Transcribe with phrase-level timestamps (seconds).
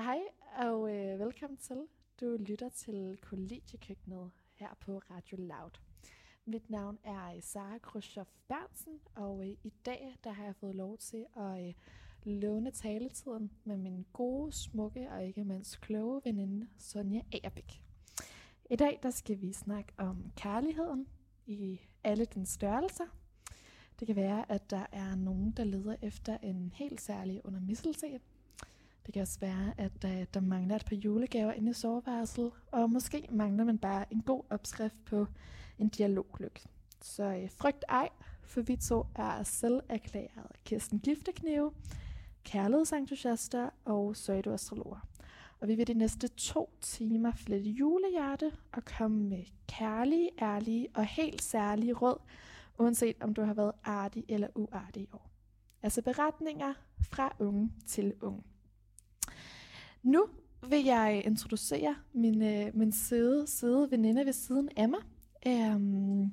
[0.00, 0.20] Hej
[0.56, 1.76] og øh, velkommen til.
[2.20, 5.70] Du lytter til Kollegiekøkkenet her på Radio Loud.
[6.44, 10.74] Mit navn er øh, Sara Khrushchev Bernsen, og øh, i dag der har jeg fået
[10.74, 11.74] lov til at øh,
[12.24, 17.82] låne taletiden med min gode, smukke og ikke mindst kloge veninde Sonja Agerbæk.
[18.70, 21.08] I dag der skal vi snakke om kærligheden
[21.46, 23.06] i alle dens størrelser.
[24.00, 28.20] Det kan være, at der er nogen, der leder efter en helt særlig under mistelten.
[29.06, 32.50] Det kan også være, at øh, der, der mangler et par julegaver inde i soveværelset,
[32.70, 35.26] og måske mangler man bare en god opskrift på
[35.78, 36.66] en dialoglyk.
[37.02, 38.08] Så øh, frygt ej,
[38.42, 41.72] for vi to er selv erklæret Kirsten Gifteknive,
[42.44, 45.06] kærlighedsentusiaster og søjdeastrologer.
[45.60, 51.04] Og vi vil de næste to timer flette julehjerte og komme med kærlige, ærlige og
[51.04, 52.18] helt særlige råd,
[52.78, 55.30] uanset om du har været artig eller uartig i år.
[55.82, 56.74] Altså beretninger
[57.10, 58.42] fra unge til unge.
[60.02, 60.26] Nu
[60.68, 65.00] vil jeg introducere min, øh, min søde, søde veninde ved siden af mig.
[65.46, 66.32] Um,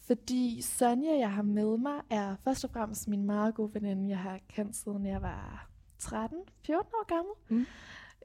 [0.00, 4.18] fordi Sonja, jeg har med mig, er først og fremmest min meget gode veninde, jeg
[4.18, 5.70] har kendt siden jeg var
[6.02, 7.34] 13-14 år gammel.
[7.48, 7.66] Mm.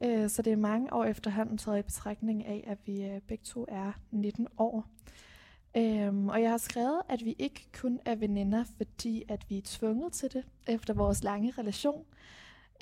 [0.06, 3.44] Uh, så det er mange år efterhånden taget i betragtning af, at vi uh, begge
[3.44, 4.86] to er 19 år.
[5.78, 9.62] Um, og jeg har skrevet, at vi ikke kun er veninder, fordi at vi er
[9.64, 12.04] tvunget til det efter vores lange relation.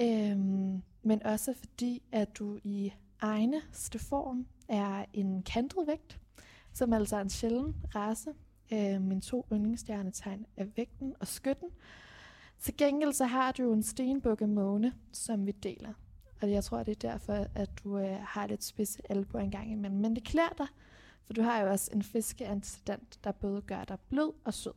[0.02, 6.20] Um, men også fordi, at du i egneste form er en kantet vægt,
[6.72, 8.30] som altså er en sjælden race.
[8.72, 11.68] Øh, mine to yndlingsstjernetegn er vægten og skytten.
[12.58, 15.92] Til gengæld så har du en stenbukke måne, som vi deler.
[16.42, 19.72] Og jeg tror, det er derfor, at du øh, har lidt spidse albuer en gang
[19.72, 20.00] imellem.
[20.00, 20.66] Men det klæder dig,
[21.24, 24.74] for du har jo også en fiskeantecedent, der både gør dig blød og sød.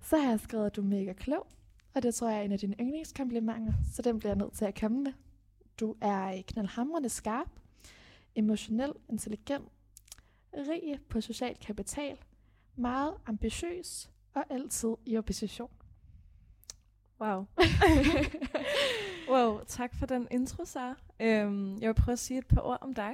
[0.00, 1.46] Så har jeg skrevet, at du er mega klog,
[1.94, 4.64] og det tror jeg er en af dine yndlingskomplimenter, så den bliver jeg nødt til
[4.64, 5.12] at komme med.
[5.80, 7.48] Du er knaldhamrende skarp,
[8.34, 9.68] emotionel, intelligent,
[10.54, 12.18] rig på social kapital,
[12.76, 15.70] meget ambitiøs og altid i opposition.
[17.20, 17.46] Wow.
[19.32, 20.96] wow, tak for den intro, Sara.
[21.20, 23.12] Øhm, jeg vil prøve at sige et par ord om dig.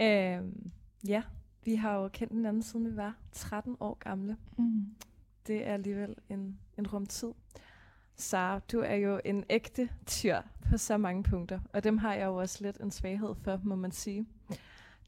[0.00, 0.70] Øhm,
[1.06, 1.22] ja,
[1.64, 4.36] vi har jo kendt hinanden siden vi var 13 år gamle.
[4.58, 4.86] Mm.
[5.46, 7.32] Det er alligevel en, en rumtid.
[8.20, 12.26] Sara, du er jo en ægte tyr på så mange punkter, og dem har jeg
[12.26, 14.26] jo også lidt en svaghed for, må man sige.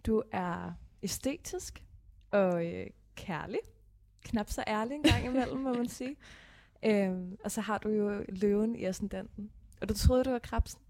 [0.06, 1.84] Du er æstetisk
[2.30, 2.86] og øh,
[3.16, 3.58] kærlig,
[4.24, 6.16] knap så ærlig en gang imellem, må man sige.
[6.84, 9.50] Øhm, og så har du jo løven i ascendanten.
[9.80, 10.80] Og du troede, du var krabsen,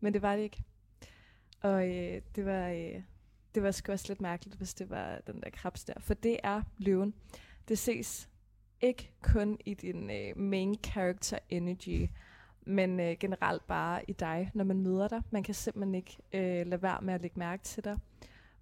[0.00, 0.64] men det var det ikke.
[1.60, 2.68] Og øh, det var...
[2.68, 3.02] Øh,
[3.54, 5.94] det var sgu også lidt mærkeligt, hvis det var den der krabs der.
[6.00, 7.14] For det er løven.
[7.68, 8.30] Det ses
[8.84, 12.08] ikke kun i din øh, main character energy,
[12.62, 15.22] men øh, generelt bare i dig, når man møder dig.
[15.30, 17.98] Man kan simpelthen ikke øh, lade være med at lægge mærke til dig.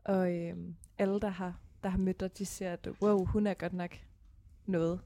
[0.04, 0.56] Og øh,
[0.98, 3.90] alle, der har, der har mødt dig, de ser, at wow, hun er godt nok
[4.66, 5.00] noget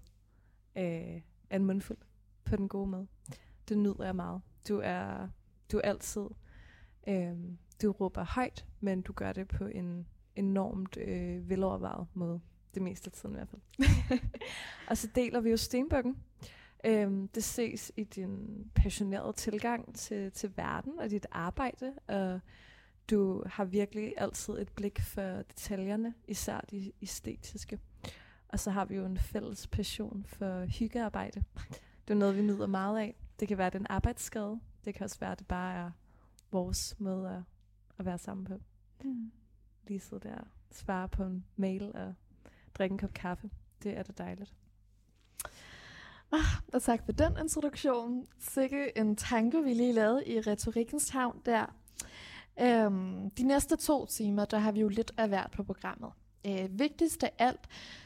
[0.77, 1.99] øh, af en mundfuld
[2.45, 3.07] på den gode måde.
[3.69, 4.41] Det nyder jeg meget.
[4.69, 5.29] Du er,
[5.73, 6.27] du er altid,
[7.09, 7.35] øh,
[7.83, 10.07] du råber højt, men du gør det på en
[10.37, 12.41] enormt øh, velovervejet måde
[12.77, 13.63] det meste af tiden i hvert fald.
[14.91, 16.17] og så deler vi jo stenbukken.
[16.85, 22.41] Øhm, det ses i din passionerede tilgang til, til verden og dit arbejde, og
[23.11, 27.79] du har virkelig altid et blik for detaljerne, især de æstetiske.
[28.49, 31.45] Og så har vi jo en fælles passion for hyggearbejde.
[32.09, 33.17] Det er noget, vi nyder meget af.
[33.41, 34.61] Det kan være den arbejdsskade.
[34.85, 35.91] Det kan også være, at det bare er
[36.51, 37.43] vores måde at,
[37.99, 38.55] at være sammen på.
[39.05, 39.33] Mm.
[39.87, 40.39] Lige sidde der
[40.71, 42.15] svare på en mail og
[42.79, 43.51] drikke en kop kaffe.
[43.83, 44.55] Det er da dejligt.
[46.33, 48.27] Ah, og tak for den introduktion.
[48.39, 51.67] Sikke en tanke, vi lige lavede i retorikkens havn der.
[52.61, 56.11] Øhm, de næste to timer, der har vi jo lidt af hvert på programmet.
[56.47, 57.61] Øh, vigtigst af alt,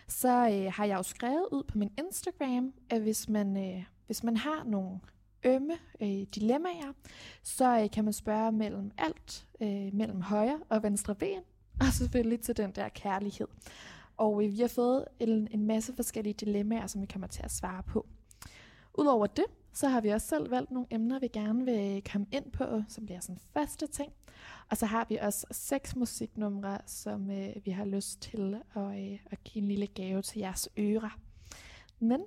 [0.08, 4.22] så øh, har jeg jo skrevet ud på min Instagram, at hvis man, øh, hvis
[4.22, 5.00] man har nogle
[5.44, 6.92] ømme øh, dilemmaer,
[7.42, 11.42] så øh, kan man spørge mellem alt, øh, mellem højre og venstre ben,
[11.80, 13.48] og selvfølgelig til den der kærlighed.
[14.20, 17.50] Og øh, vi har fået en, en masse forskellige dilemmaer, som vi kommer til at
[17.50, 18.06] svare på.
[18.98, 22.52] Udover det, så har vi også selv valgt nogle emner, vi gerne vil komme ind
[22.52, 24.12] på, som bliver sådan første ting.
[24.70, 29.18] Og så har vi også seks musiknumre, som øh, vi har lyst til at, øh,
[29.30, 31.18] at give en lille gave til jeres ører.
[31.98, 32.20] Men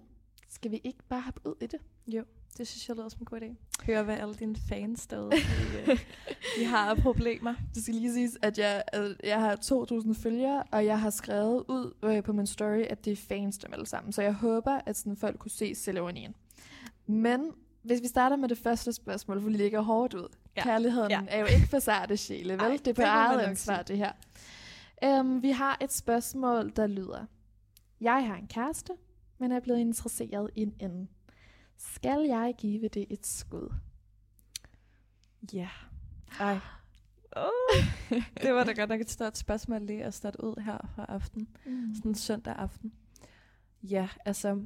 [0.50, 1.80] skal vi ikke bare hoppe ud i det?
[2.07, 2.24] Jo.
[2.57, 3.55] Det synes jeg lyder som en god idé.
[3.85, 6.00] Høre, hvad alle dine fans derude de, øh,
[6.59, 7.53] de har problemer.
[7.75, 11.63] Det skal lige siges, at jeg, at jeg har 2.000 følgere, og jeg har skrevet
[11.67, 14.13] ud øh, på min story, at det er fans, dem alle sammen.
[14.13, 16.35] Så jeg håber, at sådan folk kunne se ceremonien.
[17.07, 17.51] Men
[17.83, 20.27] hvis vi starter med det første spørgsmål, for det ligger hårdt ud.
[20.57, 20.63] Ja.
[20.63, 21.21] Kærligheden Ja.
[21.27, 22.61] er jo ikke for sarte sjæle, vel?
[22.61, 24.11] Ej, det er på eget ansvar, det her.
[25.19, 27.25] Um, vi har et spørgsmål, der lyder.
[28.01, 28.94] Jeg har en kæreste,
[29.39, 31.09] men er blevet interesseret i en anden.
[31.91, 33.74] Skal jeg give det et skud?
[35.53, 35.69] Ja.
[36.39, 36.57] Ej.
[37.35, 37.83] Oh,
[38.44, 41.47] det var da godt nok et stort spørgsmål lige at starte ud her fra aften.
[41.65, 41.95] Mm.
[41.95, 42.94] Sådan en søndag aften.
[43.83, 44.62] Ja, altså,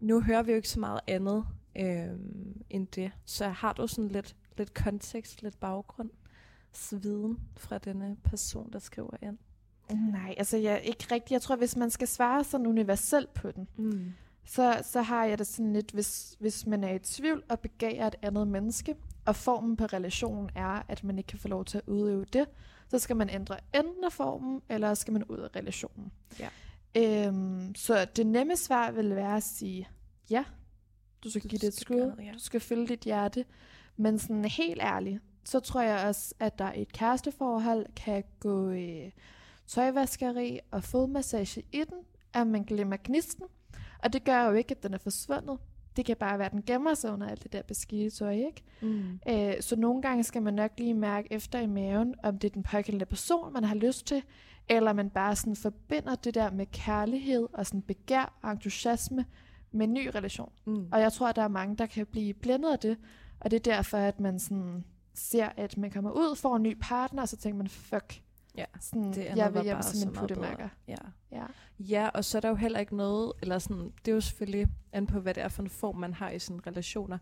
[0.00, 1.46] nu hører vi jo ikke så meget andet
[1.76, 3.12] øhm, end det.
[3.24, 6.10] Så har du sådan lidt, lidt kontekst, lidt baggrund,
[7.02, 9.38] viden fra denne person, der skriver ind?
[10.12, 11.30] Nej, altså jeg ikke rigtigt.
[11.32, 14.12] Jeg tror, hvis man skal svare sådan universelt på den, Mm.
[14.50, 18.06] Så, så har jeg det sådan lidt, hvis, hvis man er i tvivl og begærer
[18.06, 21.78] et andet menneske, og formen på relationen er, at man ikke kan få lov til
[21.78, 22.46] at udøve det,
[22.88, 26.12] så skal man ændre enten af formen, eller skal man ud af relationen.
[26.38, 26.48] Ja.
[26.96, 29.88] Øhm, så det nemme svar vil være at sige,
[30.30, 30.44] ja,
[31.24, 32.32] du skal Du give det et skud, ja.
[32.32, 33.44] du skal følge dit hjerte,
[33.96, 38.70] men sådan helt ærligt, så tror jeg også, at der i et kæresteforhold kan gå
[38.70, 39.10] øh,
[39.66, 41.98] tøjvaskeri og fodmassage i den,
[42.34, 43.46] at man glemmer gnisten,
[44.02, 45.58] og det gør jo ikke, at den er forsvundet.
[45.96, 48.62] Det kan bare være, at den gemmer sig under alt det der beskidte tøj, ikke?
[48.82, 49.20] Mm.
[49.28, 52.52] Øh, så nogle gange skal man nok lige mærke efter i maven, om det er
[52.52, 54.22] den pågældende person, man har lyst til,
[54.68, 59.24] eller man bare sådan forbinder det der med kærlighed og sådan begær og entusiasme
[59.72, 60.52] med en ny relation.
[60.66, 60.88] Mm.
[60.92, 62.96] Og jeg tror, at der er mange, der kan blive blændet af det,
[63.40, 66.76] og det er derfor, at man sådan ser, at man kommer ud, får en ny
[66.80, 68.22] partner, og så tænker man, fuck,
[68.56, 70.20] Ja, sådan, det jeg vil hjem meget bedre.
[70.20, 70.68] puttemærker.
[70.88, 70.94] Ja.
[71.32, 71.44] Ja.
[71.78, 74.68] Ja, og så er der jo heller ikke noget, eller sådan, det er jo selvfølgelig
[74.92, 77.18] an på, hvad det er for en form, man har i sine relationer.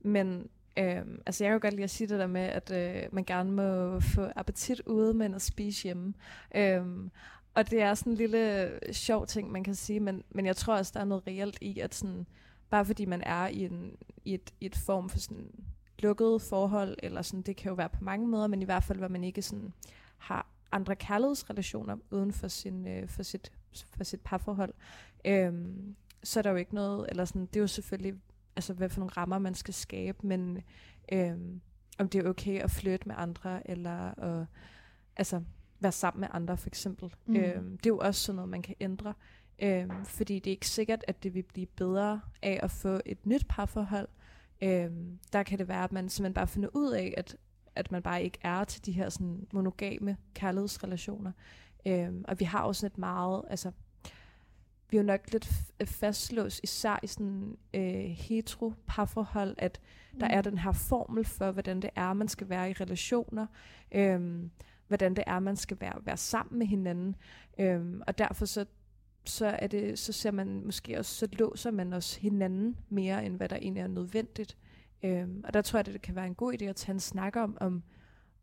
[0.00, 3.02] Men øhm, altså jeg kan jo godt lide at sige det der med, at øh,
[3.12, 6.14] man gerne må få appetit ude, men at spise hjemme.
[6.54, 7.10] Øhm,
[7.54, 10.76] og det er sådan en lille sjov ting, man kan sige, men, men jeg tror
[10.76, 12.26] også, der er noget reelt i, at sådan,
[12.70, 15.50] bare fordi man er i, en, i, et, i et form for sådan
[15.98, 18.98] lukket forhold, eller sådan, det kan jo være på mange måder, men i hvert fald,
[18.98, 19.74] hvor man ikke sådan
[20.18, 23.52] har andre kærlighedsrelationer uden for, sin, øh, for, sit,
[23.96, 24.74] for sit parforhold,
[25.24, 28.14] øhm, så er der jo ikke noget, eller sådan, det er jo selvfølgelig,
[28.56, 30.62] altså hvad for nogle rammer man skal skabe, men
[31.12, 31.60] øhm,
[31.98, 34.46] om det er okay at flytte med andre, eller at,
[35.16, 35.42] altså,
[35.80, 37.14] være sammen med andre for eksempel.
[37.26, 37.36] Mm.
[37.36, 39.14] Øhm, det er jo også sådan noget, man kan ændre,
[39.58, 43.26] øhm, fordi det er ikke sikkert, at det vil blive bedre af at få et
[43.26, 44.08] nyt parforhold.
[44.62, 47.36] Øhm, der kan det være, at man simpelthen bare finder ud af, at
[47.76, 51.32] at man bare ikke er til de her sådan monogame kærlighedsrelationer.
[51.86, 53.70] Øhm, og vi har jo sådan et meget, altså,
[54.90, 59.80] vi er jo nok lidt f- fastlåst, især i sådan øh, hetero parforhold, at
[60.20, 60.34] der Mm.
[60.34, 63.46] er den her formel for, hvordan det er, man skal være i relationer,
[63.92, 64.50] øhm,
[64.88, 67.16] hvordan det er, man skal være, være sammen med hinanden.
[67.58, 68.64] Øhm, og derfor så,
[69.24, 73.36] så, er det, så ser man måske også, så låser man også hinanden mere, end
[73.36, 74.56] hvad der egentlig er nødvendigt.
[75.02, 77.00] Øhm, og der tror jeg, at det kan være en god idé at tage en
[77.00, 77.82] snak om, om,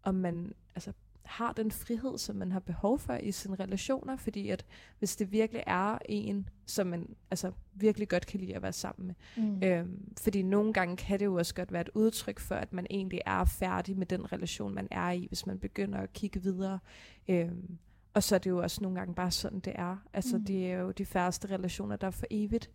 [0.03, 4.49] om man altså, har den frihed, som man har behov for i sine relationer, fordi
[4.49, 4.65] at
[4.99, 9.07] hvis det virkelig er en, som man altså, virkelig godt kan lide at være sammen
[9.07, 9.63] med, Mm.
[9.63, 12.87] Øhm, fordi nogle gange kan det jo også godt være et udtryk for, at man
[12.89, 16.79] egentlig er færdig med den relation, man er i, hvis man begynder at kigge videre.
[17.27, 17.77] Øhm,
[18.13, 19.97] og så er det jo også nogle gange bare sådan, det er.
[20.13, 20.45] Altså, mm.
[20.45, 22.69] det er jo de færreste relationer, der er for evigt.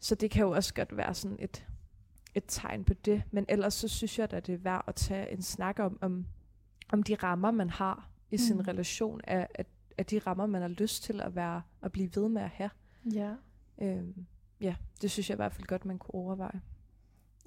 [0.00, 1.66] Så det kan jo også godt være sådan et,
[2.36, 3.22] et tegn på det.
[3.30, 6.26] Men ellers så synes jeg, at det er værd at tage en snak om, om,
[6.92, 8.60] om de rammer, man har i sin Mm.
[8.68, 9.66] relation, er, at,
[9.98, 12.70] at de rammer, man har lyst til at være at blive ved med at have.
[13.14, 13.32] Ja.
[13.82, 14.26] Øhm,
[14.60, 16.60] ja, det synes jeg i hvert fald godt, man kunne overveje.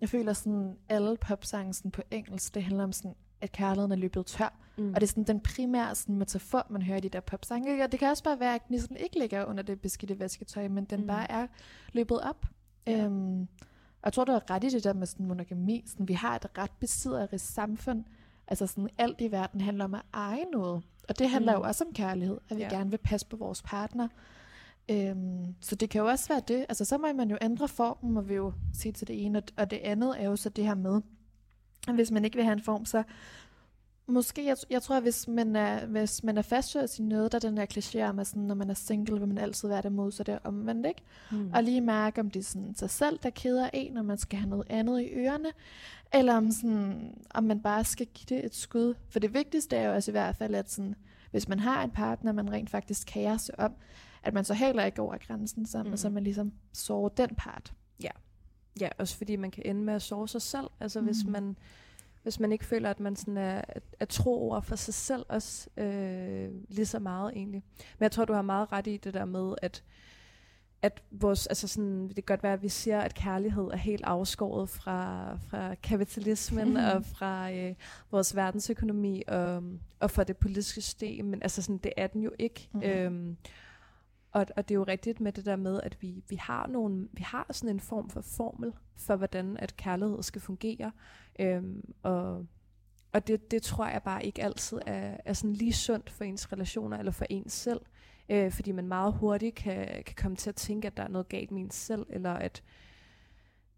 [0.01, 3.96] Jeg føler sådan, alle popsange sådan på engelsk, det handler om sådan, at kærligheden er
[3.96, 4.60] løbet tør.
[4.77, 4.89] Mm.
[4.89, 7.84] Og det er sådan den primære sådan, metafor, man hører i de der popsange.
[7.84, 10.86] Og det kan også bare være, at gnisten ikke ligger under det beskidte vasketøj, men
[10.86, 11.08] den Mm.
[11.08, 11.48] bare er
[11.93, 12.46] løbet op.
[12.88, 13.03] Ja.
[13.05, 13.48] Øhm,
[14.01, 15.84] og jeg tror, du har ret i det der med sådan monogami.
[15.88, 18.03] Sådan, vi har et ret besidderisk samfund.
[18.48, 20.84] Altså sådan, alt i verden handler om at eje noget.
[21.10, 21.62] Og det handler Mm.
[21.62, 22.70] jo også om kærlighed, at vi Ja.
[22.70, 24.08] gerne vil passe på vores partner.
[24.91, 26.65] Øhm, så det kan jo også være det.
[26.70, 29.38] Altså så må man jo ændre formen, må vi jo sige til det ene.
[29.39, 31.01] Og- Og det andet er jo så det her med,
[31.88, 33.03] at hvis man ikke vil have en form, så
[34.10, 37.36] måske, jeg, jeg tror, at hvis man er, hvis man er fastlåst i noget, der
[37.36, 39.82] er den her kliché om, at sådan, når man er single, vil man altid være
[39.82, 41.01] det mod, så det er omvendt, ikke?
[41.32, 41.51] Mm.
[41.54, 44.39] Og lige mærke, om det er sådan sig selv, der keder en, og man skal
[44.39, 45.50] have noget andet i ørerne,
[46.13, 48.94] eller om, sådan, om man bare skal give det et skud.
[49.10, 50.96] For det vigtigste er jo også i hvert fald, at sådan,
[51.32, 53.74] hvis man har en partner, man rent faktisk kærer sig om,
[54.24, 55.98] at man så heller ikke over grænsen sammen, mm.
[55.98, 57.74] Så man ligesom sårer den part.
[58.80, 60.68] Ja, også fordi man kan ende med at sove sig selv.
[60.80, 61.06] Altså mm.
[61.06, 61.32] hvis Mm.
[61.32, 61.58] man
[62.23, 63.61] hvis man ikke føler, at man sådan er,
[63.99, 67.63] er, tro over for sig selv også øh, lige så meget egentlig.
[67.99, 69.83] Men jeg tror, du har meget ret i det der med, at
[70.81, 74.03] at vores, altså sådan, det kan godt være, at vi siger, at kærlighed er helt
[74.03, 77.75] afskåret fra, fra kapitalismen og fra øh,
[78.11, 79.63] vores verdensøkonomi og,
[79.99, 82.69] og fra det politiske system, men altså sådan, det er den jo ikke.
[82.73, 82.81] Mm.
[82.83, 83.38] Øhm,
[84.31, 87.07] og, og det er jo rigtigt med det der med, at vi, vi har nogle,
[87.13, 90.91] vi har sådan en form for formel for, hvordan at kærlighed skal fungere.
[91.39, 92.45] Øhm, og
[93.12, 96.53] og det, det tror jeg bare ikke altid er, er sådan lige sundt for ens
[96.53, 97.81] relationer eller for ens selv.
[98.29, 101.29] Øh, fordi man meget hurtigt kan, kan komme til at tænke, at der er noget
[101.29, 102.63] galt med ens selv, eller at,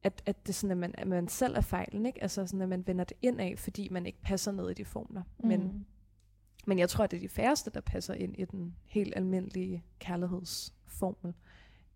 [0.03, 2.21] at, at det er sådan, at man, at man selv er fejlen, ikke?
[2.21, 4.85] Altså sådan, at man vender det ind af, fordi man ikke passer ned i de
[4.85, 5.23] formler.
[5.39, 5.47] Mm.
[5.47, 5.85] Men,
[6.65, 9.83] men jeg tror, at det er de færreste, der passer ind i den helt almindelige
[9.99, 11.33] kærlighedsformel.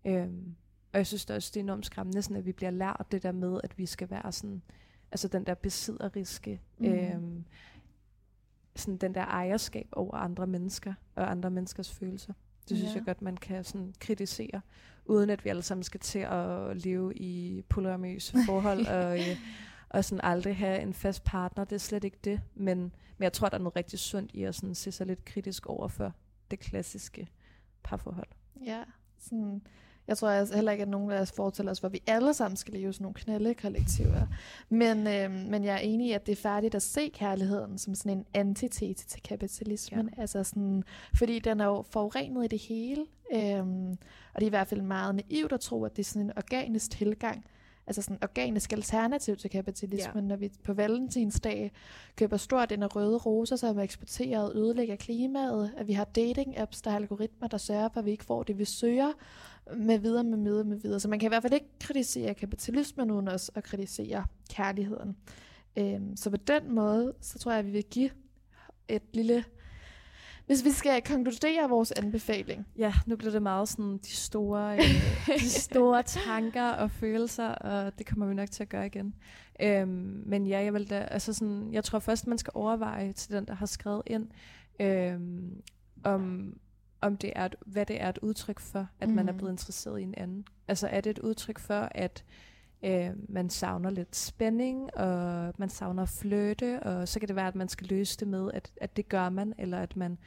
[0.04, 0.54] Øhm,
[0.92, 3.22] og jeg synes det også, det er enormt skræmmende, sådan, at vi bliver lært det
[3.22, 4.62] der med, at vi skal være sådan,
[5.12, 6.86] altså den der besidderiske, mm.
[6.86, 7.44] øhm,
[8.74, 12.32] sådan den der ejerskab over andre mennesker og andre menneskers følelser.
[12.68, 12.98] Det synes ja.
[12.98, 14.60] jeg godt, man kan sådan kritisere,
[15.04, 19.36] uden at vi alle sammen skal til at leve i polyamøse forhold og, øh,
[19.88, 21.64] og sådan aldrig have en fast partner.
[21.64, 22.40] Det er slet ikke det.
[22.54, 25.24] Men, men jeg tror, der er noget rigtig sundt i at sådan se sig lidt
[25.24, 26.12] kritisk over for
[26.50, 27.28] det klassiske
[27.82, 28.28] parforhold.
[28.66, 28.82] Ja,
[29.18, 29.62] sådan
[30.08, 32.56] jeg tror altså heller ikke, at nogen af os fortæller os, hvor vi alle sammen
[32.56, 34.26] skal leve sådan nogle knaldekollektiver.
[34.68, 37.94] Men, øh, men jeg er enig i, at det er færdigt at se kærligheden som
[37.94, 40.10] sådan en antitese til kapitalismen.
[40.16, 40.20] Ja.
[40.20, 43.06] Altså sådan, fordi den er jo forurenet i det hele.
[43.34, 43.66] Øh,
[44.34, 46.32] og det er i hvert fald meget naivt at tro, at det er sådan en
[46.36, 47.44] organisk tilgang
[47.86, 50.28] altså sådan organisk alternativ til kapitalismen, ja.
[50.28, 51.72] når vi på valentinsdag
[52.16, 56.04] køber stort ind af røde roser, som er eksporteret og ødelægger klimaet, at vi har
[56.18, 59.12] dating-apps, der har algoritmer, der sørger for, at vi ikke får det, vi søger,
[59.76, 61.00] med videre, med videre, med videre.
[61.00, 65.16] Så man kan i hvert fald ikke kritisere kapitalismen uden også at kritisere kærligheden.
[65.76, 68.10] Øhm, så på den måde, så tror jeg, at vi vil give
[68.88, 69.44] et lille
[70.46, 72.66] hvis vi skal konkludere vores anbefaling.
[72.78, 77.98] Ja, nu bliver det meget sådan de store, øh, de store tanker og følelser, og
[77.98, 79.14] det kommer vi nok til at gøre igen.
[79.60, 83.32] Øhm, men ja, jeg vil da, altså sådan, jeg tror først, man skal overveje til
[83.32, 84.28] den, der har skrevet ind,
[84.80, 85.62] øhm,
[86.04, 86.54] om,
[87.00, 89.14] om det er, hvad det er et udtryk for, at mm.
[89.14, 89.38] man er mm.
[89.38, 90.46] blevet interesseret i en anden.
[90.68, 92.24] Altså er det et udtryk for, at
[92.84, 97.54] øh, man savner lidt spænding, og man savner fløte, og så kan det være, at
[97.54, 100.18] man skal løse det med, at, at det gør man, eller at man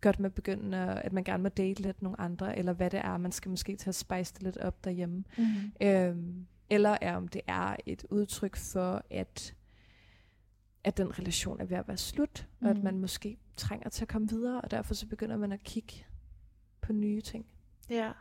[0.00, 3.16] godt med begynde, at man gerne må date lidt nogle andre, eller hvad det er,
[3.16, 5.24] man skal måske tage at spice det lidt op derhjemme.
[5.38, 5.44] Mm.
[5.86, 9.54] Øhm, eller er om det er et udtryk for, at
[10.84, 12.66] at den relation er ved at være slut, mm.
[12.66, 12.84] og at mm.
[12.84, 16.06] man måske trænger til at komme videre, og derfor så begynder man at kigge
[16.80, 17.46] på nye ting.
[17.90, 18.12] Ja.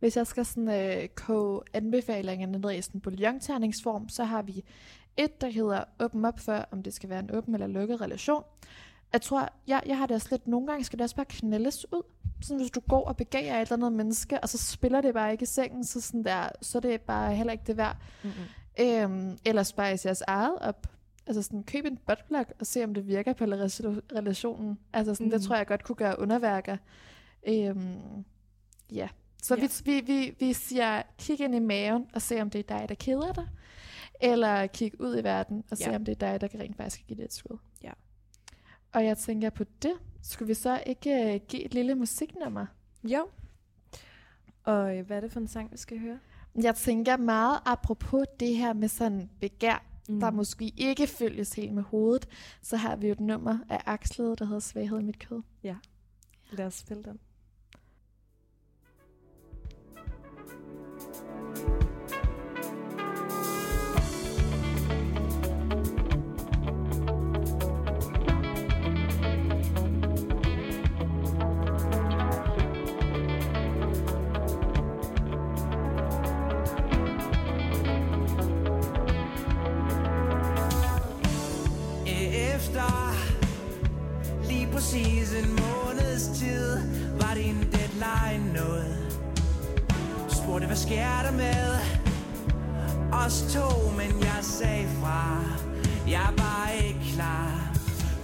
[0.00, 4.64] Hvis jeg skal sådan øh, koge anbefalingerne ned i sådan bouillonterningsform, så har vi
[5.16, 8.42] et, der hedder åben op for, om det skal være en åben eller lukket relation.
[9.12, 11.92] Jeg tror, jeg, jeg har det også lidt, nogle gange skal det også bare knældes
[11.92, 12.02] ud.
[12.42, 15.32] Sådan hvis du går og begager et eller andet menneske, og så spiller det bare
[15.32, 17.96] ikke i sengen, så, sådan der, så er det bare heller ikke det værd.
[18.24, 18.44] Mm-hmm.
[18.80, 20.86] Øhm, eller spice jeres eget op.
[21.26, 24.78] Altså sådan, køb en buttplug og se, om det virker på relationen.
[24.92, 25.30] Altså sådan, mm.
[25.30, 26.76] det tror jeg godt kunne gøre underværker.
[27.48, 28.24] Øhm,
[28.92, 29.08] ja,
[29.42, 29.68] så ja.
[29.84, 32.88] vi, vi, vi, vi siger, kig ind i maven og se, om det er dig,
[32.88, 33.48] der keder dig.
[34.20, 35.96] Eller kig ud i verden og se, ja.
[35.96, 37.58] om det er dig, der kan rent faktisk give det et skud.
[37.82, 37.92] Ja.
[38.92, 39.92] Og jeg tænker på det.
[40.22, 42.66] Skulle vi så ikke uh, give et lille musiknummer?
[43.04, 43.28] Jo.
[44.64, 46.18] Og øh, hvad er det for en sang, vi skal høre?
[46.62, 50.20] Jeg tænker meget apropos det her med sådan begær, mm.
[50.20, 52.28] der måske ikke følges helt med hovedet,
[52.62, 55.42] så har vi jo et nummer af Axlede, der hedder Svaghed i mit kød.
[55.62, 55.76] Ja,
[56.52, 57.18] lad os spille den.
[90.90, 91.78] Spurgte, hvad sker der med
[93.12, 95.44] Os to, men jeg sagde fra.
[96.08, 97.72] Jeg var ikke klar.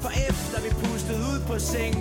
[0.00, 1.95] For efter vi pustede ud på sengen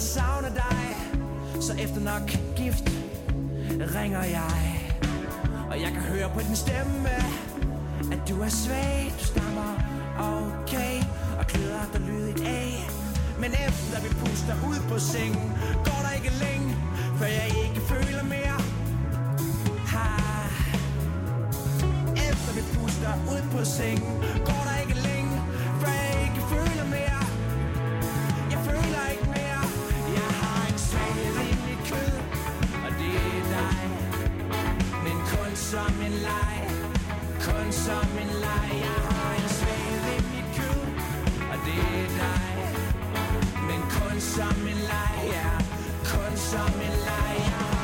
[0.00, 2.26] Og noget savner dig Så efter nok
[2.56, 2.86] gift
[3.96, 4.60] ringer jeg.
[5.70, 7.08] Og jeg kan høre på din stemme
[8.12, 9.70] At du er svag, du stammer
[10.18, 10.96] okay.
[11.38, 12.88] Og klæder dig lydigt af.
[13.42, 15.52] Men efter vi puster ud på sengen
[15.86, 16.68] Går der ikke længe
[17.18, 18.58] Før jeg ikke føler mere.
[19.92, 20.06] Ha.
[22.28, 24.12] Efter vi puster ud på sengen
[24.48, 24.79] Går der
[44.40, 45.58] som en leg Ja,
[46.04, 47.79] kun som en leg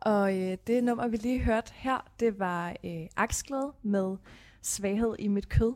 [0.00, 4.16] og øh, det nummer, vi lige hørte her, det var øh, Aksglæde med
[4.62, 5.74] Svaghed i mit kød.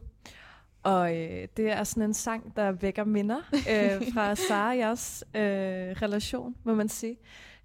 [0.82, 3.36] Og øh, det er sådan en sang, der vækker minder
[3.72, 7.16] øh, fra Sara og jeres øh, relation, må man sige.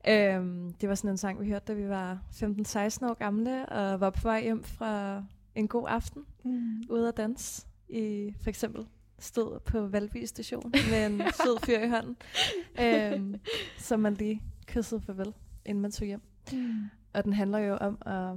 [0.08, 0.46] Øh,
[0.82, 2.44] det var sådan en sang, vi hørte, da vi var 15-16
[3.10, 5.24] år gamle, og var på vej hjem fra
[5.56, 6.84] en god aften Mm.
[6.90, 7.66] ude at danse.
[7.90, 8.86] I for eksempel
[9.20, 12.18] stod på Valby station med en sød fyr i hånden,
[12.82, 13.40] øh,
[13.78, 15.34] som man lige kyssede farvel,
[15.66, 16.22] inden man tog hjem.
[16.54, 16.90] Mm.
[17.14, 18.36] Og den handler jo om at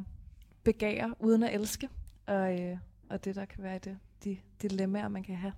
[0.65, 1.89] begære uden at elske,
[2.27, 2.77] og, øh,
[3.11, 5.53] og det der kan være det, de dilemmaer, man kan have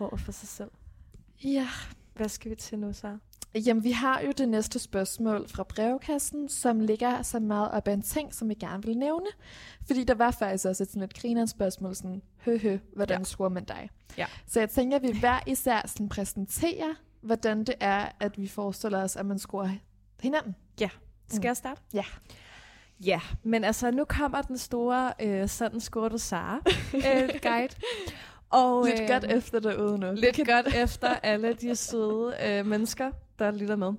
[0.00, 0.70] over for sig selv.
[1.44, 1.68] Ja,
[2.14, 3.18] Hvad skal vi til nu, så?
[3.54, 7.94] Jamen, vi har jo det næste spørgsmål fra brevkassen, som ligger så meget op ad
[7.94, 9.26] en ting, som vi gerne vil nævne.
[9.86, 13.18] Fordi der var faktisk også et sådan et grinerende spørgsmål, sådan, hø, hø, hvordan Ja.
[13.20, 13.24] ja.
[13.24, 13.90] scorer man dig?
[14.18, 14.26] Ja.
[14.46, 19.02] Så jeg tænker, at vi hver især sådan præsenterer, hvordan det er, at vi forestiller
[19.02, 19.70] os, at man scorer
[20.20, 20.54] hinanden.
[21.28, 21.80] Skal jeg starte?
[21.94, 22.04] Ja.
[23.06, 26.60] Ja, men altså nu kommer den store øh, sådan du Sara
[26.94, 27.74] øh, guide.
[28.50, 30.12] Og, Lidt øh, godt efter derude nu.
[30.12, 33.92] Lidt godt efter alle de søde øh, mennesker, der lytter med.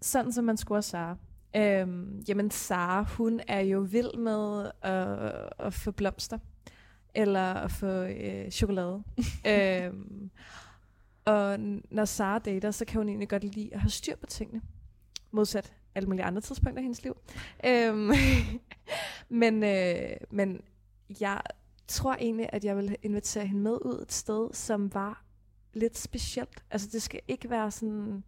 [0.00, 1.16] Sådan som man scorer Sara.
[1.56, 6.38] Øhm, jamen Sara, hun er jo vild med at, at få blomster.
[7.14, 9.02] Eller at få øh, chokolade.
[9.46, 10.30] øhm,
[11.24, 14.62] og når Sara dater, så kan hun egentlig godt lide at have styr på tingene.
[15.30, 17.16] Modsat alle mulige andre tidspunkter i hendes liv.
[17.66, 18.10] Øhm,
[19.40, 20.60] men, øh, men
[21.20, 21.40] jeg
[21.88, 25.24] tror egentlig, at jeg vil invitere hende med ud et sted, som var
[25.72, 26.64] lidt specielt.
[26.70, 28.24] Altså det skal ikke være sådan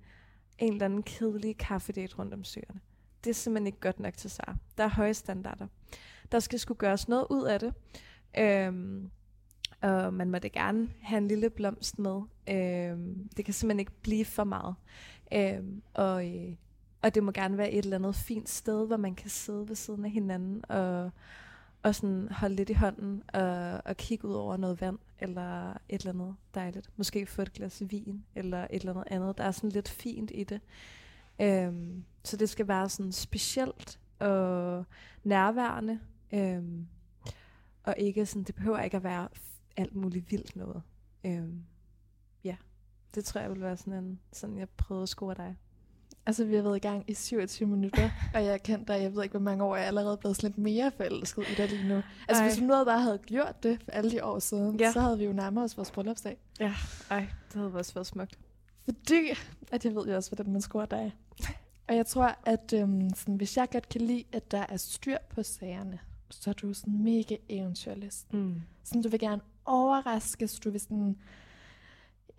[0.58, 2.80] en eller anden kedelig kaffedate rundt om søerne.
[3.24, 4.56] Det er simpelthen ikke godt nok til Sara.
[4.78, 5.66] Der er høje standarder.
[6.32, 7.74] Der skal skulle gøres noget ud af det.
[8.38, 9.10] Øhm,
[9.82, 12.22] og man må da gerne have en lille blomst med.
[12.50, 14.74] Øhm, det kan simpelthen ikke blive for meget.
[15.32, 16.54] Øhm, og, øh,
[17.06, 19.76] og det må gerne være et eller andet fint sted, hvor man kan sidde ved
[19.76, 21.10] siden af hinanden og,
[21.82, 25.78] og sådan holde lidt i hånden og, og kigge ud over noget vand eller et
[25.88, 26.90] eller andet dejligt.
[26.96, 29.38] Måske få et glas vin eller et eller andet andet.
[29.38, 30.60] Der er sådan lidt fint i det.
[31.40, 34.84] Øhm, så det skal være sådan specielt og
[35.24, 36.00] nærværende.
[36.32, 36.86] Øhm,
[37.82, 39.28] og ikke sådan, det behøver ikke at være
[39.76, 40.82] alt muligt vildt noget.
[41.24, 41.64] Øhm,
[42.44, 42.56] ja,
[43.14, 45.56] det tror jeg vil være sådan en, sådan jeg prøvede at score dig.
[46.26, 49.22] Altså, vi har været i gang i 27 minutter, og jeg kendt dig, jeg ved
[49.22, 52.02] ikke, hvor mange år, jeg er allerede blevet lidt mere forelsket i dig lige nu.
[52.28, 52.48] Altså, Ej.
[52.48, 54.92] hvis vi nu bare havde gjort det for alle de år siden, Ja.
[54.92, 56.36] så havde vi jo nærmere os vores bryllupsdag.
[56.60, 56.74] Ja,
[57.10, 58.38] ej, det havde også været smukt.
[58.84, 59.16] Fordi,
[59.72, 61.14] at jeg ved jo også, hvordan man scorer dig.
[61.88, 65.16] Og jeg tror, at øhm, sådan, hvis jeg godt kan lide, at der er styr
[65.34, 65.98] på sagerne,
[66.30, 68.32] så er du sådan mega eventyrlist.
[68.34, 68.54] Mm.
[68.84, 71.16] Sådan, du vil gerne overraskes, du vil sådan...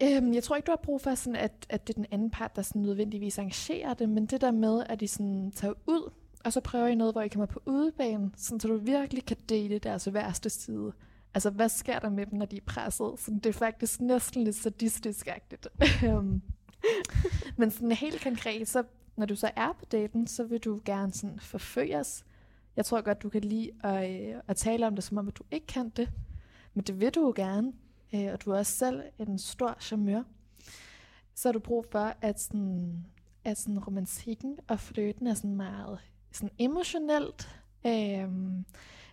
[0.03, 2.29] Øhm, jeg tror ikke, du har brug for, sådan, at, at det er den anden
[2.29, 6.11] part, der sådan nødvendigvis arrangerer det, men det der med, at de sådan tager ud,
[6.45, 9.37] og så prøver I noget, hvor I kommer på udebane, sådan, så du virkelig kan
[9.49, 10.93] dele deres værste side.
[11.33, 13.13] Altså, hvad sker der med dem, når de er presset?
[13.17, 15.67] Sådan, det er faktisk næsten lidt sadistisk-agtigt.
[16.05, 16.41] Øhm,
[17.57, 18.83] men sådan helt konkret, så
[19.15, 22.25] når du så er på daten, så vil du gerne sådan forføres.
[22.75, 25.37] Jeg tror godt, du kan lide at, øh, at tale om det, som om at
[25.37, 26.09] du ikke kan det.
[26.73, 27.73] Men det vil du jo gerne,
[28.13, 30.23] øh, og du er også selv en stor charmeur.
[31.35, 33.05] Så har du brug for, at, sådan,
[33.43, 35.99] at sådan romantikken og fløten er sådan meget
[36.31, 38.29] sådan emotionelt, øh,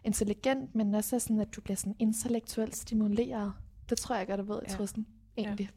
[0.04, 3.52] intelligent, men også sådan, at du bliver sådan intellektuelt stimuleret.
[3.90, 4.76] Det tror jeg godt, du ved, Ja.
[4.80, 4.86] ja.
[4.86, 5.70] sådan, egentlig.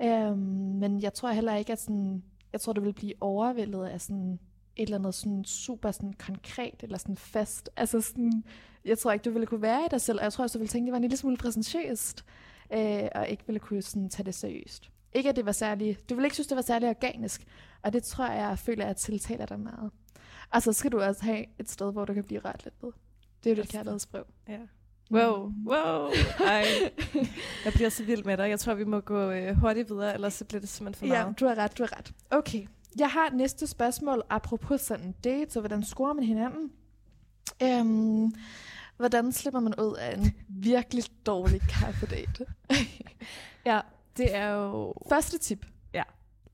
[0.00, 0.28] Ja.
[0.30, 0.38] Øhm,
[0.78, 4.38] men jeg tror heller ikke, at sådan, jeg tror, du vil blive overvældet af sådan
[4.78, 7.70] et eller andet sådan super sådan konkret eller sådan fast.
[7.76, 8.44] Altså sådan,
[8.84, 10.62] jeg tror ikke, du ville kunne være i dig selv, og jeg tror også, du
[10.62, 12.24] ville tænke, det var en lille smule præsentøst,
[12.72, 14.90] øh, og ikke ville kunne sådan tage det seriøst.
[15.12, 17.42] Ikke, at det var særlig, du ville ikke synes, det var særlig organisk,
[17.82, 19.90] og det tror jeg, jeg føler, at jeg tiltaler dig meget.
[20.50, 22.92] Og så skal du også have et sted, hvor du kan blive rørt lidt ved.
[23.44, 24.24] Det er jo dit Altså, kærlighedsbrev.
[24.48, 24.58] Ja.
[25.10, 26.08] Wow, wow.
[26.46, 26.64] Ej.
[27.64, 28.48] Jeg bliver så vild med dig.
[28.50, 31.22] Jeg tror, vi må gå øh, hurtigt videre, ellers så bliver det simpelthen for Ja,
[31.22, 31.40] meget.
[31.40, 32.12] du har ret, du har ret.
[32.30, 32.66] Okay,
[32.98, 36.70] jeg har næste spørgsmål, apropos sådan date, så hvordan scorer man hinanden?
[37.62, 38.32] Øhm,
[38.96, 42.46] hvordan slipper man ud af en virkelig dårlig kaffedate?
[43.64, 43.80] Ja,
[44.16, 44.94] det er jo...
[45.08, 45.66] Første tip.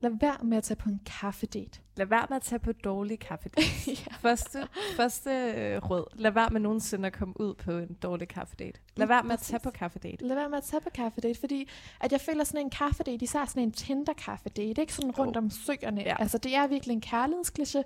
[0.01, 0.07] Ja.
[0.07, 1.79] Lad være med at tage på en kaffedate.
[1.97, 3.49] Lad være med at tage på dårlig kaffe.
[3.87, 3.93] ja.
[4.19, 6.05] Første, første øh, råd.
[6.15, 8.79] Lad være med nogensinde at komme ud på en dårlig kaffedate.
[8.95, 10.25] Lad være med at tage på kaffedate.
[10.27, 11.69] Lad være med at tage på kaffedate, fordi
[12.01, 15.39] at jeg føler sådan en kaffedate, især sådan en Tinder-kaffedate, ikke sådan rundt Jo.
[15.41, 16.01] om søerne.
[16.01, 16.15] Ja.
[16.19, 17.81] Altså det er virkelig en kærlighedskliché,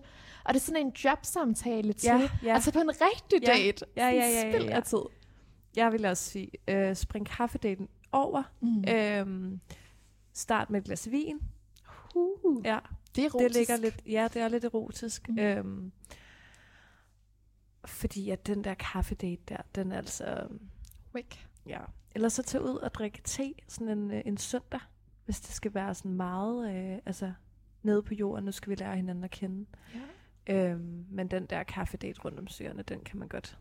[0.46, 2.54] og det er sådan en jobsamtale til Ja, ja.
[2.54, 3.54] Altså på en rigtig Ja.
[3.54, 3.86] date.
[3.96, 4.76] Ja, ja, ja, ja, Spild ja.
[4.76, 5.02] af tid.
[5.76, 8.44] Jeg vil også sige, øh, spring kaffedaten over.
[8.62, 8.84] Mm.
[8.90, 9.60] Øhm,
[10.34, 11.40] start med et glas vin.
[12.16, 12.80] Uh, Ja,
[13.16, 13.58] det er det erotisk.
[13.58, 15.30] ligger lidt, ja, det er lidt erotisk.
[15.30, 15.40] Mm.
[15.40, 15.92] Øhm,
[17.86, 20.48] fordi at den der kaffedate der, den er altså...
[21.16, 21.46] Wake.
[21.68, 21.80] Ja.
[22.16, 24.80] Eller så tage ud og drikke te sådan en, øh, en søndag,
[25.26, 27.34] hvis det skal være sådan meget, øh, altså
[27.84, 29.66] nede på jorden, nu skal vi lære hinanden at kende.
[30.48, 30.72] Ja.
[30.72, 33.58] Øhm, men den der kaffedate rundt om søerne, den kan man godt,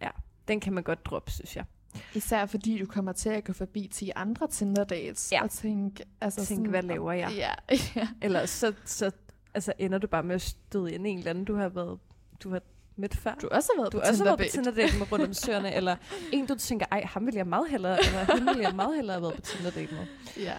[0.00, 0.10] ja,
[0.48, 1.64] den kan man godt droppe, synes jeg.
[2.14, 5.42] Især fordi du kommer til at gå forbi 10 andre Tinder-dates Ja.
[5.42, 6.04] og tænke...
[6.20, 7.32] Altså Tænk, hvad laver jeg?
[7.36, 8.08] Ja, ja.
[8.26, 9.10] Eller så, så
[9.54, 11.98] altså ender du bare med at støde ind i en eller anden, du har været,
[12.42, 12.60] du har
[12.96, 13.34] mødt før.
[13.34, 14.72] Du har også været Du på har også været på Tinder-date.
[14.82, 15.96] Tinder-date med rundt om søerne, eller
[16.32, 19.14] en, du tænker, ej, ham vil jeg meget hellere, eller hende vil jeg meget hellere
[19.14, 20.06] have været på Tinder-date med.
[20.44, 20.54] Ja.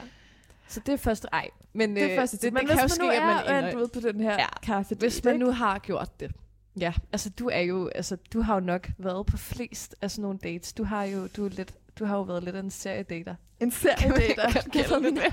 [0.68, 1.50] Så det er første, ej.
[1.74, 2.48] Men Det er øh, første det, tip.
[2.48, 4.20] det, Men kan jo hvis ske, man nu at man er ender, ude på den
[4.20, 4.60] her Ja.
[4.64, 5.46] kaffedate, hvis man ikke?
[5.46, 6.32] nu har gjort det.
[6.80, 10.22] Ja, altså du er jo, altså du har jo nok været på flest af sådan
[10.22, 10.74] nogle dates.
[10.74, 13.36] Du har jo, du er lidt, du har jo været lidt af en seriedater.
[13.60, 14.52] En seriedater.
[14.74, 15.28] Kan Kan det?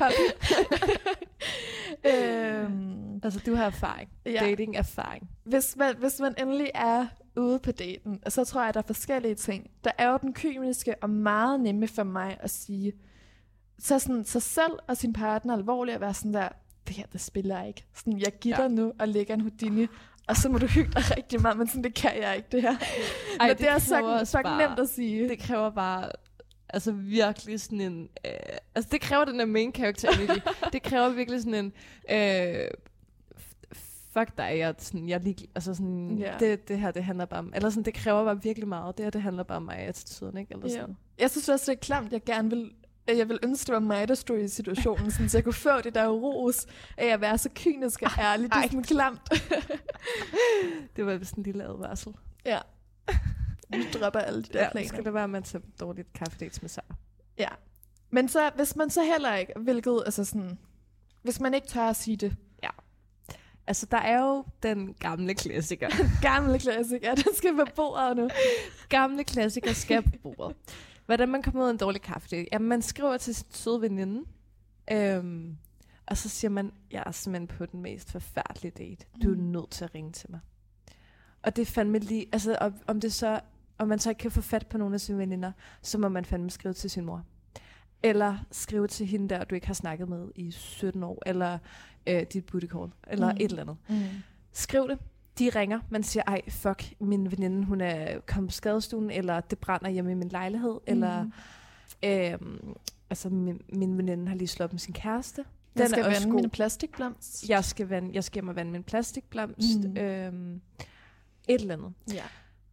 [2.14, 4.10] øhm, Altså du har erfaring.
[4.26, 4.30] ja.
[4.40, 5.30] Dating erfaring.
[5.44, 8.86] hvis, man, hvis man endelig er ude på daten, så tror jeg, at der er
[8.86, 9.70] forskellige ting.
[9.84, 12.92] Der er jo den kyniske og meget nemme for mig at sige,
[13.78, 16.48] så sådan sig selv og sin partner alvorligt at være sådan der,
[16.88, 17.84] det her, det spiller jeg ikke.
[17.94, 18.68] Sådan, jeg giver Ja.
[18.68, 19.86] nu og lægger en Houdini,
[20.28, 22.62] og så må du hygge dig rigtig meget, men sådan, det kan jeg ikke, det
[22.62, 22.76] her.
[23.40, 23.88] Ej, men det, er så,
[24.24, 25.28] så også nemt at sige.
[25.28, 26.10] Det kræver bare
[26.68, 28.08] altså virkelig sådan en...
[28.26, 28.32] Øh,
[28.74, 30.38] altså det kræver den der main character energy.
[30.72, 31.72] det kræver virkelig sådan en...
[32.10, 32.68] Øh,
[34.12, 36.34] fuck dig, jeg, sådan, jeg lige, altså sådan, Ja.
[36.40, 39.04] det, det her, det handler bare om, eller sådan, det kræver bare virkelig meget, det
[39.04, 40.54] her, det handler bare om mig, attituden, ikke?
[40.54, 40.96] Eller sådan.
[41.18, 42.12] Jeg synes også, det er klamt.
[42.12, 42.70] Jeg gerne vil
[43.08, 45.80] jeg vil ønske, det var mig, der stod i situationen, sådan, så jeg kunne få
[45.80, 48.50] det der ros af at være så kynisk og ærlig.
[48.50, 49.20] Det er sådan klamt.
[50.96, 52.12] Det var sådan en lille advarsel.
[52.46, 52.58] ja.
[53.68, 54.88] Nu dropper alle de der Ja, planer.
[54.88, 56.82] skal det være at tage dårligt kaffedates med sig.
[57.38, 57.48] Ja.
[58.10, 60.58] Men så, hvis man så heller ikke, hvilket, altså sådan,
[61.22, 62.36] hvis man ikke tør at sige det,
[63.66, 65.88] Altså, der er jo den gamle klassiker.
[66.28, 68.28] gamle klassiker, den skal på bordet nu.
[68.88, 70.56] gamle klassiker skal på bordet.
[71.06, 72.46] Hvordan man kommer ud af en dårlig kaffe.
[72.52, 74.24] Jamen, man skriver til sin søde veninde,
[74.92, 75.56] øhm,
[76.06, 79.06] og så siger man, jeg er simpelthen på den mest forfærdelige date.
[79.22, 79.42] Du er Mm.
[79.42, 80.40] nødt til at ringe til mig.
[81.42, 83.40] Og det fandme lige, altså om, om det så,
[83.78, 86.24] om man så ikke kan få fat på nogle af sine veninder, så må man
[86.24, 87.24] fandme skrive til sin mor.
[88.02, 91.58] Eller skrive til hende der, du ikke har snakket med i 17 år, eller
[92.06, 93.36] øh, dit booty call, eller mm.
[93.40, 93.76] et eller andet.
[93.88, 93.96] Mm.
[94.52, 94.98] Skriv det.
[95.38, 95.80] De ringer.
[95.88, 100.10] Man siger, ej, fuck, min veninde, hun er kommet på skadestuen, eller det brænder hjemme
[100.10, 100.80] i min lejlighed, mm.
[100.86, 101.26] eller
[102.04, 102.74] øhm,
[103.10, 105.44] altså, min, min veninde har lige slået op med sin kæreste.
[105.74, 106.40] Jeg Den skal er vande god.
[106.40, 107.48] min plastikblomst.
[107.48, 109.78] Jeg skal, vande, jeg skal hjem og vande min plastikblomst.
[109.84, 109.96] Mm.
[109.96, 110.60] Øhm,
[111.48, 111.92] et eller andet.
[112.12, 112.22] Ja.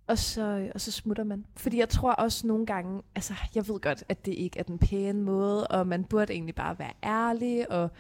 [0.08, 1.46] Og så, og så smutter man.
[1.58, 4.80] Fordi jeg tror også nogle gange, altså jeg ved godt, at det ikke er den
[4.80, 7.92] pæne måde, og man burde egentlig bare være ærlig, og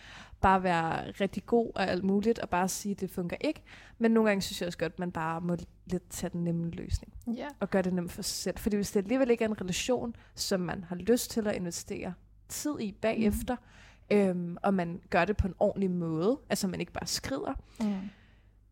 [0.41, 3.62] bare være rigtig god og alt muligt, og bare sige, at det fungerer ikke.
[3.97, 6.69] Men nogle gange synes jeg også godt, at man bare må lidt tage den nemme
[6.71, 7.47] løsning, ja.
[7.60, 8.58] og gøre det nemt for sig selv.
[8.58, 12.13] Fordi hvis det alligevel ikke er en relation, som man har lyst til at investere
[12.49, 13.56] tid i bagefter,
[14.12, 14.17] mm.
[14.17, 17.95] øhm, og man gør det på en ordentlig måde, altså man ikke bare skrider, Mm.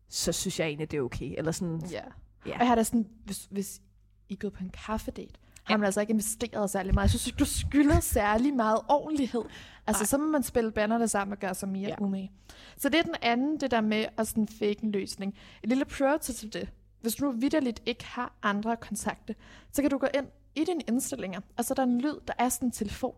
[0.08, 1.34] så synes jeg egentlig, det er okay.
[1.38, 2.00] Eller sådan, Ja.
[2.46, 2.52] Ja.
[2.52, 3.80] Og jeg har da sådan, hvis, hvis
[4.28, 5.34] I gået på en kaffedate,
[5.70, 7.04] har man altså ikke investeret særlig meget.
[7.04, 9.42] Jeg synes ikke, du skylder særlig meget ordentlighed.
[9.86, 10.06] Altså, Nej.
[10.06, 11.96] så må man spille bannerne sammen og gøre sig mere Ja.
[12.00, 12.32] umage.
[12.76, 15.34] Så det er den anden, det der med at sådan fake en løsning.
[15.62, 16.68] Et lille pro til det.
[17.00, 19.34] Hvis du vidderligt ikke har andre kontakte,
[19.72, 22.32] så kan du gå ind i dine indstillinger, og så er der en lyd, der
[22.38, 23.14] er sådan en telefon.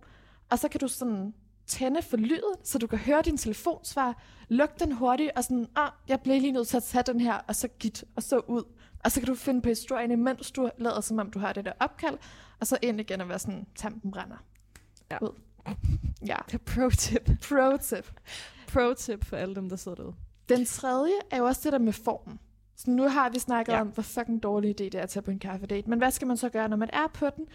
[0.51, 1.35] Og så kan du sådan
[1.67, 5.91] tænde for lyden, så du kan høre din telefonsvar, lukke den hurtigt, og sådan, ah,
[6.09, 8.63] jeg bliver lige nødt til at tage den her, og så git, og så ud.
[9.05, 11.65] Og så kan du finde på historien, imens du lader som om du har det
[11.65, 12.19] der opkald,
[12.61, 14.37] og så ind igen og være sådan, tampen brænder.
[15.11, 15.19] Ja.
[15.23, 15.41] Ud.
[16.27, 16.37] Ja,
[16.67, 17.31] pro tip.
[17.49, 18.11] pro tip.
[18.73, 20.15] Pro tip for alle dem, der sidder derude.
[20.49, 22.39] Den tredje er jo også det der med formen.
[22.77, 23.81] Så nu har vi snakket Ja.
[23.81, 25.91] om, hvor fucking dårlig idé det er at tage på en kaffedate.
[25.91, 27.47] Men hvad skal man så gøre, når man er på den?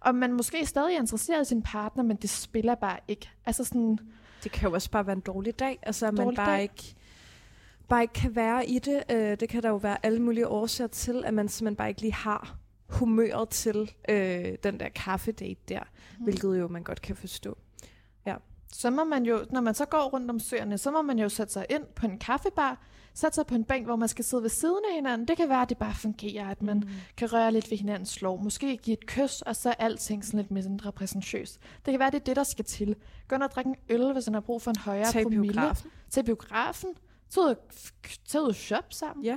[0.00, 3.30] Og man måske stadig er interesseret i sin partner, men det spiller bare ikke.
[3.46, 3.98] Altså sådan,
[4.44, 6.62] Det kan jo også bare være en dårlig dag, altså at man Dårlig bare dag.
[6.62, 6.94] ikke
[7.88, 9.02] bare ikke kan være i det.
[9.10, 12.00] Øh, det kan der jo være alle mulige årsager til, at man simpelthen bare ikke
[12.00, 15.80] lige har humøret til øh, den der kaffedate der,
[16.18, 16.24] mm.
[16.24, 17.58] hvilket jo man godt kan forstå.
[18.74, 21.28] så må man jo, når man så går rundt om søerne, så må man jo
[21.28, 22.82] sætte sig ind på en kaffebar,
[23.14, 25.28] sætte sig på en bænk, hvor man skal sidde ved siden af hinanden.
[25.28, 26.88] Det kan være, at det bare fungerer, at man mm.
[27.16, 28.36] kan røre lidt ved hinandens slår.
[28.36, 31.60] Måske give et kys, og så er alting sådan lidt mindre præsentøst.
[31.84, 32.96] Det kan være, det er det, der skal til.
[33.28, 35.52] Gå ind og drikke en øl, hvis han har brug for en højere Tag promille.
[35.52, 35.90] biografen.
[36.10, 36.90] Til biografen.
[37.30, 37.54] Tag ud,
[38.28, 39.24] tag ud og shop sammen.
[39.24, 39.36] Ja.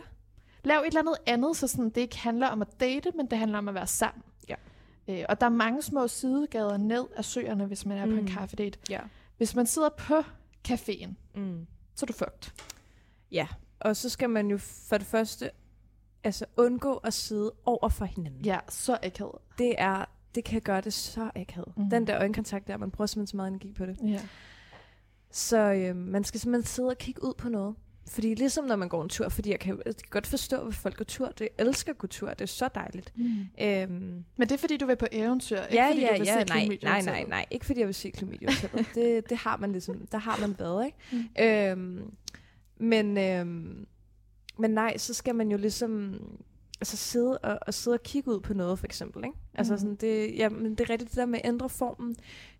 [0.63, 3.38] Lav et eller andet andet, så sådan, det ikke handler om at date, men det
[3.38, 4.23] handler om at være sammen.
[4.50, 4.56] Ja.
[5.08, 8.12] Øh, og der er mange små sidegader ned af søerne, hvis man er mm.
[8.12, 8.28] på en Mm.
[8.32, 8.80] kaffedate.
[8.89, 9.00] Ja.
[9.38, 10.15] Hvis man sidder på
[10.67, 11.67] caféen, Mm.
[11.95, 12.52] så er du fucked.
[13.32, 13.47] Ja,
[13.80, 15.52] og så skal man jo for det første
[16.23, 18.45] altså undgå at sidde over for hinanden.
[18.45, 19.36] Ja, så akavet.
[19.58, 21.78] Det er det kan gøre det så akavet.
[21.78, 21.89] Mm.
[21.89, 23.97] Den der øjenkontakt der, man bruger simpelthen så meget energi på det.
[24.04, 24.21] Ja.
[25.32, 27.76] Så øh, man skal simpelthen sidde og kigge ud på noget.
[28.10, 30.74] Fordi ligesom når man går en tur, fordi jeg kan, jeg kan godt forstå, at
[30.76, 31.28] folk går tur.
[31.30, 33.13] Det elsker at gå tur, det er så dejligt.
[33.16, 33.26] Mm.
[33.62, 33.90] Øhm,
[34.38, 36.40] Men det er fordi, du vil på eventyr, ikke ja, fordi ja, du vil ja,
[36.40, 37.46] se nej, nej, nej, nej.
[37.52, 38.50] Ikke fordi jeg vil se klamydia
[38.96, 40.98] det, det har man ligesom, der har man været, ikke?
[41.12, 41.44] Mm.
[42.00, 42.12] Øhm,
[42.78, 43.88] men, øhm,
[44.60, 46.22] men nej, så skal man jo ligesom
[46.82, 49.24] altså sidde og, og sidde og kigge ud på noget, for eksempel.
[49.26, 49.38] Ikke?
[49.54, 49.80] Altså Mhm.
[49.80, 52.16] sådan, det, ja, men det er rigtigt det der med at ændre formen.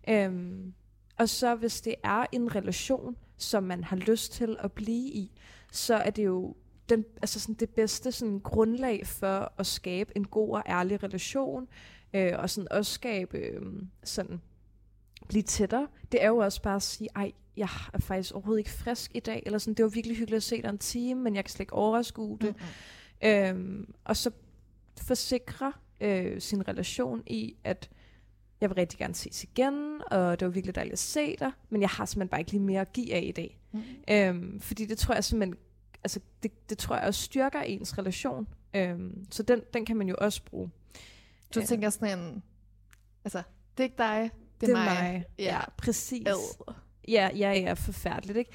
[0.08, 0.72] Øhm,
[1.18, 5.32] og så hvis det er en relation, som man har lyst til at blive i,
[5.72, 6.56] så er det jo
[6.88, 11.68] den, altså sådan det bedste sådan grundlag for at skabe en god og ærlig relation,
[12.14, 13.62] øh, og sådan også skabe øh,
[14.04, 14.40] sådan
[15.28, 15.88] blive tættere.
[16.12, 19.20] Det er jo også bare at sige, ej, jeg er faktisk overhovedet ikke frisk i
[19.20, 21.50] dag, eller sådan, det var virkelig hyggeligt at se dig en time, men jeg kan
[21.50, 22.54] slet ikke overskue det.
[23.22, 23.30] Mm-mm.
[23.30, 24.30] Øhm, og så
[25.02, 27.90] forsikre øh, sin relation i, at
[28.60, 31.80] jeg vil rigtig gerne ses igen, og det var virkelig dejligt at se dig, men
[31.80, 33.58] jeg har simpelthen bare ikke lige mere at give af i dag.
[33.72, 33.82] Mm.
[34.10, 35.58] Øhm, fordi det tror jeg simpelthen,
[36.04, 38.48] altså det, det tror jeg også styrker ens relation.
[38.74, 40.70] Øhm, så den, den kan man jo også bruge.
[41.54, 41.66] Du Ja.
[41.66, 42.42] tænker sådan en...
[43.24, 43.38] Altså,
[43.76, 45.02] det er ikke dig, det er, Det er mig.
[45.12, 45.24] mig.
[45.38, 45.44] Ja.
[45.44, 46.26] Ja, præcis.
[46.26, 46.72] Ad.
[47.08, 48.50] Ja, ja, ja, forfærdeligt, ikke?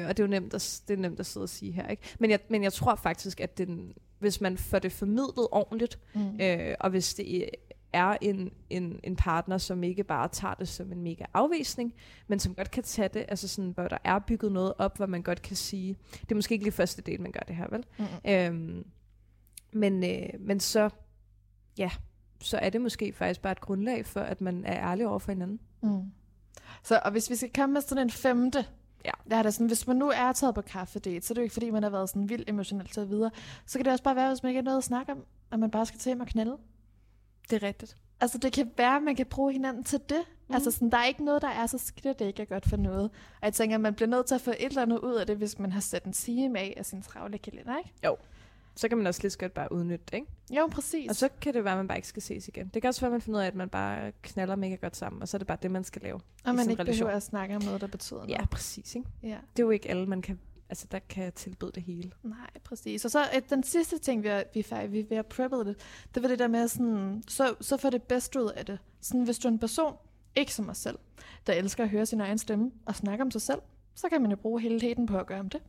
[0.00, 1.88] Øh, og det er jo nemt at, det er nemt at sidde og sige her,
[1.88, 2.02] ikke?
[2.18, 6.40] Men jeg, men jeg tror faktisk, at den, hvis man får det formidlet ordentligt, Mm.
[6.40, 7.48] øh, og hvis det
[7.92, 11.94] er en, en, en partner, som ikke bare tager det som en mega afvisning,
[12.28, 15.06] men som godt kan tage det, altså sådan, hvor der er bygget noget op, hvor
[15.06, 17.66] man godt kan sige, det er måske ikke lige første del, man gør det her,
[17.70, 17.84] vel?
[17.98, 18.30] Mm.
[18.30, 18.84] Øhm,
[19.72, 20.90] men, øh, men så,
[21.78, 21.90] ja,
[22.40, 25.32] så er det måske faktisk bare et grundlag for, at man er ærlig over for
[25.32, 25.60] hinanden.
[25.82, 26.02] Mm.
[26.82, 28.66] Så, og hvis vi skal komme med sådan en femte,
[29.04, 29.10] Ja.
[29.30, 31.42] der er det sådan, hvis man nu er taget på kaffedate, så er det jo
[31.42, 33.30] ikke fordi, man har været sådan vildt emotionelt til videre.
[33.66, 35.58] Så kan det også bare være, hvis man ikke har noget at snakke om, at
[35.58, 36.58] man bare skal til hjem og.
[37.52, 37.96] Det er rigtigt.
[38.20, 40.22] Altså, det kan være, at man kan bruge hinanden til det.
[40.48, 40.54] Mm.
[40.54, 42.68] Altså, sådan, der er ikke noget, der er så skidt, at det ikke er godt
[42.68, 43.04] for noget.
[43.40, 45.26] Og jeg tænker, at man bliver nødt til at få et eller andet ud af
[45.26, 47.90] det, hvis man har sat en time af af sin travle kalender, ikke?
[48.04, 48.16] Jo.
[48.76, 50.26] Så kan man også lige så godt bare udnytte ikke?
[50.50, 51.08] Jo, præcis.
[51.10, 52.70] Og så kan det være, at man bare ikke skal ses igen.
[52.74, 54.96] Det kan også være, at man finder ud af, at man bare knaller mega godt
[54.96, 56.20] sammen, og så er det bare det, man skal lave.
[56.44, 57.04] og man ikke relation.
[57.04, 58.30] behøver at snakke om noget, der betyder noget.
[58.30, 58.94] Ja, præcis.
[58.94, 59.08] Ikke?
[59.22, 59.38] ja.
[59.56, 60.38] Det er jo ikke alle, man kan,
[60.72, 62.12] altså, der kan tilbyde det hele.
[62.22, 63.04] Nej, præcis.
[63.04, 65.64] Og så øh, den sidste ting, vi er, vi færdige, vi er ved at preppe
[65.64, 65.76] det,
[66.14, 68.78] det var det der med sådan, så, så får det bedste ud af det.
[69.00, 69.94] Sådan, hvis du er en person,
[70.34, 70.98] ikke som mig selv,
[71.46, 73.58] der elsker at høre sin egen stemme og snakke om sig selv,
[73.94, 75.62] så kan man jo bruge hele tiden på at gøre om det.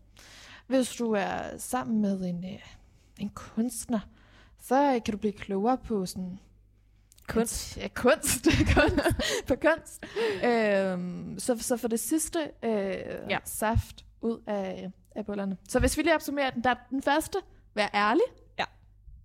[0.68, 2.60] Hvis du er sammen med en, øh,
[3.20, 4.00] en kunstner,
[4.62, 6.39] så kan du blive klogere på sådan
[7.28, 7.78] Kunst.
[7.78, 8.48] Ja, kunst.
[8.76, 9.22] kunst.
[9.48, 10.06] på kunst.
[10.44, 12.72] Øhm, så, så for det sidste øh,
[13.30, 13.38] ja.
[13.46, 15.58] saft ud af, af bollerne.
[15.70, 17.38] Så hvis vi lige opsummerer den, der er den første,
[17.74, 18.24] vær ærlig.
[18.60, 18.66] Ja.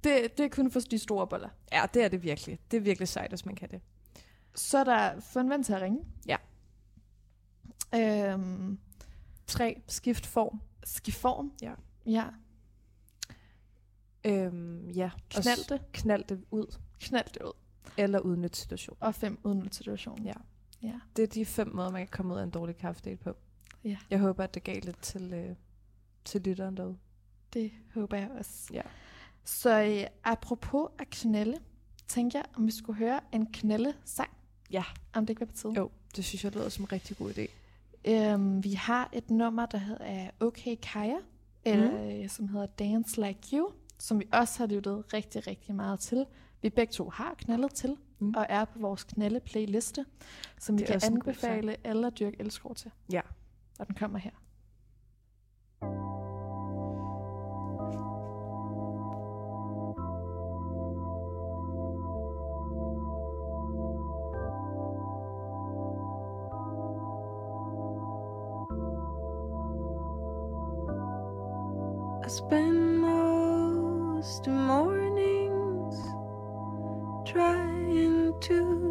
[0.05, 1.49] Det, det er kun for de store boller.
[1.73, 2.59] Ja, det er det virkelig.
[2.71, 3.81] Det er virkelig sejt, hvis man kan det.
[4.55, 6.05] Så er der få en ven til at ringe.
[6.27, 6.37] Ja.
[7.95, 8.79] Øhm,
[9.47, 9.83] 3.
[9.87, 10.61] Skift form.
[10.85, 11.53] skift form.
[11.63, 11.73] Ja.
[12.07, 12.25] Ja.
[14.25, 15.11] Øhm, ja.
[15.31, 15.93] Knald det.
[15.93, 16.79] Knald det ud.
[17.01, 17.53] Knald det ud.
[17.97, 19.03] Eller udnyt situationen.
[19.03, 20.27] Og fem udnytte situationen.
[20.27, 20.33] Ja.
[20.83, 20.95] Ja.
[21.17, 23.37] Det er de fem måder, man kan komme ud af en dårlig kaffedate på.
[23.85, 23.97] Ja.
[24.11, 25.57] Jeg håber, at det gav lidt til, øh,
[26.25, 26.97] til lytteren derude.
[27.53, 28.69] Det håber jeg også.
[28.73, 28.83] Ja.
[29.45, 31.59] Så øh, apropos at knælde,
[32.09, 34.31] tænker jeg, om vi skulle høre en knælde-sang.
[34.71, 34.85] Ja.
[35.15, 35.73] Om det ikke var på tide.
[35.77, 37.47] Jo, det synes jeg lyder som en rigtig god idé.
[38.11, 41.17] Øhm, vi har et nummer, der hedder Okay Kaya,
[41.65, 42.29] eller, mm.
[42.29, 46.27] som hedder Dance Like You, som vi også har lyttet rigtig, rigtig meget til.
[46.63, 48.35] Vi begge to har knaldet til, Mm.
[48.37, 50.05] og er på vores knalde-playliste,
[50.61, 52.91] som vi kan anbefale alle at dyrke elskov til.
[53.13, 53.21] Ja.
[53.79, 54.31] Og den kommer her.
[72.29, 75.97] I spend most mornings
[77.25, 78.88] trying to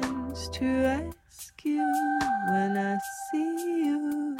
[0.00, 1.84] questions to ask you
[2.48, 2.98] when I
[3.30, 4.36] see you.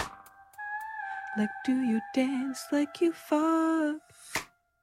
[1.36, 4.00] Like, do you dance like you fuck?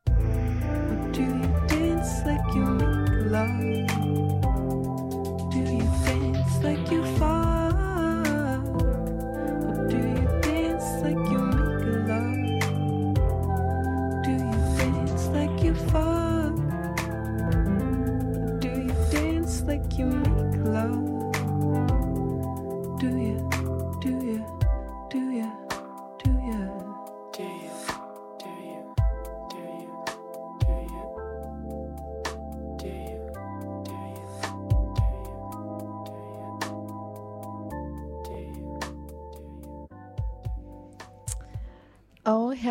[0.09, 4.02] Or do you dance like you make love?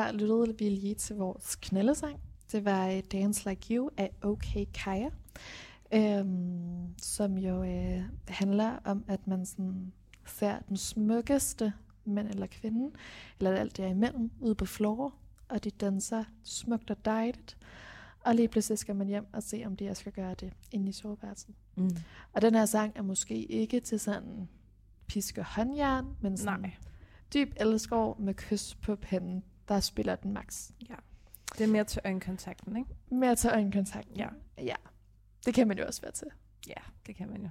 [0.02, 2.20] Her lyttede vi lige til vores knaldesang.
[2.52, 5.10] Det var øh, Dance Like You af OK Kaya,
[5.94, 9.92] øhm, som jo øh, handler om, at man sådan
[10.26, 11.72] ser den smukkeste
[12.04, 12.90] mand eller kvinde,
[13.38, 15.14] eller alt derimellem, ude på floor,
[15.48, 17.58] og de danser smukt og dejligt.
[18.24, 20.88] Og lige pludselig skal man hjem og se, om de også skal gøre det inde
[20.88, 21.54] i soveværelset.
[21.76, 21.90] Mm.
[22.32, 24.48] Og den her sang er måske ikke til sådan
[25.06, 26.70] pisk og håndjern, men sådan Nej.
[27.34, 29.44] dyb elskov med kys på panden,
[29.74, 30.70] der spiller den max.
[30.88, 30.94] Ja.
[31.58, 32.90] Det er mere til øjenkontakten, ikke?
[33.10, 34.08] Mere til øjenkontakt.
[34.16, 34.28] Ja.
[34.58, 34.74] Ja,
[35.46, 36.26] det kan man jo også være til.
[36.68, 37.48] Ja, det kan man jo.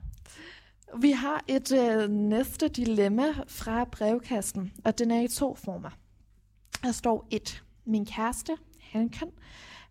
[0.99, 5.89] Vi har et øh, næste dilemma fra brevkassen, og den er i to former.
[6.84, 7.63] Der står et.
[7.86, 9.32] Min kæreste, han kan,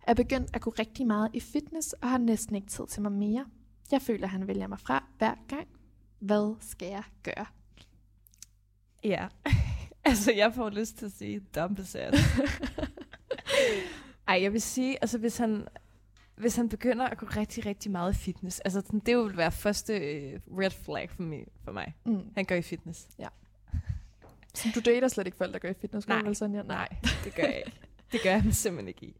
[0.03, 3.11] er begyndt at gå rigtig meget i fitness og har næsten ikke tid til mig
[3.11, 3.45] mere.
[3.91, 5.67] Jeg føler, han vælger mig fra hver gang.
[6.19, 7.45] Hvad skal jeg gøre?
[9.03, 9.27] Ja.
[10.09, 12.15] altså, jeg får lyst til at sige dumpesat.
[14.27, 15.67] Ej, jeg vil sige, altså hvis han,
[16.35, 19.51] hvis han begynder at gå rigtig, rigtig meget i fitness, altså sådan, det vil være
[19.51, 21.45] første øh, red flag for mig.
[21.63, 21.93] For mig.
[22.05, 22.21] Mm.
[22.35, 23.07] Han går i fitness.
[24.53, 26.07] Så du dater slet ikke folk, der gør i fitness?
[26.07, 26.21] Nej.
[26.21, 26.61] Vel, Sonja?
[26.61, 26.87] Nej,
[27.23, 27.79] det gør jeg ikke.
[28.11, 29.15] Det gør jeg simpelthen ikke i.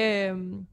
[0.00, 0.66] Øhm,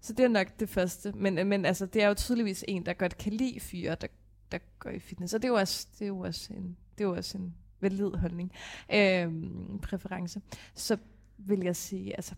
[0.00, 1.12] så det er nok det første.
[1.12, 4.06] Men, men altså, det er jo tydeligvis en, der godt kan lide fyre, der,
[4.52, 5.34] der går i fitness.
[5.34, 7.54] Og det er jo også, det er jo også en, det er jo også en
[7.80, 8.52] valid holdning,
[8.94, 10.40] øhm, præference.
[10.74, 10.96] Så
[11.38, 12.34] vil jeg sige, altså,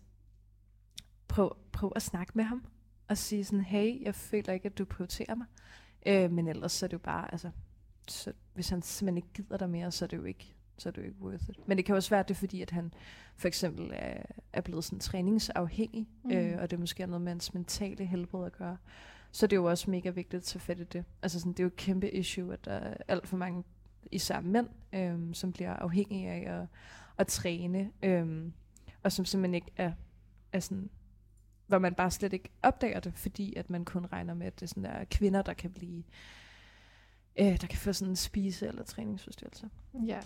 [1.27, 2.65] prøv, prøv at snakke med ham.
[3.07, 5.45] Og sige sådan, hey, jeg føler ikke, at du prioriterer mig.
[6.05, 7.49] Øh, men ellers så er det jo bare, altså,
[8.07, 10.93] så hvis han simpelthen ikke gider dig mere, så er det jo ikke, så er
[10.93, 11.67] det jo ikke worth it.
[11.67, 12.93] Men det kan også være, at det er fordi, at han
[13.35, 14.23] for eksempel er,
[14.53, 16.31] er blevet sådan træningsafhængig, Mm.
[16.31, 18.77] øh, og det måske har noget med hans mentale helbred at gøre.
[19.31, 21.05] Så det er jo også mega vigtigt at tage fat i det.
[21.21, 23.63] Altså sådan, det er jo et kæmpe issue, at der er alt for mange,
[24.11, 26.67] især mænd, øhm, som bliver afhængige af at,
[27.17, 28.53] at træne, øhm,
[29.03, 29.91] og som simpelthen ikke er,
[30.51, 30.89] er sådan,
[31.67, 34.65] hvor man bare slet ikke opdager det, fordi at man kun regner med, at det
[34.65, 36.03] er sådan der kvinder, der kan blive,
[37.39, 39.69] øh, der kan få sådan en spise- eller træningsforstyrrelse.
[40.05, 40.19] Ja.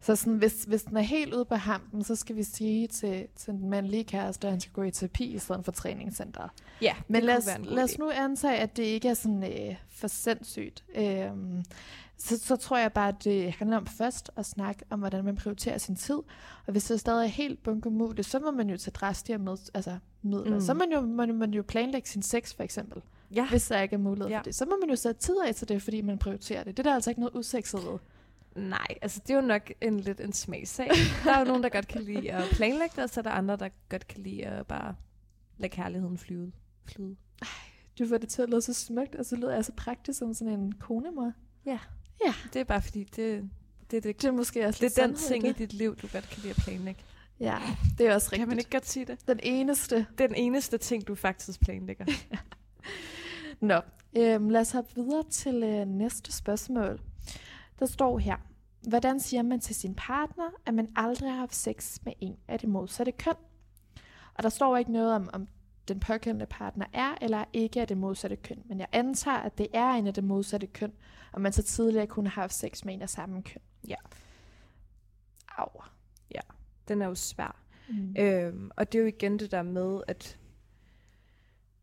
[0.00, 3.26] Så sådan, hvis, hvis den er helt ude på hampen, så skal vi sige til,
[3.36, 6.48] til den mandlige kæreste, at han skal gå i terapi i stedet for træningscenter.
[6.82, 10.08] Ja, Men lad os, lad os nu antage, at det ikke er sådan øh, for
[10.08, 10.84] sindssygt.
[10.94, 11.64] Øhm,
[12.18, 15.36] så, så tror jeg bare, at det handler om først at snakke om, hvordan man
[15.36, 16.18] prioriterer sin tid.
[16.66, 19.98] Og hvis det stadig er helt bunkemuligt, så må man jo tage drastigere med, altså
[20.22, 20.54] midler.
[20.54, 20.60] Mm.
[20.60, 23.02] Så må man, jo, må man jo planlægge sin sex, for eksempel.
[23.34, 23.48] Ja.
[23.48, 24.38] Hvis der ikke er mulighed Ja.
[24.38, 24.54] for det.
[24.54, 26.76] Så må man jo sætte tid af til det, fordi man prioriterer det.
[26.76, 27.98] Det er der altså ikke noget usekset ved.
[28.58, 30.90] Nej, altså det er jo nok en lidt en smagsag.
[31.24, 33.30] Der er jo nogen, der godt kan lide at planlægge det, og så er der
[33.30, 34.94] andre, der godt kan lide at bare
[35.58, 36.52] lade kærligheden flyde.
[36.84, 37.16] flyde.
[37.98, 40.34] Du får det til at lyde så smukt, og så lyder jeg så praktisk som
[40.34, 41.32] sådan en konemor.
[42.52, 43.50] Det er bare fordi, det,
[43.90, 45.58] det, det, det, er måske også det er den ting i det.
[45.58, 47.00] dit liv, du godt kan lide at planlægge.
[47.40, 47.58] Ja,
[47.98, 48.40] det er også rigtigt.
[48.40, 49.28] Kan man ikke godt sige det?
[49.28, 50.06] Den eneste.
[50.18, 52.04] Den eneste ting, du faktisk planlægger.
[53.60, 53.80] Nå,
[54.16, 57.00] øhm, lad os hoppe videre til øh, næste spørgsmål.
[57.78, 58.36] Der står her.
[58.88, 62.58] Hvordan siger man til sin partner, at man aldrig har haft sex med en af
[62.58, 63.34] det modsatte køn?
[64.34, 65.48] Og der står ikke noget om, om
[65.88, 68.62] den pågældende partner er eller ikke af det modsatte køn.
[68.64, 70.92] Men jeg antager, at det er en af det modsatte køn,
[71.32, 73.62] og man så tidligere kunne have haft sex med en af samme køn.
[73.88, 73.96] Ja.
[75.58, 75.68] Au.
[76.88, 77.56] Den er jo svær.
[77.88, 78.14] Mm.
[78.18, 80.38] Øhm, og det er jo igen det der med, at,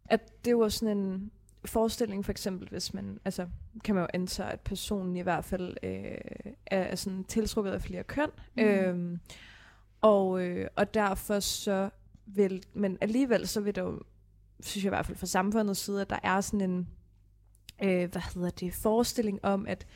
[0.06, 1.32] at det er jo sådan en
[1.66, 3.48] forestilling, for eksempel, hvis man, altså,
[3.84, 8.04] kan man jo antage, at personen i hvert fald øh, er sådan tiltrukket af flere
[8.04, 8.30] køn.
[8.58, 8.64] Mm.
[8.64, 9.20] Øhm,
[10.02, 11.90] og, øh, og derfor så
[12.26, 14.02] vil, men alligevel så vil der jo,
[14.60, 16.88] synes jeg i hvert fald fra samfundets side, at der er sådan en,
[17.84, 19.88] øh, hvad hedder det, forestilling om, at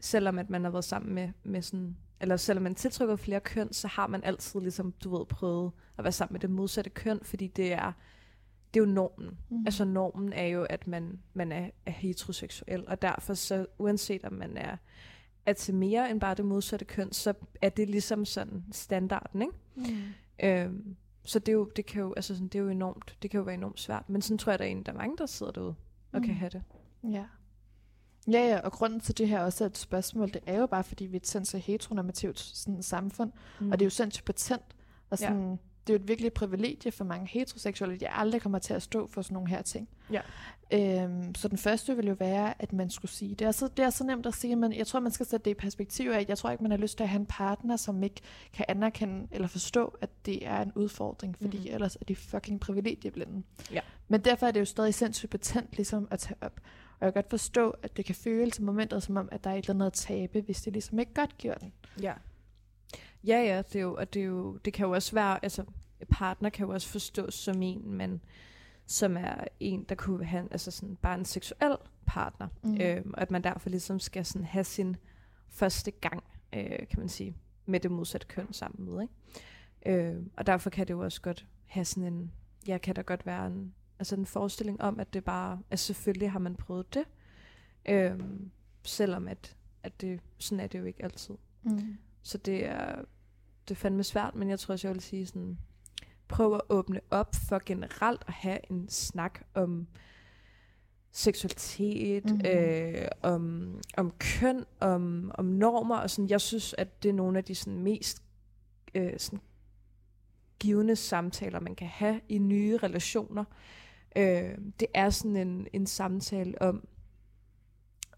[0.00, 3.72] selvom at man har været sammen med, med sådan, eller selvom man tiltrykker flere køn,
[3.72, 7.20] så har man altid ligesom, du ved, prøvet at være sammen med det modsatte køn,
[7.22, 7.92] fordi det er,
[8.74, 9.38] det er jo normen.
[9.48, 9.62] Mm.
[9.66, 14.32] Altså normen er jo, at man, man er, er heteroseksuel, og derfor så, uanset om
[14.32, 14.76] man er,
[15.46, 19.54] er til mere end bare det modsatte køn, så er det ligesom sådan standarden, ikke?
[19.74, 19.84] Mm.
[20.42, 23.30] Øhm, så det, er jo, det, kan jo, altså sådan, det er jo enormt, det
[23.30, 25.16] kan jo være enormt svært, men sådan tror jeg, der er en, der er mange,
[25.16, 25.74] der sidder derude
[26.12, 26.22] og mm.
[26.22, 26.62] kan have det.
[27.04, 27.24] Ja.
[28.30, 30.84] Ja, ja, og grunden til det her også er et spørgsmål, det er jo bare,
[30.84, 33.70] fordi vi er et sindssygt heteronormativt sådan, samfund, mm.
[33.70, 34.76] og det er jo sindssygt patent,
[35.10, 35.56] og Ja.
[35.86, 38.82] Det er jo et virkelig privilegie for mange heteroseksuelle, at de aldrig kommer til at
[38.82, 39.88] stå for sådan nogle her ting.
[40.12, 40.20] Ja.
[40.72, 43.84] Øhm, så den første vil jo være, at man skulle sige, det er så, det
[43.84, 46.24] er så nemt at sige, men jeg tror, man skal sætte det i perspektiv af,
[46.28, 48.20] jeg tror ikke, man har lyst til at have en partner, som ikke
[48.52, 51.74] kan anerkende eller forstå, at det er en udfordring, fordi mm.
[51.74, 53.42] ellers er de fucking privilegieblinde.
[53.72, 53.80] Ja.
[54.08, 56.60] Men derfor er det jo stadig sindssygt patent ligesom at tage op.
[57.00, 59.50] Og jeg kan godt forstå, at det kan føles til momentet, som om, at der
[59.50, 61.72] er et eller andet at tabe, hvis det ligesom ikke godt gjorde den.
[62.02, 62.12] Ja.
[63.24, 65.64] Ja, ja, det, er jo, og det, er jo, det kan jo også være, altså
[66.08, 68.20] partner kan jo også forstås som en, men
[68.86, 72.48] som er en, der kunne have altså sådan, bare en seksuel partner.
[72.62, 72.80] Mm.
[72.80, 74.96] Øhm, og at man derfor ligesom skal sådan have sin
[75.48, 79.02] første gang, øh, kan man sige, med det modsatte køn sammen med.
[79.02, 80.12] Ikke?
[80.12, 82.32] Øh, og derfor kan det jo også godt have sådan en,
[82.66, 86.30] ja, kan der godt være en, altså en forestilling om, at det bare, at selvfølgelig
[86.30, 87.04] har man prøvet det,
[87.88, 88.20] øh,
[88.82, 91.34] selvom at, at det, sådan er det jo ikke altid.
[91.62, 91.98] Mm.
[92.22, 92.94] Så det er,
[93.68, 95.58] det er fandme svært, men jeg tror også, jeg vil sige sådan,
[96.28, 99.86] prøve at åbne op for generelt at have en snak om
[101.12, 102.32] seksualitet, Mhm.
[102.34, 102.48] mm-hmm.
[102.48, 106.30] øh, om, om køn, om, om normer og sådan.
[106.30, 108.22] Jeg synes, at det er nogle af de sådan, mest
[108.94, 109.40] øh, sådan,
[110.58, 113.44] givende samtaler, man kan have i nye relationer.
[114.16, 116.88] Øh, det er sådan en, en samtale om,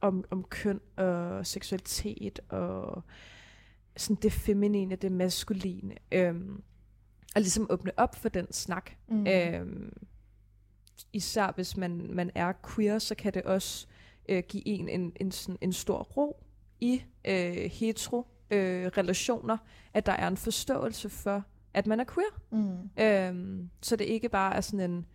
[0.01, 3.03] om, om køn og seksualitet og
[3.97, 5.95] sådan det feminine, det maskuline.
[6.13, 6.63] Øhm,
[7.35, 8.91] og ligesom åbne op for den snak.
[9.09, 9.27] Mm.
[9.27, 9.93] Øhm,
[11.13, 13.87] især hvis man, man er queer, så kan det også
[14.29, 16.45] øh, give en en, en, sådan, en stor ro
[16.81, 19.57] i øh, hetero øh, relationer,
[19.95, 22.41] at der er en forståelse for, at man er queer.
[22.51, 22.91] Mm.
[23.05, 25.07] Øhm, så det ikke bare er sådan en,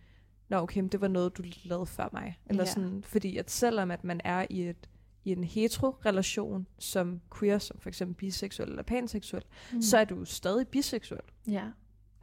[0.48, 2.38] nå okay, det var noget, du lavede før mig.
[2.46, 2.70] Eller Ja.
[2.70, 4.88] sådan, fordi at selvom at man er i, et,
[5.24, 9.42] i en hetero-relation som queer, som for eksempel biseksuel eller panseksuel,
[9.72, 9.82] Mm.
[9.82, 11.20] så er du stadig biseksuel.
[11.48, 11.70] Ja.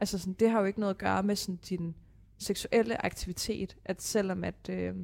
[0.00, 1.94] Altså sådan, det har jo ikke noget at gøre med sådan din
[2.38, 4.94] seksuelle aktivitet, at selvom at, øh,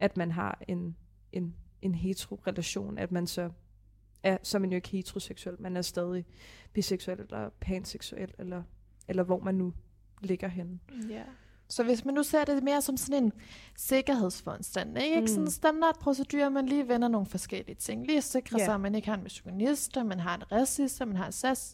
[0.00, 0.96] at man har en,
[1.32, 3.50] en, en hetero-relation, at man så
[4.22, 6.26] er, så er man jo ikke heteroseksuel, man er stadig
[6.72, 8.62] biseksuel eller panseksuel, eller,
[9.08, 9.72] eller hvor man nu
[10.20, 10.78] ligger henne.
[11.10, 11.22] Ja.
[11.72, 13.32] Så hvis man nu ser det mere som sådan en
[13.76, 15.20] sikkerhedsforanstaltning, ikke?
[15.20, 15.26] Mm.
[15.26, 15.44] Sådan Mm.
[15.46, 18.06] en standardprocedure, man lige vender nogle forskellige ting.
[18.06, 18.64] Lige sikre Ja.
[18.64, 21.26] sig, at man ikke har en misogynist, at man har en racist, man har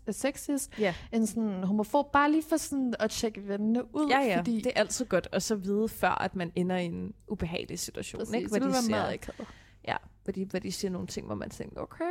[0.06, 0.94] en sexist, Ja.
[1.12, 4.08] en sådan homofob, bare lige for sådan at tjekke vennene ud.
[4.10, 6.84] Ja, ja, fordi, det er altid godt at så vide, før at man ender i
[6.84, 8.18] en ubehagelig situation.
[8.18, 8.44] præcis, ikke?
[8.44, 9.48] det Hvor, vil de siger, meget akavet.
[9.88, 12.04] ja, hvor, de, hvor de siger nogle ting, hvor man tænker, okay,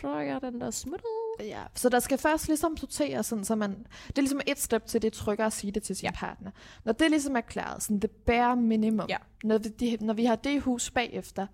[0.00, 1.04] så er jeg den der smittet.
[1.40, 3.70] Ja, så der skal først ligesom sortere, sådan, så man,
[4.08, 6.10] det er ligesom et step til, det er tryggere at sige det til sin ja.
[6.14, 6.50] Partner.
[6.84, 9.16] Når det ligesom er klaret, sådan det bare minimum, Ja.
[9.44, 11.46] når, vi, de, når vi har det hus bagefter,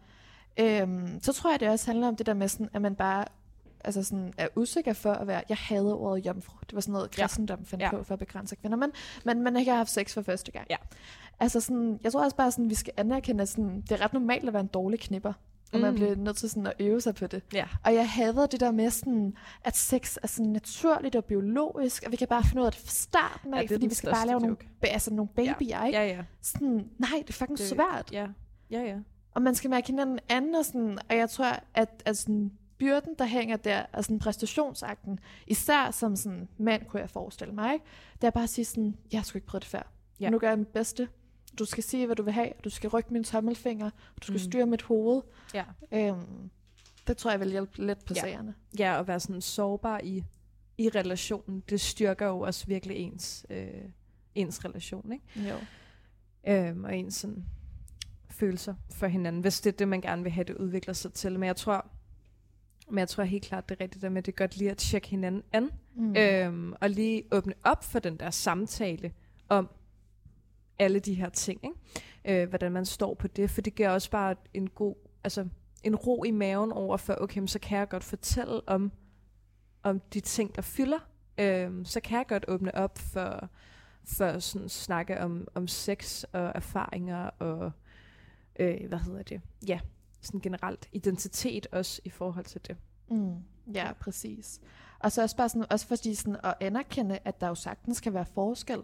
[0.61, 3.25] øhm, så tror jeg, det også handler om det der med, sådan, at man bare
[3.85, 6.57] altså sådan, er usikker for at være, jeg hader ordet jomfru.
[6.67, 7.91] Det var sådan noget, kristendom fandt Ja.
[7.91, 8.91] på for at begrænse kvinder, men
[9.25, 10.67] man, man ikke har haft sex for første gang.
[10.71, 10.77] Ja.
[11.41, 14.13] Altså sådan, jeg tror også bare, sådan, vi skal anerkende, at sådan, det er ret
[14.13, 15.33] normalt at være en dårlig knipper.
[15.73, 15.95] Og man Mm.
[15.97, 17.43] bliver nødt til sådan at øve sig på det.
[17.55, 17.65] Ja.
[17.85, 22.13] Og jeg hader det der med, sådan, at sex er sådan naturligt og biologisk, og
[22.13, 24.27] vi kan bare finde ud af det fra starten af, Ja, fordi vi skal bare
[24.27, 24.69] lave nogle, joke.
[24.87, 25.99] ba- altså nogle babyer, ikke?
[25.99, 26.23] Ja, ja.
[26.43, 28.09] Sådan, nej, det er fucking Det- svært.
[28.13, 28.27] Ja,
[28.71, 28.97] ja, ja.
[29.35, 33.15] Og man skal mærke hinanden anden, og, sådan, og jeg tror, at, at sådan, byrden,
[33.19, 37.85] der hænger der, er sådan præstationsakten, især som sådan mand, kunne jeg forestille mig, ikke?
[38.21, 39.79] det er bare at sige sådan, jeg har sgu ikke prøvet det før.
[40.21, 40.25] Ja.
[40.25, 40.31] Ja.
[40.31, 41.09] Nu gør jeg mit bedste.
[41.59, 42.49] Du skal sige, hvad du vil have.
[42.65, 43.91] Du skal rykke mine tommelfinger.
[43.91, 44.39] Du skal mm.
[44.39, 45.23] Styre mit hoved.
[45.55, 45.65] Ja.
[45.93, 46.51] Øhm,
[47.07, 48.21] det tror jeg vil hjælpe lidt på Ja.
[48.21, 48.55] sagerne.
[48.79, 50.25] Ja, at være sådan sårbar i,
[50.79, 53.69] i relationen, det styrker jo også virkelig ens, øh,
[54.35, 55.49] ens relation, ikke?
[55.51, 55.57] Jo.
[56.53, 57.45] Øhm, og ens sådan,
[58.31, 61.33] følelser for hinanden, hvis det er det, man gerne vil have, det udvikler sig til.
[61.33, 61.87] Men jeg tror,
[62.91, 64.71] men jeg tror helt klart, det er rigtigt der med, at det er godt lige
[64.71, 66.17] at tjekke hinanden an, mm.
[66.17, 69.13] øhm, og lige åbne op for den der samtale
[69.49, 69.69] om
[70.83, 72.43] alle de her ting, ikke?
[72.43, 75.49] Øh, hvordan man står på det, for det giver også bare en god, altså
[75.83, 78.93] en ro i maven over for, okay, så kan jeg godt fortælle om,
[79.83, 80.99] om de ting, der fylder.
[81.39, 83.49] øh, så kan jeg godt åbne op for,
[84.05, 87.73] for sådan snakke om, om sex og erfaringer og,
[88.61, 89.41] øh, hvad hedder det?
[89.69, 89.81] Ja,
[90.21, 92.77] sådan generelt identitet også i forhold til det.
[93.11, 93.37] Mm.
[93.75, 94.61] Ja, præcis.
[94.99, 98.15] Og så også bare sådan, også fordi sådan at anerkende, at der jo sagtens kan
[98.15, 98.79] være forskel.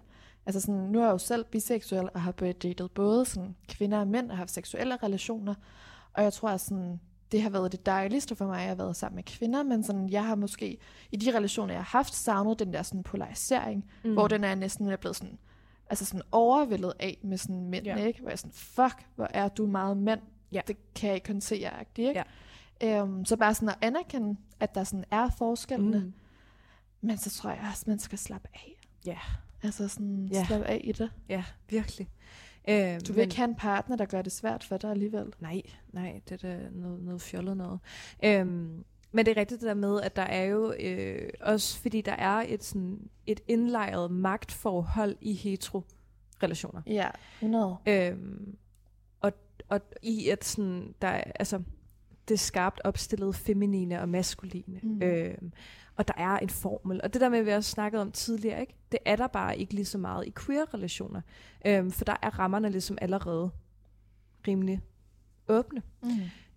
[0.49, 4.09] Altså sådan, nu er jeg jo selv biseksuel og har datet både sådan kvinder og
[4.09, 5.55] mænd og haft seksuelle relationer.
[6.12, 7.01] Og jeg tror, at sådan,
[7.32, 10.11] det har været det dejligste for mig at have været sammen med kvinder, men sådan,
[10.11, 10.78] jeg har måske
[11.12, 14.12] i de relationer, jeg har haft, savnet den der sådan polarisering, mm.
[14.12, 15.38] hvor den er næsten er blevet sådan,
[15.90, 17.96] altså sådan overvældet af med sådan mænd, Ja.
[17.96, 18.20] ikke?
[18.20, 20.20] Hvor jeg er sådan, fuck, hvor er du meget mand.
[20.53, 20.61] Ja.
[20.66, 22.24] Det kan jeg ikke håndtere, ikke?
[22.80, 23.01] Ja.
[23.01, 25.99] Øhm, så bare sådan at anerkende, at der sådan er forskellene.
[25.99, 26.12] Mm.
[27.01, 28.80] men så tror jeg også, man skal slappe af.
[29.07, 29.18] Ja.
[29.62, 30.44] Altså sådan Ja.
[30.46, 31.11] slappe af i det.
[31.28, 32.09] Ja, virkelig.
[32.68, 35.32] Øh, Du vil ikke have en partner, der gør det svært for dig alligevel.
[35.40, 37.80] Nej, nej, det er da noget, noget fjollet noget.
[38.24, 42.00] Øhm, men det er rigtigt det der med, at der er jo øh, også, fordi
[42.00, 46.82] der er et, sådan, et indlejret magtforhold i hetero-relationer.
[46.86, 47.09] Ja,
[47.40, 47.76] 100.
[47.86, 48.56] Øhm,
[49.20, 49.32] og,
[49.68, 51.62] og i at sådan, der er, altså,
[52.28, 54.80] det skarpt opstillede feminine og maskuline.
[54.82, 55.02] Mm.
[55.02, 55.52] Øhm,
[55.99, 57.01] og der er en formel.
[57.03, 58.74] Og det der med, vi også snakket om tidligere, ikke?
[58.92, 61.20] det er der bare ikke lige så meget i queer-relationer.
[61.66, 63.51] Øhm, for der er rammerne ligesom allerede
[64.49, 64.80] rimelig
[65.49, 65.82] åbne.
[66.03, 66.11] Mm.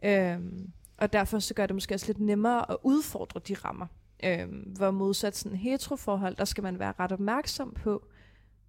[0.03, 3.87] Øhm, og derfor så gør det måske også lidt nemmere at udfordre de rammer.
[4.23, 8.07] Øhm, hvor modsat sådan heteroforhold, der skal man være ret opmærksom på,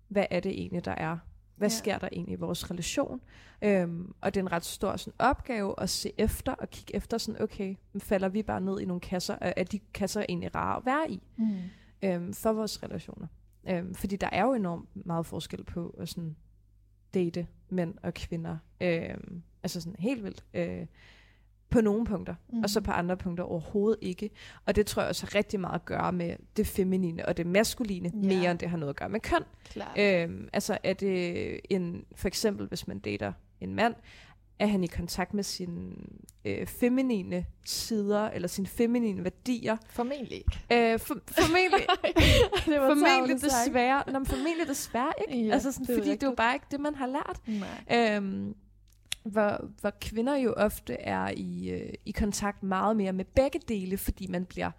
[0.09, 1.18] hvad er det egentlig, der er?
[1.63, 1.77] Hvad Ja.
[1.77, 3.21] sker der egentlig i vores relation?
[3.63, 7.19] Øhm, og det er en ret stor sådan, opgave at se efter og kigge efter
[7.19, 9.37] sådan, okay, men falder vi bare ned i nogle kasser?
[9.41, 11.57] Er er de kasser egentlig rare at være i Mm.
[12.03, 13.27] øhm, for vores relationer?
[13.69, 16.37] Øhm, fordi der er jo enormt meget forskel på at sådan
[17.15, 18.57] date mænd og kvinder.
[18.81, 20.45] Øhm, altså sådan helt vildt.
[20.55, 20.87] Øh,
[21.73, 22.62] på nogle punkter, mm.
[22.62, 22.85] og så Mhm.
[22.85, 24.31] på andre punkter overhovedet ikke.
[24.66, 27.47] Og det tror jeg også har rigtig meget at gøre med det feminine og det
[27.47, 28.29] maskuline, Ja.
[28.39, 29.43] mere end det har noget at gøre med køn.
[29.64, 29.99] Klart.
[29.99, 33.95] Øhm, altså er det en, for eksempel hvis man dater en mand,
[34.59, 35.93] er han i kontakt med sine
[36.45, 39.77] øh, feminine sider, eller sine feminine værdier.
[39.91, 40.93] Formentlig ikke.
[40.93, 41.81] Øh, for, formentlig,
[42.66, 43.53] det var formentlig sagt.
[43.66, 45.47] desværre, Nå, men formentlig desværre ikke.
[45.47, 46.37] Ja, altså sådan, det fordi det er jo rigtigt.
[46.37, 47.41] bare ikke det, man har lært.
[47.47, 48.16] Nej.
[48.16, 48.55] Øhm,
[49.25, 53.97] hvor, hvor kvinder jo ofte er i, øh, i kontakt meget mere med begge dele,
[53.99, 54.70] fordi man bliver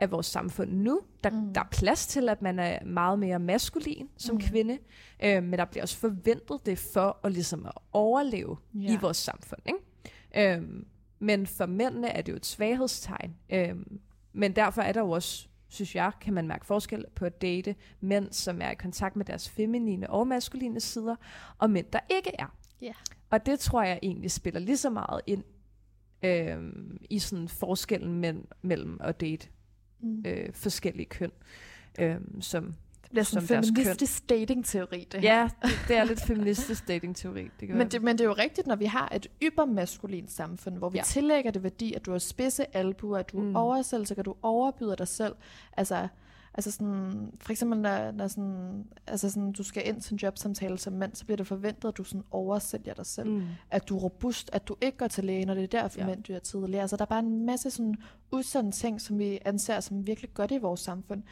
[0.00, 1.00] af vores samfund nu.
[1.24, 1.54] Der, Mm.
[1.54, 4.40] der er plads til, at man er meget mere maskulin som Mm.
[4.40, 4.78] kvinde,
[5.24, 8.92] øh, men der bliver også forventet det for at, ligesom at overleve ja.
[8.94, 9.60] i vores samfund.
[9.66, 10.54] Ikke?
[10.54, 10.86] Øhm,
[11.18, 13.36] men for mændene er det jo et svaghedstegn.
[13.50, 14.00] Øhm,
[14.32, 17.74] men derfor er der jo også, synes jeg, kan man mærke forskel på at date
[18.00, 21.16] mænd, som er i kontakt med deres feminine og maskuline sider,
[21.58, 22.56] og mænd, der ikke er.
[22.82, 22.92] Ja.
[23.34, 25.44] Og det tror jeg egentlig spiller lige så meget ind
[26.24, 29.48] øhm, i sådan forskellen mellem, mellem at date
[30.00, 30.22] Mm.
[30.26, 31.30] øh, forskellige køn.
[31.98, 32.64] Øhm, som,
[33.02, 35.38] Det bliver sådan en feministisk dating-teori, det her.
[35.40, 37.48] ja, det, det er lidt feministisk dating-teori.
[37.60, 40.88] Det Men det, men det er jo rigtigt, når vi har et ybermaskulint samfund, hvor
[40.88, 41.02] vi ja.
[41.04, 43.56] Tillægger det værdi, at du har spidse albuer, at du mm.
[43.56, 45.34] Oversætter, så kan du overbyde dig selv.
[45.76, 46.08] Altså,
[46.54, 50.78] altså sådan, for eksempel, når, når sådan, altså sådan, du skal ind til en jobsamtale
[50.78, 53.30] som mand, så bliver det forventet, at du sådan oversælger dig selv.
[53.30, 53.42] Mm.
[53.70, 56.06] At du er robust, at du ikke går til lægen, og det er derfor, ja.
[56.06, 56.80] Mænd dør tidligere.
[56.80, 57.96] Altså, der er bare en masse sådan
[58.32, 61.22] usande ting, som vi anser som virkelig godt i vores samfund.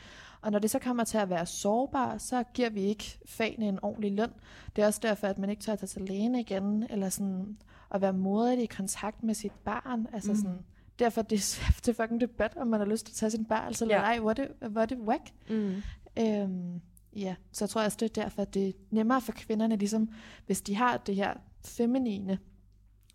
[0.41, 3.79] Og når det så kommer til at være sårbar, så giver vi ikke fagene en
[3.83, 4.31] ordentlig løn.
[4.77, 7.57] Det er også derfor, at man ikke tør at tage til lægen igen, eller sådan
[7.91, 10.07] at være moderlig i kontakt med sit barn.
[10.13, 10.33] Altså.
[10.33, 10.37] Mm.
[10.37, 10.59] sådan,
[11.05, 11.37] derfor det
[11.69, 13.95] er det er fucking debat, om man har lyst til at tage sin barn, eller
[13.97, 14.01] Ja.
[14.03, 15.23] ej, hvor er det, hvor er det whack.
[15.51, 15.75] Mm.
[16.19, 16.81] Øhm,
[17.17, 20.11] ja, så jeg tror også, det er derfor, at det er nemmere for kvinderne, ligesom,
[20.47, 21.35] hvis de har det her
[21.65, 22.39] feminine,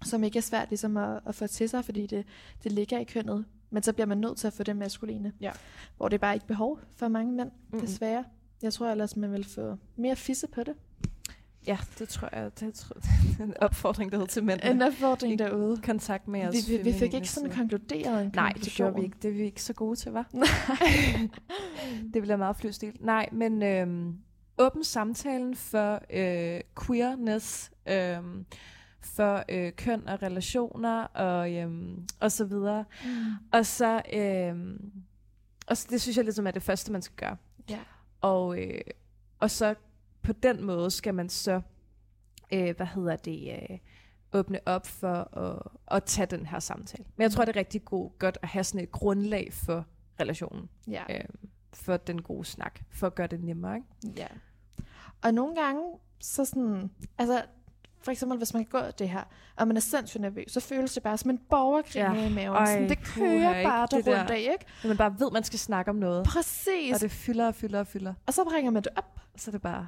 [0.05, 2.25] som ikke er svært ligesom at, at få til sig, fordi det,
[2.63, 3.45] det ligger i kønnet.
[3.69, 5.33] Men så bliver man nødt til at få det maskuline.
[5.41, 5.51] Ja.
[5.97, 7.81] Hvor det er bare ikke behov for mange mænd, Mm-mm.
[7.81, 8.23] desværre.
[8.61, 10.75] Jeg tror ellers, man vil få mere fisse på det.
[11.68, 12.97] Ja, det tror jeg, det tror,
[13.43, 14.59] en opfordring, der hedder til mænd.
[14.63, 15.82] En opfordring Ikke derude.
[15.82, 16.55] Kontakt med os.
[16.70, 19.18] Vi, vi, vi fik ikke sådan konkluderet en Nej, det gjorde vi ikke.
[19.22, 20.30] Det er vi ikke så gode til, var.
[22.13, 22.93] det bliver meget flyvestil.
[22.99, 24.18] Nej, men øhm,
[24.57, 28.45] åben samtalen for øh, queerness, øhm,
[29.01, 32.86] for øh, køn og relationer og, øhm, og så videre.
[33.05, 33.09] Mm.
[33.51, 34.91] Og så, øhm,
[35.68, 37.38] og så det synes jeg ligesom er det første, man skal gøre.
[37.70, 37.80] Ja.
[38.22, 38.82] Og, øh,
[39.39, 39.76] og så
[40.28, 41.61] på den måde skal man så,
[42.53, 43.78] øh, hvad hedder det, øh,
[44.34, 45.61] åbne op for at,
[45.97, 47.05] at tage den her samtale.
[47.15, 49.86] Men jeg tror, det er rigtig god, godt at have sådan et grundlag for
[50.19, 51.03] relationen, Ja.
[51.09, 51.23] øh,
[51.73, 53.75] for den gode snak, for at gøre det nemmere.
[53.75, 54.19] Ikke?
[54.21, 54.28] Ja.
[55.23, 55.82] Og nogle gange,
[56.19, 57.41] så sådan, altså,
[58.01, 59.23] for eksempel, hvis man kan gå det her,
[59.55, 62.13] og man er sindssygt nervøs, så føles det bare som en borgerkrig Ja.
[62.30, 62.55] i maven.
[62.57, 63.69] Ej, sådan, det puha, kører ikke?
[63.69, 64.65] bare der rundt af, ikke?
[64.84, 66.95] Når man bare ved, man skal snakke om noget, Præcis.
[66.95, 69.19] og det fylder og fylder og fylder, Og så bringer man det op.
[69.36, 69.88] så er det bare,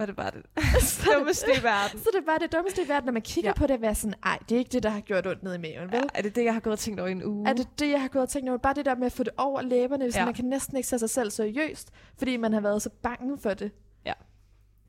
[0.00, 1.98] var det bare det det, dummeste i verden.
[2.00, 3.52] så det bare det dummeste i verden, når man kigger Ja.
[3.56, 3.60] ja.
[3.60, 5.54] på det og være sådan, ej, det er ikke det, der har gjort ondt ned
[5.54, 5.94] i maven, vel?
[5.94, 7.48] Ja, er det det, jeg har gået og tænkt over i en uge?
[7.48, 8.58] Er det det, jeg har gået og tænkt over?
[8.58, 10.20] Bare det der med at få det over læberne, hvis Ja.
[10.20, 10.24] ja.
[10.24, 13.54] man kan næsten ikke tage sig selv seriøst, fordi man har været så bange for
[13.54, 13.70] det.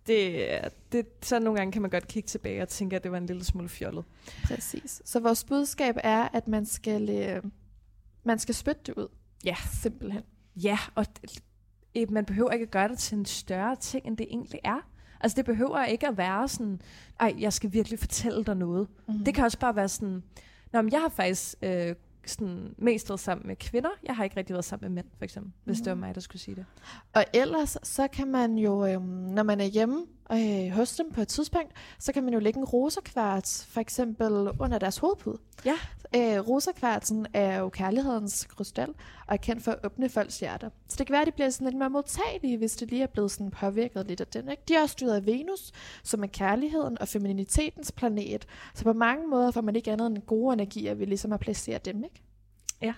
[0.08, 3.12] det, er- det, så nogle gange kan man godt kigge tilbage og tænke, at det
[3.12, 4.06] var en lille smule fjollet.
[4.46, 5.02] Præcis.
[5.06, 7.44] Så vores budskab er, at man skal, øh,
[8.24, 9.08] man skal spytte det ud.
[9.46, 9.56] Ja.
[9.82, 10.24] Simpelthen.
[10.56, 14.28] Ja, og det- man behøver ikke at gøre det til en større ting, end det
[14.30, 14.88] egentlig er.
[15.24, 16.82] Altså det behøver ikke at være sådan,
[17.20, 18.88] ej, jeg skal virkelig fortælle dig noget.
[19.08, 19.14] Mm.
[19.14, 19.24] Mm.
[19.24, 20.24] Det kan også bare være sådan,
[20.74, 21.96] Nå, men jeg har faktisk øh,
[22.26, 23.90] sådan, mest været sammen med kvinder.
[24.04, 26.00] Jeg har ikke rigtig været sammen med mænd, for eksempel, hvis det var Mm.
[26.00, 26.66] mig, der skulle sige det.
[27.14, 31.22] Og ellers, så kan man jo, øhm, når man er hjemme øh, hos dem på
[31.22, 35.38] et tidspunkt, så kan man jo lægge en roserkvarts, for eksempel under deres hovedpude.
[35.66, 35.76] Ja.
[36.16, 38.90] Øh, roserkvartsen er jo kærlighedens krystal,
[39.28, 40.70] og er kendt for at åbne folks hjerter.
[40.88, 43.08] Så det kan være, at de bliver sådan lidt mere modtagelige, hvis det lige er
[43.08, 44.50] blevet sådan påvirket lidt af den.
[44.50, 44.64] Ikke?
[44.68, 45.72] De er også styret af Venus,
[46.04, 48.46] som er kærligheden og femininitetens planet.
[48.76, 51.86] Så på mange måder får man ikke andet end gode energier, vi ligesom har placeret
[51.86, 52.04] dem.
[52.04, 52.22] Ikke?
[52.82, 52.94] Så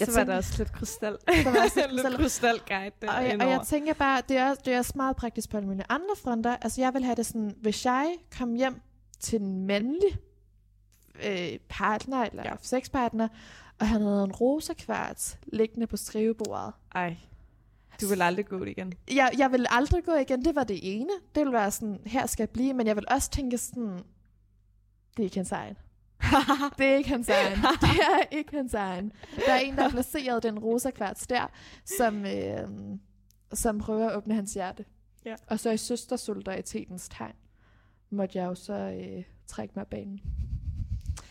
[0.00, 1.12] Jeg var tænker- der også lidt krystal.
[1.44, 2.16] Der var også lidt lidt krystal.
[2.60, 5.50] krystalguide der Og, jeg, og jeg tænker bare, det er, det er også meget praktisk
[5.50, 6.56] på alle mulige andre fronter.
[6.56, 8.80] Altså jeg vil have det sådan, hvis jeg kom hjem
[9.20, 10.18] til en mandlig
[11.26, 12.52] øh, partner, eller Ja.
[12.62, 13.28] sexpartner,
[13.80, 16.72] og han havde en rosa kvarts liggende på skrivebordet.
[16.94, 17.16] Ej,
[18.00, 18.92] du vil aldrig gå igen.
[19.14, 21.10] Jeg, jeg vil aldrig gå igen, det var det ene.
[21.34, 23.92] Det ville være sådan, her skal jeg blive, men jeg vil også tænke sådan,
[25.16, 25.76] det er ikke hans egen.
[26.78, 27.58] Det er ikke hans egen.
[27.80, 29.12] Det er ikke hans egen.
[29.46, 31.46] Der er en, der har placeret den rosa kvarts der,
[31.98, 32.68] som, øh,
[33.52, 34.84] som prøver at åbne hans hjerte.
[35.24, 35.34] Ja.
[35.46, 37.32] Og så i søstersolidaritetens tegn
[38.10, 40.20] måtte jeg jo så øh, trække mig af banen.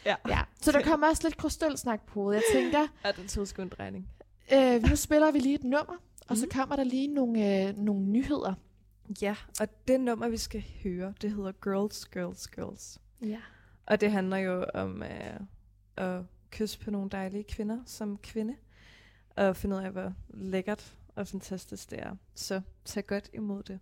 [0.05, 0.15] Ja.
[0.27, 0.41] ja.
[0.61, 2.31] Så der kommer også lidt krystølsnak på.
[2.31, 4.09] Jeg tænker, Ja, den tog sgu en drejning.
[4.53, 5.95] øh, nu spiller vi lige et nummer,
[6.27, 6.51] og så Mhm.
[6.51, 8.53] kommer der lige nogle, øh, nogle nyheder.
[9.21, 12.97] Ja, og det nummer, vi skal høre, det hedder Girls, Girls, Girls.
[13.21, 13.39] Ja.
[13.87, 15.39] Og det handler jo om øh,
[15.97, 16.21] at
[16.51, 18.55] kysse på nogle dejlige kvinder som kvinde.
[19.35, 22.15] Og finde ud af, hvor lækkert og fantastisk det er.
[22.35, 23.79] Så tag godt imod det.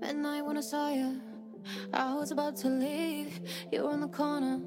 [0.00, 1.20] Midnight when I saw you,
[1.92, 3.32] I was about to leave.
[3.72, 4.60] You were in the corner,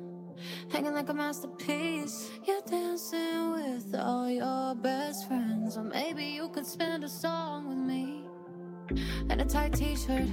[0.72, 2.32] hanging like a masterpiece.
[2.46, 7.78] You're dancing with all your best friends, or maybe you could spend a song with
[7.78, 8.15] me.
[8.90, 10.28] In a tight t-shirt,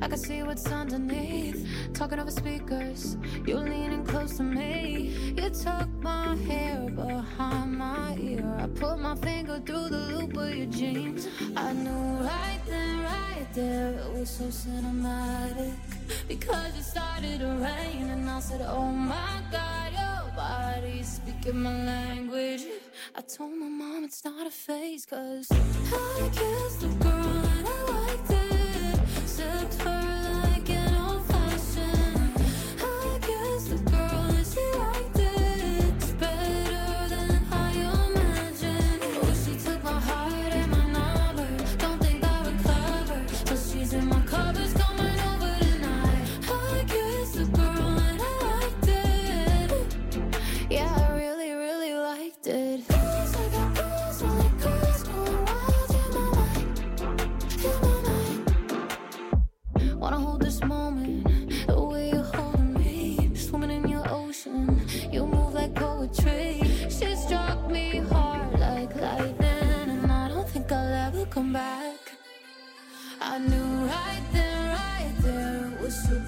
[0.00, 1.66] I can see what's underneath.
[1.92, 5.34] Talking over speakers, you're leaning close to me.
[5.36, 8.44] You took my hair behind my ear.
[8.60, 11.26] I put my finger through the loop of your jeans.
[11.56, 15.74] I knew right then, right there, it was so cinematic.
[16.28, 21.74] Because it started to rain, and I said, Oh my God, your body's speaking my
[21.84, 22.62] language.
[23.16, 27.15] I told my mom it's not a phase, cause I kissed the girl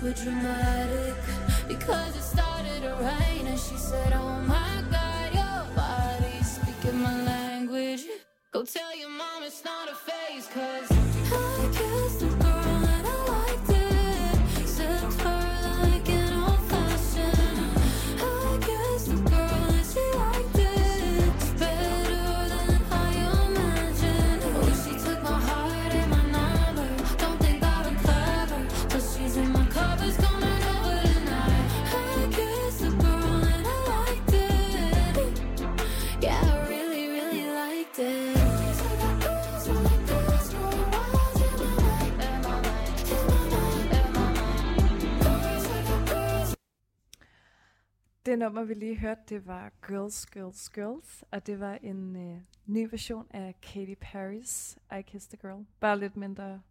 [0.09, 1.15] super dramatic
[1.67, 7.23] because it started to rain, and she said, "Oh my God, your body's speaking my
[7.25, 8.05] language."
[8.53, 11.08] Go tell your mom it's not a phase, cause
[48.29, 51.25] Det nummer, vi lige hørte, det var Girls, Girls, Girls.
[51.31, 55.67] Og det var en øh, ny version af Katy Perry's I Kissed a Girl.
[55.81, 56.63] Bare lidt mindre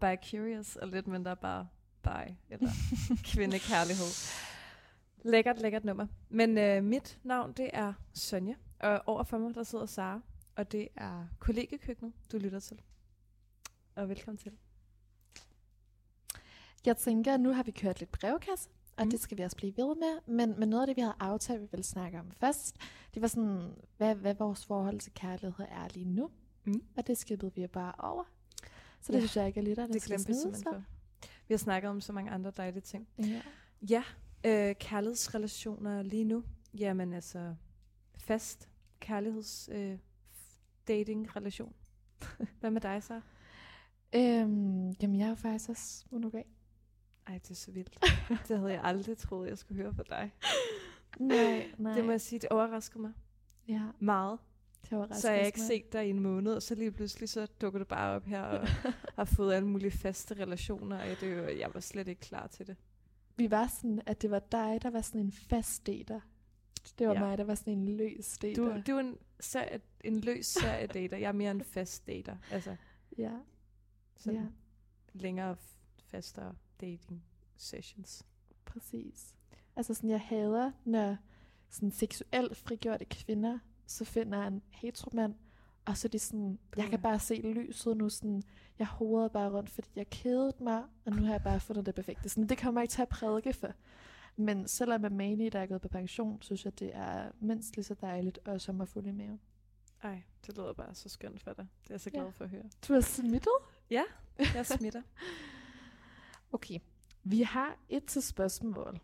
[0.00, 1.68] by curious, og lidt mindre bare
[2.02, 2.70] by, eller
[3.32, 4.06] kvindekærlighed.
[5.22, 6.06] Lækkert, lækkert nummer.
[6.28, 10.20] Men øh, mit navn, det er Sonja, og overfor mig, der sidder Sara,
[10.56, 12.80] og det er kollegekøkkenet, du lytter til.
[13.94, 14.52] Og velkommen til.
[16.86, 19.10] Jeg tænker, at nu har vi kørt lidt brevkasse, og Mm.
[19.10, 20.34] det skal vi også blive ved med.
[20.34, 22.76] Men, men noget af det, vi havde aftalt, vi ville snakke om først,
[23.14, 26.30] det var sådan, hvad, hvad vores forhold til kærlighed er lige nu.
[26.64, 26.82] Mm.
[26.96, 28.24] Og det skippede vi bare over.
[29.00, 30.82] Så det Ja, synes jeg ikke er lidt, at Det glemte vi simpelthen for.
[31.48, 33.08] Vi har snakket om så mange andre dejlige ting.
[33.18, 33.42] Ja.
[33.90, 34.02] Ja,
[34.46, 36.44] øh, kærlighedsrelationer lige nu.
[36.74, 37.54] Jamen altså,
[38.18, 38.68] fast
[39.00, 39.98] kærligheds øh,
[40.88, 41.74] dating relation.
[42.60, 43.20] Hvad med dig så?
[44.14, 46.42] Øhm, jamen, jeg er jo faktisk også monogam.
[47.26, 47.98] Ej, det er så vildt.
[48.48, 50.32] det havde jeg aldrig troet, jeg skulle høre fra dig.
[51.18, 51.94] Nej, nej.
[51.94, 53.12] Det må jeg sige, det overrasker mig
[53.68, 54.38] Ja, meget.
[54.90, 57.28] det var Så har jeg ikke set dig i en måned, og så lige pludselig
[57.28, 58.68] så dukker du bare op her og
[59.18, 62.66] har fået alle mulige faste relationer, og det, jo- jeg var slet ikke klar til
[62.66, 62.76] det.
[63.36, 66.20] Vi var sådan, at det var dig, der var sådan en fast dater.
[66.98, 67.20] Det var Ja.
[67.20, 68.54] mig, der var sådan en løs dater.
[68.62, 71.16] Du, du er en, serie, en løs serie dater.
[71.16, 72.36] Jeg er mere en fast dater.
[72.50, 72.76] Altså
[73.18, 73.32] Ja,
[74.16, 74.46] sådan ja,
[75.12, 75.56] længere,
[76.04, 77.24] fastere dating
[77.56, 78.26] sessions.
[78.64, 79.34] præcis.
[79.76, 81.16] Altså sådan, jeg hader, når
[81.70, 85.34] sådan seksuelt frigjorte kvinder, så finder en heteromand,
[85.84, 88.42] og så er de sådan, jeg kan bare se lyset nu, sådan,
[88.78, 91.94] jeg hovedede bare rundt, fordi jeg kedede mig, og nu har jeg bare fundet det
[91.94, 92.28] perfekte.
[92.28, 93.72] Sådan, det kommer jeg ikke til at prædike for.
[94.36, 97.84] Men selvom jeg Mani, der er gået på pension, synes jeg, det er mindst lige
[97.84, 99.40] så dejligt, og som at fulde maven.
[100.02, 101.66] Ej, det lyder bare så skønt for dig.
[101.82, 102.18] Det er jeg så Ja.
[102.20, 102.64] glad for at høre.
[102.88, 103.52] Du er smittet?
[103.90, 105.02] Jeg smitter.
[106.52, 106.78] Okay,
[107.24, 109.00] vi har et til spørgsmål,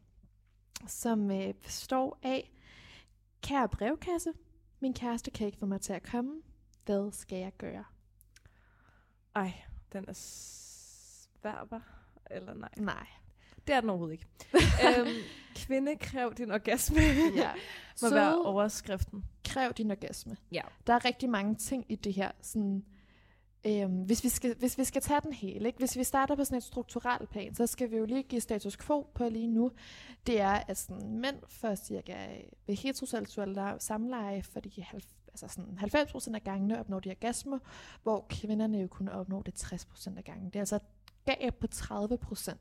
[0.87, 2.53] som øh, består af,
[3.43, 4.33] Kære brevkasse,
[4.81, 6.43] min kæreste kan ikke få mig til at komme.
[6.85, 7.85] Hvad skal jeg gøre?
[9.35, 9.53] Ej,
[9.93, 11.83] den er svær?
[12.31, 12.69] Eller nej.
[12.77, 13.07] Nej.
[13.67, 14.27] Det er den overhovedet ikke.
[14.99, 15.09] øhm,
[15.55, 17.01] kvinde, kræv din orgasme.
[17.37, 17.53] Ja.
[18.03, 19.25] Må være Søde, overskriften.
[19.45, 20.37] kræv din orgasme.
[20.53, 20.63] Ja.
[20.87, 22.31] Der er rigtig mange ting i det her.
[22.43, 22.85] Sådan,
[23.67, 25.79] øhm, hvis, vi skal, hvis vi skal tage den hele, ikke?
[25.79, 28.77] hvis vi starter på sådan et strukturelt plan, så skal vi jo lige give status
[28.77, 29.71] quo på lige nu.
[30.27, 32.15] Det er, at sådan, mænd for cirka
[32.67, 37.61] ved heteroseksuelle samleje, fordi de halv, altså sådan 90% af gangene opnår de orgasme,
[38.03, 40.47] hvor kvinderne jo kun opnår det 60% af gangen.
[40.47, 40.83] Det er altså et
[41.25, 42.55] gab på 30%.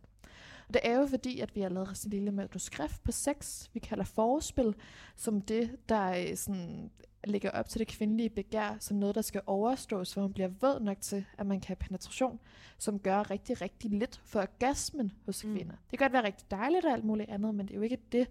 [0.67, 3.69] Og det er jo fordi, at vi har lavet sådan en lille manuskript på sex,
[3.73, 4.75] vi kalder forspil,
[5.15, 6.91] som det, der øh, sådan
[7.23, 10.79] ligger op til det kvindelige begær, som noget, der skal overstås, hvor man bliver våd
[10.79, 12.39] nok til, at man kan have penetration,
[12.77, 15.55] som gør rigtig, rigtig lidt for orgasmen hos Mm.
[15.55, 15.75] kvinder.
[15.91, 17.97] Det kan godt være rigtig dejligt og alt muligt andet, men det er jo ikke
[18.11, 18.27] det,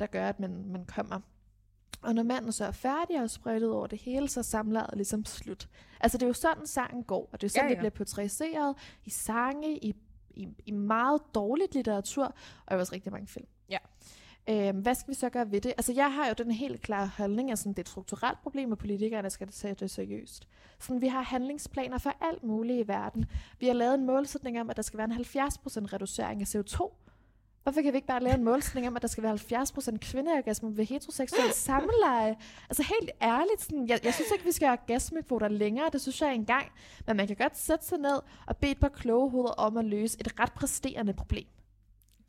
[0.00, 1.20] der gør, at man, man kommer.
[2.02, 5.24] Og når manden så er færdig og sprøjtet over det hele, så er samlejet ligesom
[5.24, 5.68] slut.
[6.00, 7.74] Altså det er jo sådan, sangen går, og det er sådan, ja, ja.
[7.74, 9.94] det bliver portrætteret i sange, i,
[10.30, 12.34] i, i meget dårligt litteratur,
[12.66, 13.46] og i også rigtig mange film.
[13.70, 13.78] Ja.
[14.50, 15.70] Øhm, hvad skal vi så gøre ved det?
[15.76, 18.72] Altså, jeg har jo den helt klare holdning, at sådan, det er et strukturelt problem,
[18.72, 20.48] og politikerne skal tage det seriøst.
[20.78, 23.24] Sådan, vi har handlingsplaner for alt muligt i verden.
[23.60, 26.90] Vi har lavet en målsætning om, at der skal være en 70% reducering af CO2.
[27.62, 30.76] Hvorfor kan vi ikke bare lave en målsætning om, at der skal være 70% kvindeorgasme
[30.76, 32.36] ved heteroseksuelle samleje?
[32.70, 36.20] Altså helt ærligt, sådan, jeg, jeg synes ikke, vi skal have orgasmekvoter længere, det synes
[36.20, 36.66] jeg engang.
[37.06, 39.84] Men man kan godt sætte sig ned og bede et par kloge hoveder om at
[39.84, 41.46] løse et ret præsterende problem.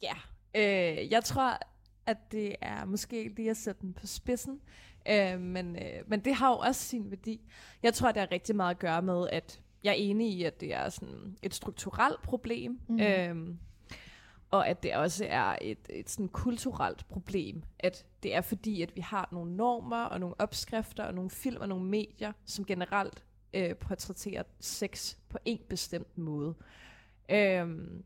[0.01, 0.13] Ja.
[0.55, 1.57] Øh, jeg tror,
[2.06, 4.62] at det er måske lige at sætte den på spidsen.
[5.10, 7.41] Øh, men, øh, men det har jo også sin værdi.
[7.84, 10.62] Jeg tror, det har rigtig meget at gøre med, at jeg er enig i, at
[10.62, 12.80] det er sådan et strukturelt problem.
[12.88, 13.00] Mhm.
[13.00, 13.56] Øh,
[14.52, 17.64] og at det også er et, et sådan kulturelt problem.
[17.80, 21.62] At det er fordi, at vi har nogle normer og nogle opskrifter og nogle film
[21.62, 23.24] og nogle medier, som generelt
[23.54, 26.56] øh, portrætterer sex på en bestemt måde.
[27.30, 28.04] Øhm,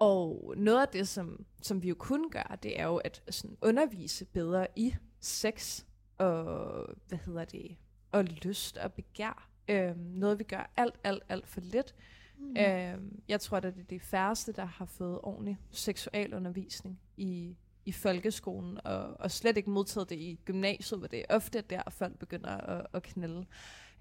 [0.00, 3.56] og noget af det, som, som vi jo kun gør, det er jo at sådan
[3.62, 5.84] undervise bedre i sex
[6.18, 7.76] og, hvad hedder det,
[8.12, 9.48] og lyst og begær.
[9.68, 11.94] Øhm, noget, vi gør alt, alt, alt for lidt.
[12.38, 12.56] Mm.
[12.56, 17.92] Øhm, jeg tror, at det er de færreste, der har fået ordentlig seksualundervisning i, i
[17.92, 22.18] folkeskolen, og, og slet ikke modtaget det i gymnasiet, hvor det er ofte der, folk
[22.18, 23.46] begynder at, at knælde.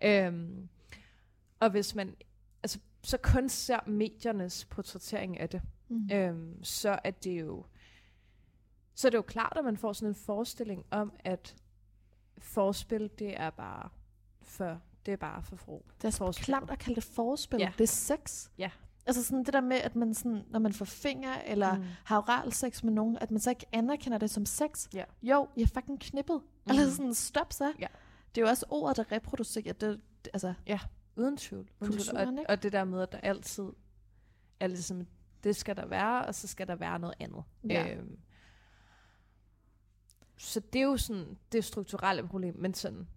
[0.04, 0.70] Øhm,
[1.60, 2.16] og hvis man
[2.64, 6.10] altså, så kun ser mediernes portrættering af det, Mm.
[6.14, 7.66] øhm, så er det jo
[8.96, 11.56] så er det jo klart, at man får sådan en forestilling om, at
[12.38, 13.90] forspil, det er bare
[14.42, 15.86] for, det er bare for fro.
[16.02, 16.46] Det er så forspil.
[16.46, 17.60] klamt at kalde det forspil.
[17.60, 17.72] Ja.
[17.78, 18.50] Det er sex.
[18.58, 18.72] Ja.
[19.06, 21.84] Altså sådan det der med, at man sådan, når man får fingre eller Mm.
[22.06, 24.88] har oral sex med nogen, at man så ikke anerkender det som sex.
[24.94, 25.04] Ja.
[25.22, 26.42] Jo, jeg er fucking knippet.
[26.66, 26.70] Mm.
[26.72, 27.74] Eller sådan, stop så.
[27.80, 27.88] Ja.
[28.36, 30.02] Det er jo også ordet, der reproducerer det.
[30.26, 30.54] det altså,
[31.16, 31.70] Uden tvivl.
[31.82, 32.18] Uden tvivl.
[32.18, 33.70] Og, og det der med, at der altid
[34.60, 35.08] er ligesom,
[35.44, 37.44] det skal der være, og så skal der være noget andet.
[37.70, 37.94] Ja.
[37.94, 38.18] Øhm,
[40.38, 43.08] så det er jo sådan det strukturelle problem, men sådan,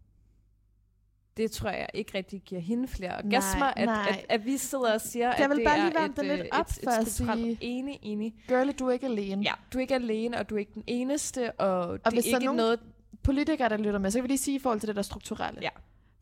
[1.36, 4.06] det tror jeg ikke rigtig giver hende flere orgasmer, at, nej.
[4.10, 6.16] at, at, vi sidder og siger, Jeg at vil det bare er lige varme et,
[6.16, 8.34] det lidt øh, op et, et at strukturelt- Enig, enig.
[8.48, 9.42] girlie, du er ikke alene.
[9.42, 12.10] Ja, du er ikke alene, og du er ikke den eneste, og, og det er
[12.10, 12.80] er ikke nogen- noget...
[13.22, 15.60] Politikere, der lytter med, så kan vi lige sige i forhold til det der strukturelle.
[15.62, 15.68] Ja.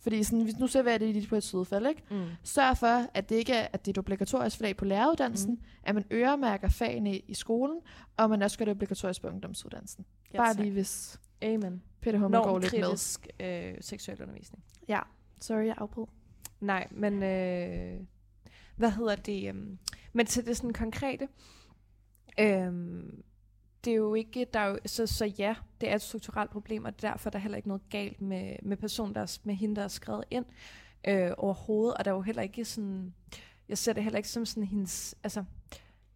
[0.01, 2.03] Fordi sådan, hvis nu ser vi det i på et sødefald, ikke?
[2.11, 2.27] Mm.
[2.43, 5.61] Sørg for, at det ikke er, at det er et obligatorisk fag på læreruddannelsen, mm.
[5.83, 7.81] at man øremærker fagene i, skolen,
[8.17, 10.05] og man også gør det obligatorisk på ungdomsuddannelsen.
[10.33, 10.61] Ja, Bare tak.
[10.61, 11.83] lige hvis Amen.
[12.01, 12.81] Peter Hummer går lidt med.
[12.81, 14.65] Normkritisk øh, seksuel undervisning.
[14.89, 15.01] Ja,
[15.41, 16.07] sorry, jeg afbrød.
[16.61, 18.01] Nej, men øh,
[18.77, 19.49] hvad hedder det?
[19.49, 19.79] øhm,
[20.13, 21.29] men til det sådan konkrete,
[22.41, 23.23] øhm,
[23.85, 26.85] det er jo ikke, der er jo, så, så ja, det er et strukturelt problem,
[26.85, 29.77] og derfor er der heller ikke noget galt med, med personen, der er, med hende,
[29.77, 30.45] der er skrevet ind
[31.09, 33.15] øh, overhovedet, og der er jo heller ikke sådan,
[33.69, 35.45] jeg ser det heller ikke som sådan hendes, altså,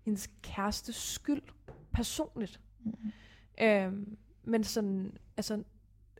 [0.04, 1.42] hendes kæreste skyld
[1.92, 2.60] personligt.
[2.84, 3.12] Mm.
[3.60, 5.62] Øhm, men sådan, altså,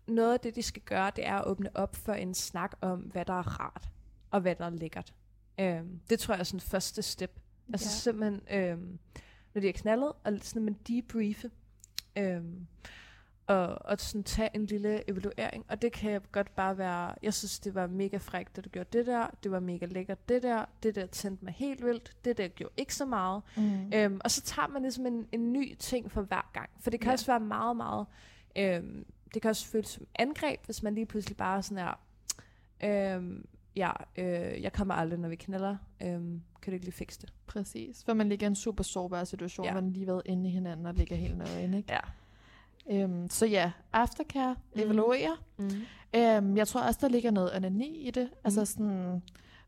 [0.07, 3.01] noget af det, de skal gøre, det er at åbne op for en snak om,
[3.01, 3.89] hvad der er rart,
[4.31, 5.15] og hvad der er lækkert.
[5.61, 7.41] Øhm, det tror jeg er sådan første step.
[7.73, 7.91] Altså Ja.
[7.91, 8.99] simpelthen, øhm,
[9.55, 11.51] når de er knaldet, og sådan man debriefe,
[12.19, 12.67] øhm,
[13.47, 15.65] og, og sådan tage en lille evaluering.
[15.69, 18.99] Og det kan godt bare være, jeg synes, det var mega frækt, at du gjorde
[18.99, 22.39] det der, det var mega lækkert det der, det der tændte mig helt vildt, det
[22.39, 23.43] der gjorde ikke så meget.
[23.57, 23.93] Mm.
[23.95, 26.71] Øhm, og så tager man ligesom en, en ny ting for hver gang.
[26.81, 27.13] For det kan ja.
[27.13, 28.07] også være meget, meget...
[28.57, 32.01] Øhm, det kan også føles som angreb, hvis man lige pludselig bare sådan er...
[32.85, 33.47] Øhm,
[33.77, 35.77] ja, øh, jeg kommer aldrig, når vi knaller.
[36.03, 37.33] Øhm, kan du ikke lige fikse det?
[37.47, 38.05] Præcis.
[38.05, 39.72] For man ligger i en super sårbar situation, ja.
[39.72, 41.93] Hvor man lige været inde i hinanden og ligger helt nøje inde, ikke?
[41.93, 42.01] Ja.
[42.91, 44.83] Øhm, så ja, aftercare, Mhm.
[44.83, 45.37] evaluere.
[45.59, 45.70] Mm.
[46.16, 48.31] Øhm, jeg tror også, der ligger noget onani i det.
[48.45, 48.66] Altså Mm.
[48.66, 49.22] sådan,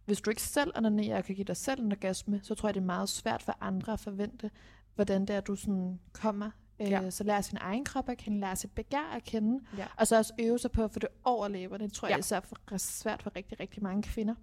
[0.05, 2.75] hvis du ikke selv onanerer og kan give dig selv en orgasme, så tror jeg,
[2.75, 4.51] det er meget svært for andre at forvente,
[4.95, 6.51] hvordan det er, du sådan kommer.
[6.81, 7.11] Øh, Ja.
[7.11, 9.87] Så lære sin egen krop at kende, lære sit begær at kende, Ja.
[9.97, 11.85] og så også øve sig på at få det over læberne.
[11.85, 12.17] Det tror jeg Ja.
[12.17, 12.21] ja.
[12.21, 14.35] især for, svært for rigtig, rigtig mange kvinder.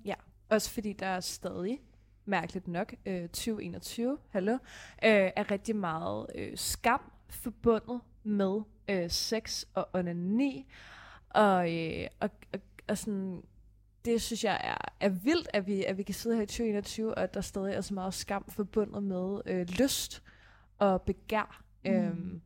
[0.49, 1.79] Også fordi der er stadig,
[2.25, 4.59] mærkeligt nok, øh, 2021, hallo, øh,
[5.35, 10.67] er rigtig meget øh, skam forbundet med øh, sex og onani.
[11.29, 13.41] Og, øh, og, og, og sådan,
[14.05, 17.15] det synes jeg er, er vildt, at vi, at vi kan sidde her i 2021,
[17.15, 20.23] og at der stadig er så meget skam forbundet med øh, lyst
[20.79, 21.62] og begær.
[21.85, 21.91] Mm.
[21.91, 22.41] Øhm,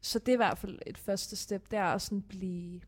[0.00, 2.80] så det er i hvert fald et første step, det er at sådan blive,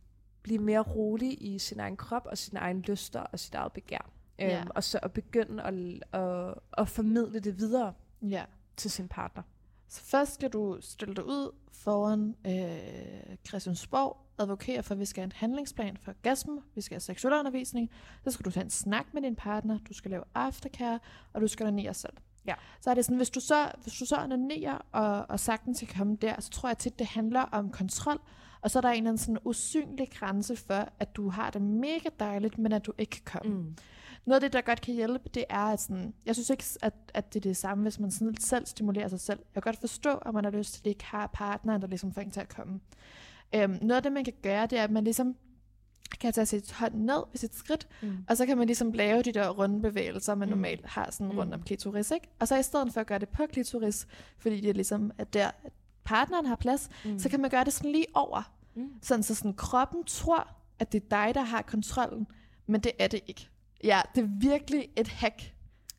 [0.43, 4.11] blive mere rolig i sin egen krop og sin egen lyster og sit eget begær.
[4.41, 5.75] Øhm, og så at begynde at,
[6.21, 8.45] at, at formidle det videre Ja.
[8.77, 9.43] til sin partner.
[9.89, 15.21] Så først skal du stille dig ud foran øh, Christiansborg, advokere for, at vi skal
[15.21, 17.91] have en handlingsplan for orgasme, vi skal have seksualundervisning,
[18.25, 21.01] så skal du tage en snak med din partner, du skal lave aftercare,
[21.33, 22.13] og du skal onanere selv.
[22.47, 22.55] Ja.
[22.81, 25.89] Så er det sådan, hvis du så, hvis du så onanerer og, og sagtens kan
[25.99, 28.21] komme der, så tror jeg tit, det handler om kontrol,
[28.61, 31.63] og så er der en eller anden sådan usynlig grænse for, at du har det
[31.63, 33.55] mega dejligt, men at du ikke kan komme.
[33.55, 33.77] Mm.
[34.27, 36.95] Noget af det, der godt kan hjælpe, det er, at sådan, jeg synes ikke, at,
[37.15, 39.39] at det er det samme, hvis man sådan selv stimulerer sig selv.
[39.55, 42.13] Jeg kan godt forstå, at man har lyst til, at ikke har partneren, der ligesom
[42.13, 42.81] får en til at komme.
[43.55, 45.37] Øhm, noget af det, man kan gøre, det er, at man ligesom
[46.21, 48.17] kan tage sit hånd ned ved sit skridt, Mm.
[48.29, 50.55] og så kan man ligesom lave de der runde bevægelser, man Mm.
[50.55, 51.55] normalt har sådan rundt Mm.
[51.55, 52.29] om klitoris, ikke?
[52.39, 54.07] Og så i stedet for at gøre det på klitoris,
[54.39, 55.73] fordi det er ligesom, at der at
[56.05, 57.19] partneren har plads, Mm.
[57.19, 58.53] så kan man gøre det sådan lige over.
[58.75, 58.89] Mm.
[59.03, 60.49] Sådan så sådan, kroppen tror,
[60.79, 62.27] at det er dig, der har kontrollen,
[62.67, 63.49] men det er det ikke.
[63.85, 65.53] Ja, det er virkelig et hack.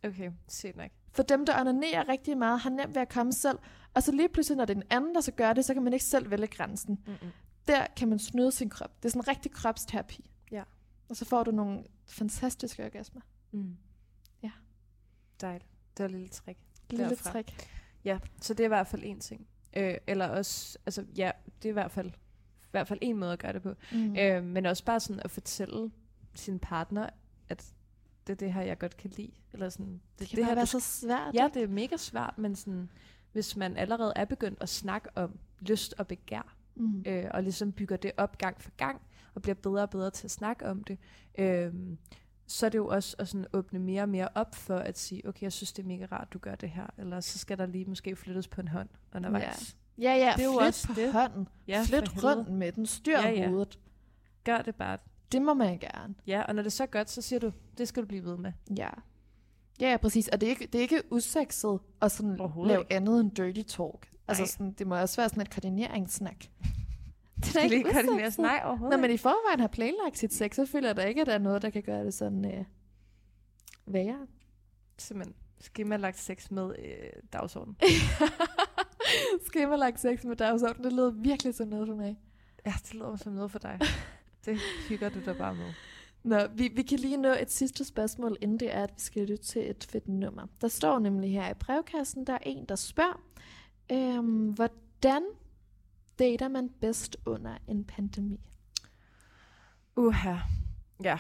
[0.04, 0.90] Okay, sygt nok.
[1.12, 3.58] For dem, der onanerer rigtig meget, har nemt ved at komme selv.
[3.94, 5.84] Og så lige pludselig, når det er den anden, der så gør det, så kan
[5.84, 7.00] man ikke selv vælge grænsen.
[7.08, 7.32] Mm-mm.
[7.68, 9.04] Der kan man snyde sin krop.
[9.04, 10.32] Det er sådan en rigtig kropsterapi.
[10.52, 10.64] Ja.
[11.10, 13.22] Og så får du nogle fantastiske orgasmer.
[13.52, 13.78] Mm.
[14.44, 14.52] Ja.
[15.42, 15.70] Dejligt.
[15.98, 16.60] Det var et lille trick.
[16.90, 17.32] Lille Derfra.
[17.32, 17.70] trick.
[18.06, 19.48] Ja, så det er i hvert fald en ting.
[19.78, 22.10] Øh, eller også, altså ja, det er i hvert fald,
[22.64, 23.74] i hvert fald en måde at gøre det på.
[23.92, 24.16] Mm.
[24.18, 25.92] Øh, men også bare sådan at fortælle
[26.34, 27.10] sin partner,
[27.50, 27.74] at
[28.28, 29.32] det er det her, jeg godt kan lide.
[29.54, 31.36] Eller sådan, det, det kan det her, være så svært.
[31.36, 32.90] Ja, det er mega svært, men sådan,
[33.32, 37.04] hvis man allerede er begyndt at snakke om lyst og begær, Mm.
[37.08, 39.02] øh, og ligesom bygger det op gang for gang,
[39.36, 40.98] og bliver bedre og bedre til at snakke om det,
[41.38, 41.74] øh,
[42.48, 45.28] så er det jo også at sådan åbne mere og mere op for at sige,
[45.28, 47.66] okay, jeg synes, det er mega rart, du gør det her, eller så skal der
[47.66, 49.78] lige måske flyttes på en hånd undervejs.
[49.98, 51.14] Ja, ja, Det er jo også på det.
[51.14, 51.48] hånden.
[51.68, 52.86] Ja, flyt rundt med den.
[52.86, 53.48] Styr Ja, ja.
[53.50, 53.80] hovedet.
[54.44, 54.98] Gør det bare.
[55.32, 56.16] Det må man gerne.
[56.28, 58.38] Ja, og når det er så godt, så siger du, det skal du blive ved
[58.38, 58.52] med.
[58.78, 58.90] Ja.
[59.82, 60.28] Ja, ja, præcis.
[60.28, 62.94] Og det er ikke, det er ikke usekset at sådan lave ikke.
[62.94, 64.12] andet end dirty talk.
[64.28, 66.38] Altså sådan, det må også være sådan et koordineringssnak.
[67.36, 68.40] Det Skal lige koordineres?
[68.40, 71.22] Nej, overhovedet Når man i forvejen har planlagt sit sex, så føler jeg da ikke,
[71.22, 72.66] at der er noget, der kan gøre det sådan øh,
[73.86, 74.22] værre.
[74.22, 74.34] ikke.
[74.98, 77.78] Simpelthen skemalagt sex med øh, dagsordenen.
[79.48, 82.20] Skemalagt sex med dagsorden, det lyder virkelig som noget for mig.
[82.66, 83.80] Ja, det lyder som noget for dig.
[84.46, 84.60] Det
[84.90, 85.74] hygger du dig bare med.
[86.24, 89.22] Nå, vi, vi kan lige nå et sidste spørgsmål, inden det er, at vi skal
[89.22, 90.48] lytte til et fedt nummer.
[90.62, 93.22] Der står nemlig her i brevkassen, der er en, der spørger,
[93.92, 95.24] øhm, hvordan
[96.20, 98.40] dater man bedst under en pandemi?
[99.96, 100.36] Uha.
[101.04, 101.20] Ja,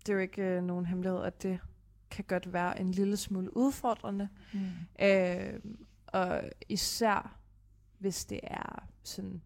[0.00, 1.60] det er jo ikke øh, nogen hemmelighed, at det
[2.10, 4.28] kan godt være en lille smule udfordrende.
[4.52, 4.60] Mm.
[5.00, 5.60] Øh,
[6.06, 7.38] og især
[7.98, 9.42] hvis det er sådan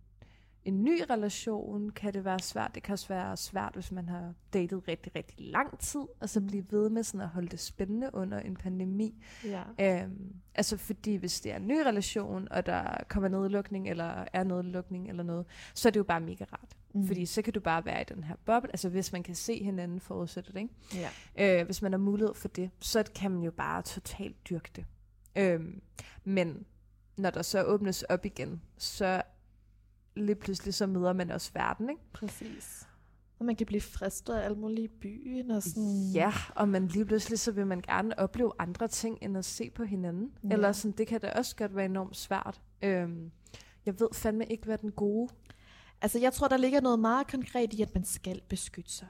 [0.66, 2.74] en ny relation, kan det være svært.
[2.74, 6.40] Det kan også være svært, hvis man har datet rigtig, rigtig lang tid, og så
[6.40, 9.24] blive ved med sådan at holde det spændende under en pandemi.
[9.44, 9.62] Ja.
[9.80, 14.44] Øhm, altså fordi hvis det er en ny relation, og der kommer nedlukning, eller er
[14.44, 16.76] nedlukning eller noget, så er det jo bare mega rart.
[16.94, 17.06] Mm.
[17.06, 18.70] Fordi så kan du bare være i den her boble.
[18.70, 20.74] Altså hvis man kan se hinanden forudsætte det, ikke?
[21.38, 21.60] ja.
[21.60, 24.84] Øh, hvis man har mulighed for det, så kan man jo bare totalt dyrke det.
[25.36, 25.82] Øhm,
[26.24, 26.66] men
[27.16, 29.22] når der så åbnes op igen, så
[30.16, 32.02] lige pludselig så møder man også verden, ikke?
[32.12, 32.86] Præcis.
[33.38, 36.10] Og man kan blive fristet af alt muligt i byen og sådan.
[36.14, 39.70] Ja, og man lige pludselig så vil man gerne opleve andre ting, end at se
[39.70, 40.32] på hinanden.
[40.44, 40.48] Ja.
[40.48, 42.60] Eller sådan, det kan da også godt være enormt svært.
[42.82, 43.30] Øhm,
[43.86, 45.28] jeg ved fandme ikke, hvad den gode...
[46.02, 49.08] Altså, jeg tror, der ligger noget meget konkret i, at man skal beskytte sig.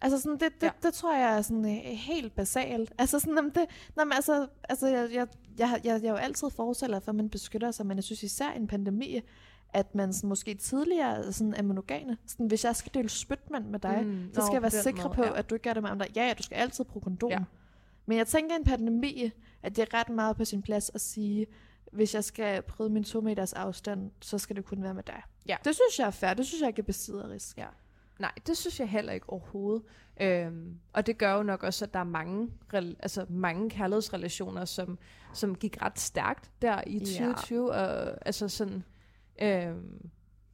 [0.00, 0.70] Altså, sådan, det, det, ja.
[0.82, 2.92] Det tror jeg er sådan, øh, helt basalt.
[2.98, 6.16] Altså, sådan, jamen, det, nå, men, altså, altså jeg, jeg, jeg, jeg, jeg er jo
[6.16, 9.20] altid fortæller for, at man beskytter sig, men jeg synes især i en pandemi,
[9.72, 12.16] at man sådan, måske tidligere sådan, er monogane.
[12.26, 15.22] Sådan, hvis jeg skal dele spytmand med dig, mm, så skal jeg være sikker på,
[15.22, 15.38] ja.
[15.38, 16.06] at du ikke gør det med andre.
[16.16, 17.30] Ja, ja, du skal altid bruge kondom.
[17.30, 17.38] Ja.
[17.38, 17.44] Ja.
[18.06, 19.30] Men jeg tænker i en pandemi,
[19.62, 21.46] at det er ret meget på sin plads at sige,
[21.92, 25.22] hvis jeg skal prøve min to meters afstand, så skal det kun være med dig.
[25.48, 25.56] Ja.
[25.64, 26.34] Det synes jeg er fair.
[26.34, 27.58] Det synes jeg ikke er besidderisk.
[27.58, 27.66] Ja.
[28.18, 29.82] Nej, det synes jeg heller ikke overhovedet.
[30.20, 34.98] Øhm, og det gør jo nok også, at der er mange, altså mange kærlighedsrelationer, som,
[35.34, 37.04] som gik ret stærkt der i Ja.
[37.04, 37.72] 2020.
[37.72, 38.84] Og, altså sådan,
[39.42, 40.10] øhm,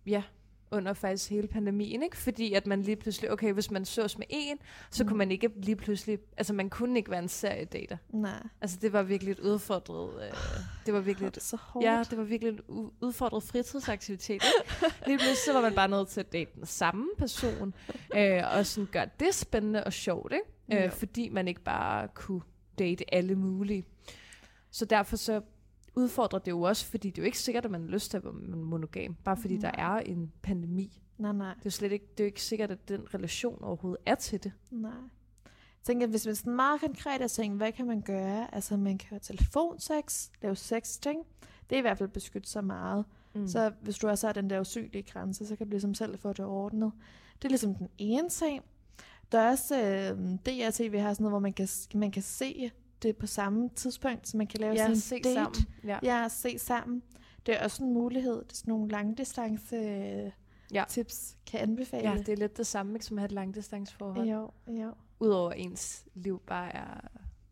[0.06, 0.22] ja,
[0.70, 2.16] under faktisk hele pandemien, ikke?
[2.16, 4.58] Fordi at man lige pludselig, okay, hvis man sås med en,
[4.90, 5.08] så Mm.
[5.08, 7.96] kunne man ikke lige pludselig, altså man kunne ikke være en seriedater.
[8.10, 8.42] Nej.
[8.60, 10.36] Altså det var virkelig et udfordret, øh,
[10.86, 11.86] det var virkelig Det er så hårdt.
[11.86, 14.42] Ja, det var virkelig en udfordret fritidsaktivitet.
[15.06, 17.74] Lige pludselig så var man bare nødt til at date den samme person,
[18.18, 20.84] øh, og sådan gøre det spændende og sjovt, ikke?
[20.84, 22.40] Øh, fordi man ikke bare kunne
[22.78, 23.84] date alle mulige.
[24.70, 25.40] Så derfor så
[25.96, 28.16] udfordrer det jo også, fordi det er jo ikke sikkert, at man har lyst til
[28.16, 29.96] at være monogam, bare fordi der Nej.
[29.96, 31.02] er en pandemi.
[31.18, 31.48] Nej, nej.
[31.54, 34.14] Det er jo slet ikke, det er jo ikke sikkert, at den relation overhovedet er
[34.14, 34.52] til det.
[34.70, 34.90] Nej.
[35.44, 38.54] Jeg tænker, hvis man sådan meget konkret er tænkt, hvad kan man gøre?
[38.54, 41.18] Altså, man kan have telefonsex, lave sexting.
[41.70, 43.04] Det er i hvert fald beskytte sig meget.
[43.34, 43.48] Mm.
[43.48, 46.32] Så hvis du også har den der usynlige grænse, så kan du ligesom selv få
[46.32, 46.92] det ordnet.
[47.36, 48.62] Det er ligesom den ene ting.
[49.32, 52.70] Der er også øh, DRTV har sådan noget, hvor man kan, man kan se
[53.02, 55.34] det på samme tidspunkt, så man kan lave ja, sådan en se date.
[55.34, 55.66] sammen.
[55.84, 55.98] Ja.
[56.02, 57.02] Ja, se sammen.
[57.46, 58.34] Det er også en mulighed.
[58.44, 60.32] Det er sådan nogle langdistance
[60.74, 60.84] Ja.
[60.88, 62.10] tips, kan anbefale.
[62.10, 64.28] ja, det er lidt det samme ikke, som at have et langdistanceforhold.
[64.28, 64.92] Jo, jo.
[65.20, 67.00] Udover ens liv bare er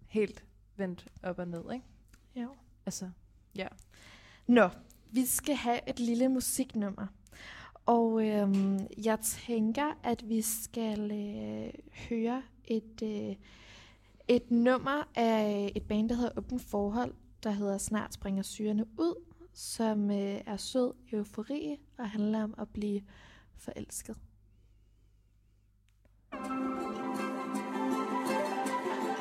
[0.07, 0.45] helt
[0.76, 1.84] vendt op og ned, ikke?
[2.36, 2.49] jo.
[2.86, 3.11] Altså,
[4.47, 4.68] Nå,
[5.11, 7.07] vi skal have et lille musiknummer.
[7.86, 11.72] Og øhm, jeg tænker, at vi skal øh,
[12.09, 13.36] høre et, øh,
[14.29, 19.14] et nummer af et band, der hedder Åben Forhold, der hedder Snart springer syrene ud,
[19.53, 23.03] som øh, er sød eufori og handler om at blive
[23.57, 24.16] forelsket.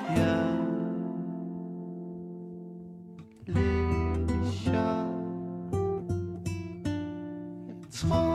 [0.10, 0.50] Jeg.
[7.68, 8.33] Jeg tror,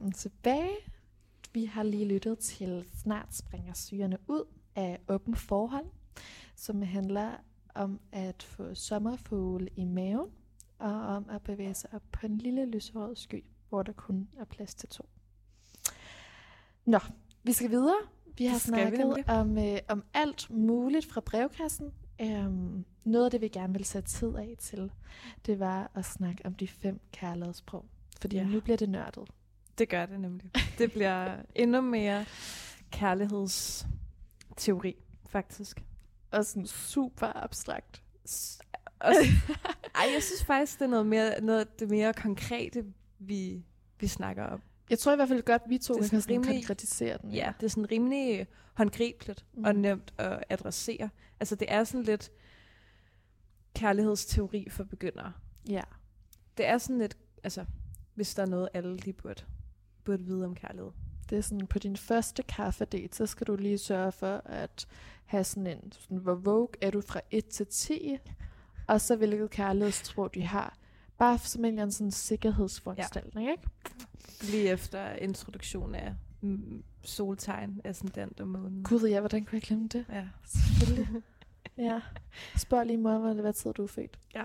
[0.00, 0.76] Velkommen tilbage.
[1.52, 4.44] Vi har lige lyttet til Snart springer syrene ud
[4.76, 5.86] af Åben Forhold,
[6.56, 7.30] som handler
[7.74, 10.30] om at få sommerfugle i maven
[10.78, 14.44] og om at bevæge sig op på en lille lyserød sky, hvor der kun er
[14.44, 15.08] plads til to.
[16.84, 16.98] Nå,
[17.42, 18.00] vi skal videre.
[18.38, 19.28] Vi har vi snakket nemlig.
[19.30, 21.92] om, øh, om alt muligt fra brevkassen.
[22.20, 24.92] Øhm, noget af det, vi gerne vil sætte tid af til,
[25.46, 27.84] det var at snakke om de fem kærlighedssprog.
[28.20, 28.44] Fordi Ja.
[28.44, 29.30] nu bliver det nørdet.
[29.80, 30.50] Det gør det nemlig.
[30.78, 32.26] Det bliver endnu mere
[32.92, 34.96] kærlighedsteori,
[35.28, 35.82] faktisk.
[36.30, 38.02] Og sådan super abstrakt.
[39.00, 39.12] Og,
[39.94, 42.84] ej, jeg synes faktisk, det er noget, mere, noget det mere konkrete,
[43.18, 43.64] vi,
[44.00, 44.62] vi snakker om.
[44.90, 47.18] Jeg tror i hvert fald godt, vi to Det er kan sådan sådan rimelig- konkretisere
[47.22, 47.32] den.
[47.32, 49.64] Ja, det er sådan rimelig håndgribeligt mm.
[49.64, 49.80] og Mm.
[49.80, 51.10] nemt at adressere.
[51.40, 52.30] Altså, det er sådan lidt
[53.74, 55.32] kærlighedsteori for begyndere.
[55.68, 55.82] ja.
[56.56, 57.64] Det er sådan lidt, altså,
[58.14, 59.42] hvis der er noget, alle de burde,
[60.10, 60.90] burde vide om kærlighed.
[61.30, 64.88] Det er sådan, på din første kaffedate, så skal du lige sørge for at
[65.24, 68.16] have sådan en, sådan, hvor vogue er du fra 1 til 10,
[68.86, 70.76] og så hvilket kærlighedssprog de har.
[71.18, 73.52] Bare som en eller anden sådan sikkerhedsforanstaltning, ja.
[73.52, 73.68] ikke?
[74.42, 78.84] Lige efter introduktion af mm, soltegn, ascendant og månen.
[78.84, 80.04] Gud, ja, hvordan kunne jeg glemme det?
[80.12, 80.24] Ja.
[80.44, 81.22] Selvfølgelig.
[81.88, 82.00] ja.
[82.56, 84.18] Spørg lige mor, hvad tid du er født.
[84.34, 84.44] Ja.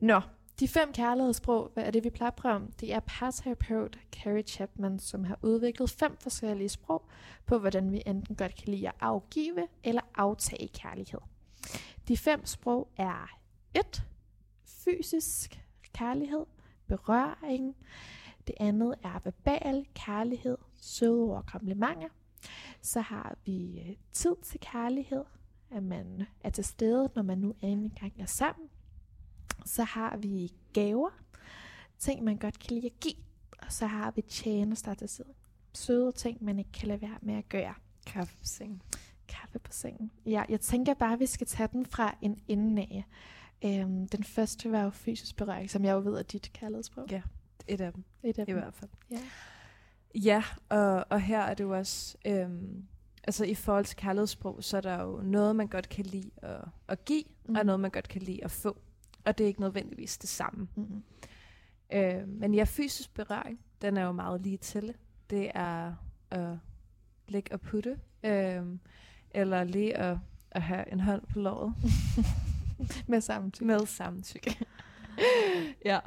[0.00, 0.20] Nå,
[0.60, 2.72] de fem kærlighedssprog, hvad er det, vi plejer at prøve om?
[2.80, 7.04] Det er parterapeut Carrie Chapman, som har udviklet fem forskellige sprog
[7.46, 11.20] på, hvordan vi enten godt kan lide at afgive eller aftage kærlighed.
[12.08, 13.38] De fem sprog er
[13.74, 14.04] 1.
[14.64, 16.46] Fysisk kærlighed,
[16.86, 17.76] berøring.
[18.46, 22.08] Det andet er verbal kærlighed, søde ord og komplimenter.
[22.82, 25.24] Så har vi øh, tid til kærlighed,
[25.70, 28.68] at man er til stede, når man nu engang er sammen.
[29.64, 31.10] Så har vi gaver,
[31.98, 33.14] ting man godt kan lide at give.
[33.58, 35.32] Og så har vi tjenester til siden.
[35.74, 37.74] Søde ting, man ikke kan lade være med at gøre.
[38.06, 38.82] Kaffe på sengen.
[39.28, 40.10] Kaffe på sengen.
[40.26, 43.04] Ja, jeg tænker bare, at vi skal tage den fra en ende af.
[43.64, 47.06] Øhm, den første var jo fysisk berøring, som jeg jo ved er dit kærlighedssprog.
[47.10, 47.22] Ja,
[47.68, 48.54] et af dem Et af i dem.
[48.58, 48.90] hvert fald.
[49.10, 49.20] Ja.
[50.14, 52.84] Ja, og, og her er det jo også, øhm,
[53.24, 56.60] altså i forhold til kærlighedssprog, så er der jo noget, man godt kan lide at,
[56.88, 57.54] at give, mm.
[57.54, 57.66] og Mhm.
[57.66, 58.76] noget, man godt kan lide at få.
[59.24, 60.68] Og det er ikke nødvendigvis det samme.
[60.74, 61.02] Mm-hmm.
[61.92, 64.94] Øh, men ja, fysisk berøring, den er jo meget lige til.
[65.30, 65.94] Det er
[66.30, 66.56] at
[67.28, 68.62] ligge og putte, øh,
[69.30, 70.16] eller lige at,
[70.50, 71.74] at have en hånd på låret
[73.08, 73.64] Med samtykke.
[73.66, 74.56] med samtykke.
[75.84, 75.98] ja.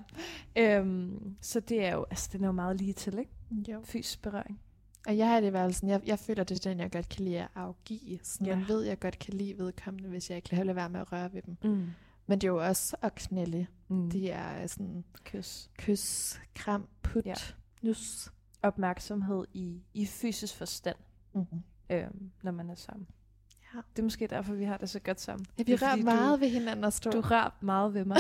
[0.56, 3.72] Øhm, så det er jo, altså den er jo meget lige til, ikke?
[3.72, 3.81] Jo.
[3.84, 4.60] Fysisk berøring.
[5.07, 7.26] Og jeg har det været sådan, jeg, jeg føler, det er den, jeg godt kan
[7.26, 8.19] lide at afgive.
[8.23, 8.56] Så Ja.
[8.56, 11.11] man ved, jeg godt kan lide vedkommende, hvis jeg ikke kan lade være med at
[11.11, 11.57] røre ved dem.
[11.64, 11.88] Mm.
[12.27, 13.67] Men det er jo også at knælde.
[13.87, 14.09] Mm.
[14.11, 15.69] Det er sådan Kys.
[15.77, 17.33] kys, kram, put, Ja.
[17.81, 18.31] nus.
[18.61, 20.95] Opmærksomhed i, i fysisk forstand,
[21.35, 21.61] Mm-hmm.
[21.89, 23.07] øhm, når man er sammen.
[23.73, 23.79] Ja.
[23.95, 25.45] Det er måske derfor, vi har det så godt sammen.
[25.57, 27.11] Ja, vi er rører meget ved hinanden og stå.
[27.11, 28.17] Du, du rører meget ved mig.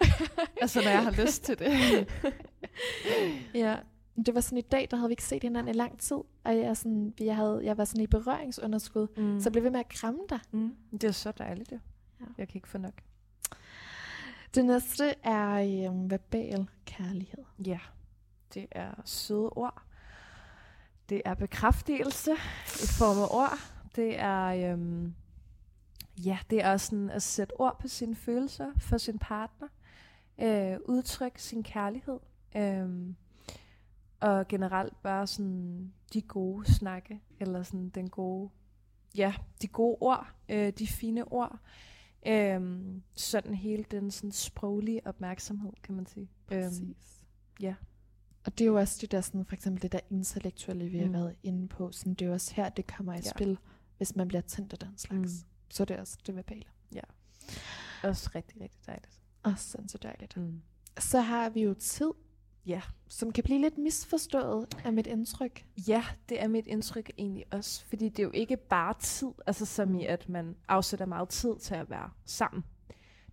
[0.62, 1.68] altså, når jeg har lyst til det.
[3.54, 3.76] ja.
[4.26, 6.16] Det var sådan i dag, der havde vi ikke set hinanden i lang tid.
[6.44, 9.06] Og jeg, sådan, jeg, havde, jeg var sådan i berøringsunderskud.
[9.16, 9.40] Mm.
[9.40, 10.38] Så jeg blev ved med at kramme dig.
[10.52, 10.74] mm.
[10.92, 11.78] Det er så dejligt, jo.
[12.20, 12.24] Ja.
[12.38, 13.00] Jeg kan ikke få nok.
[14.54, 17.44] Det næste er øhm, verbal kærlighed.
[17.66, 17.78] Ja,
[18.54, 19.82] det er søde ord.
[21.08, 22.32] Det er bekræftelse
[22.66, 23.58] i form af ord.
[23.96, 25.14] Det er, øhm,
[26.24, 29.68] ja, det er også sådan at sætte ord på sine følelser for sin partner.
[30.38, 32.18] Øh, udtrykke sin kærlighed.
[32.56, 33.16] Øhm,
[34.20, 38.50] og generelt bare sådan de gode snakke, eller sådan den gode,
[39.16, 41.58] ja, de gode ord, øh, de fine ord.
[42.26, 46.30] Øhm, sådan hele den sådan sproglige opmærksomhed, kan man sige.
[46.52, 47.24] Øhm, Præcis.
[47.60, 47.74] ja.
[48.44, 51.06] Og det er jo også det der, sådan, for eksempel det der intellektuelle, vi har
[51.06, 51.12] Mm.
[51.12, 51.92] været inde på.
[51.92, 53.22] Sådan, det er jo også her, det kommer i Ja.
[53.24, 53.30] ja.
[53.30, 53.58] spil,
[53.96, 55.32] hvis man bliver tændt af den slags.
[55.32, 55.48] Mm.
[55.70, 56.64] Så er det også det verbale.
[58.02, 59.20] Også rigtig, rigtig dejligt.
[59.42, 60.36] Og sådan så dejligt.
[60.36, 60.60] Mm.
[60.98, 62.10] Så har vi jo tid,
[62.66, 62.80] Ja.
[63.08, 65.64] som kan blive lidt misforstået af mit indtryk.
[65.88, 67.86] ja, det er mit indtryk egentlig også.
[67.86, 71.58] Fordi det er jo ikke bare tid, altså som i at man afsætter meget tid
[71.60, 72.64] til at være sammen.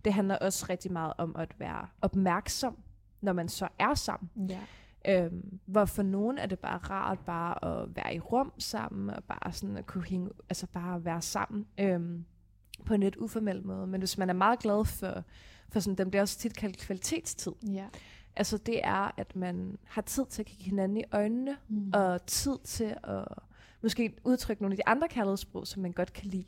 [0.04, 2.76] Det handler også rigtig meget om at være opmærksom,
[3.20, 4.30] når man så er sammen.
[4.48, 4.60] Ja.
[5.08, 9.24] Øhm, hvor for nogen er det bare rart bare at være i rum sammen, og
[9.24, 12.24] bare sådan at kunne hænge, altså bare være sammen øhm,
[12.84, 13.86] på en lidt uformel måde.
[13.86, 15.24] Men hvis man er meget glad for,
[15.68, 17.52] for sådan, dem bliver også tit kaldt kvalitetstid.
[17.72, 17.86] Ja.
[18.36, 21.90] Altså det er, at man har tid til at kigge hinanden i øjnene, Mm.
[21.94, 23.24] og tid til at
[23.82, 26.44] måske udtrykke nogle af de andre kærlighedssprog, som man godt kan lide.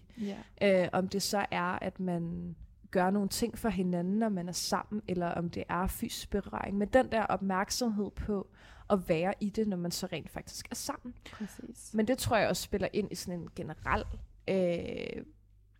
[0.61, 0.83] ja.
[0.85, 2.57] Øh, om det så er, at man
[2.91, 6.77] gør nogle ting for hinanden, når man er sammen, eller om det er fysisk berøring.
[6.79, 8.49] Men den der opmærksomhed på
[8.91, 11.15] at være i det, når man så rent faktisk er sammen.
[11.33, 11.95] Præcis.
[11.95, 14.05] Men det tror jeg også spiller ind i sådan en generel
[14.49, 15.25] øh,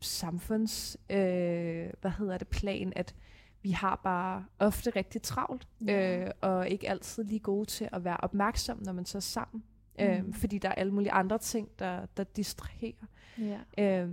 [0.01, 3.15] samfunds, øh, hvad hedder det, plan, at
[3.63, 6.19] vi har bare ofte rigtig travlt, Ja.
[6.25, 9.63] øh, og ikke altid lige gode til at være opmærksom, når man så er sammen.
[9.99, 10.05] Mm.
[10.05, 10.33] Øh, Mm.
[10.33, 13.07] fordi der er alle mulige andre ting, der, der distraherer.
[13.39, 13.59] Ja.
[14.05, 14.09] Øh,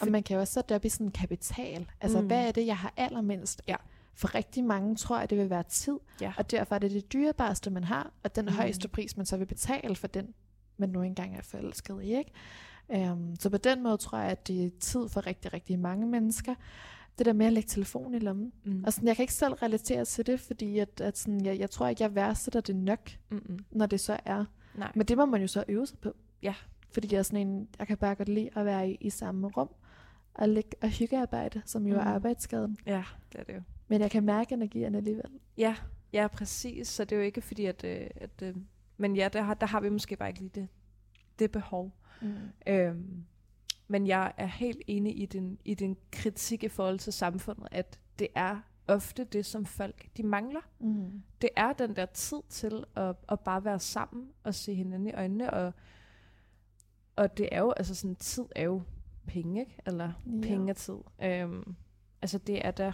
[0.00, 1.90] Og man kan jo også sætte det op i sådan en kapital.
[2.00, 2.26] Altså, Mm.
[2.26, 3.62] hvad er det, jeg har allermindst?
[3.68, 3.76] Ja.
[4.14, 5.98] for rigtig mange tror jeg, det vil være tid.
[6.20, 6.32] Ja.
[6.38, 8.50] Og derfor er det det dyrebareste, man har, og den mm.
[8.52, 10.34] højeste pris, man så vil betale for den,
[10.76, 12.16] man nu engang er forelsket i.
[12.18, 13.10] Ikke?
[13.12, 16.06] Um, så på den måde tror jeg, at det er tid for rigtig, rigtig mange
[16.06, 16.54] mennesker.
[17.18, 18.52] Det der med at lægge telefonen i lommen.
[18.64, 18.84] Mm.
[18.84, 21.70] Og sådan, jeg kan ikke selv relatere til det, fordi at, at sådan, jeg, jeg
[21.70, 23.58] tror ikke, jeg værdsætter det nok, Mm-mm.
[23.70, 24.44] når det så er.
[24.74, 24.92] Nej.
[24.94, 26.16] Men det må man jo så øve sig på.
[26.42, 26.54] Ja.
[26.90, 29.48] Fordi jeg er sådan en, jeg kan bare godt lide at være i, i samme
[29.48, 29.70] rum
[30.34, 32.00] og, ligge, og hyggearbejde, som jo mm.
[32.00, 32.06] Mm.
[32.06, 32.76] er arbejdsskaden.
[32.86, 33.62] Ja, det er det jo.
[33.88, 35.30] Men jeg kan mærke energien alligevel.
[35.58, 35.76] Ja,
[36.12, 36.88] ja, præcis.
[36.88, 37.84] Så det er jo ikke fordi, at...
[37.84, 38.54] Øh, at øh,
[38.96, 40.68] men ja, der har, der har vi måske bare ikke lige det,
[41.38, 41.92] det behov.
[42.22, 42.34] Mm.
[42.66, 43.24] Øhm,
[43.92, 47.98] men jeg er helt enig i din, i din kritik i forhold til samfundet, at
[48.18, 50.60] det er ofte det, som folk de mangler.
[50.80, 51.22] Mm.
[51.40, 55.12] Det er den der tid til at, at bare være sammen og se hinanden i
[55.12, 55.52] øjnene.
[55.52, 55.72] Og,
[57.16, 58.82] og det er jo, altså sådan, tid er jo
[59.26, 59.76] penge, ikke?
[59.86, 60.40] Eller Ja.
[60.42, 60.96] penge er tid.
[61.22, 61.74] Øhm,
[62.22, 62.92] altså det er der,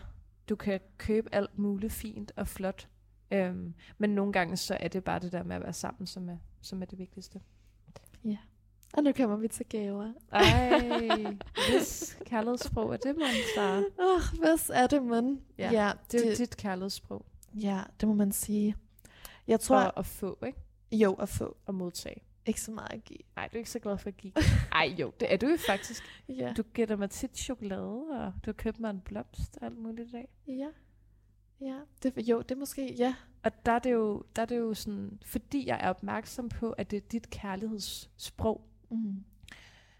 [0.49, 2.89] du kan købe alt muligt fint og flot.
[3.31, 6.29] Øhm, men nogle gange så er det bare det der med at være sammen, som
[6.29, 7.41] er, som er det vigtigste.
[8.94, 10.12] Og nu kommer vi til gaver.
[10.32, 11.36] Ej,
[11.70, 13.77] hvis kærlighedssprog er det, man tager.
[13.98, 15.39] Åh, oh, hvad er det, mand?
[15.59, 17.27] Ja, ja, Det er det, dit kærlighedssprog.
[17.55, 18.77] ja, det må man sige.
[19.47, 20.59] Jeg tror, For at få, ikke?
[20.93, 21.56] jo, at få.
[21.66, 22.23] Og modtage.
[22.47, 23.19] Ikke så meget at give.
[23.36, 24.32] Nej, du er ikke så glad for at give.
[24.73, 26.05] Ej, jo, det er du jo faktisk.
[26.28, 26.52] Ja.
[26.56, 30.09] Du giver mig tit chokolade, og du har købt mig en blomst og alt muligt
[30.09, 30.28] i dag.
[30.48, 30.69] Ja.
[31.60, 33.15] Ja, det, jo, det er måske, ja.
[33.43, 36.70] Og der er, det jo, der er det jo sådan, fordi jeg er opmærksom på,
[36.70, 38.60] at det er dit kærlighedssprog,
[38.90, 39.24] Mm.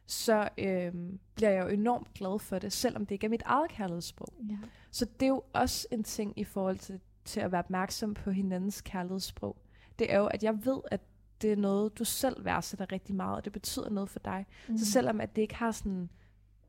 [0.07, 3.71] så øhm, bliver jeg jo enormt glad for det, selvom det ikke er mit eget
[3.71, 4.35] kærlighedssprog.
[4.51, 4.57] Ja.
[4.91, 8.31] Så det er jo også en ting i forhold til, til at være opmærksom på
[8.31, 9.57] hinandens kærlighedssprog.
[9.99, 11.01] Det er jo, at jeg ved, at
[11.43, 14.47] det er noget, du selv værdsætter rigtig meget, og det betyder noget for dig.
[14.69, 14.79] Mm.
[14.79, 16.09] Så selvom at det ikke har sådan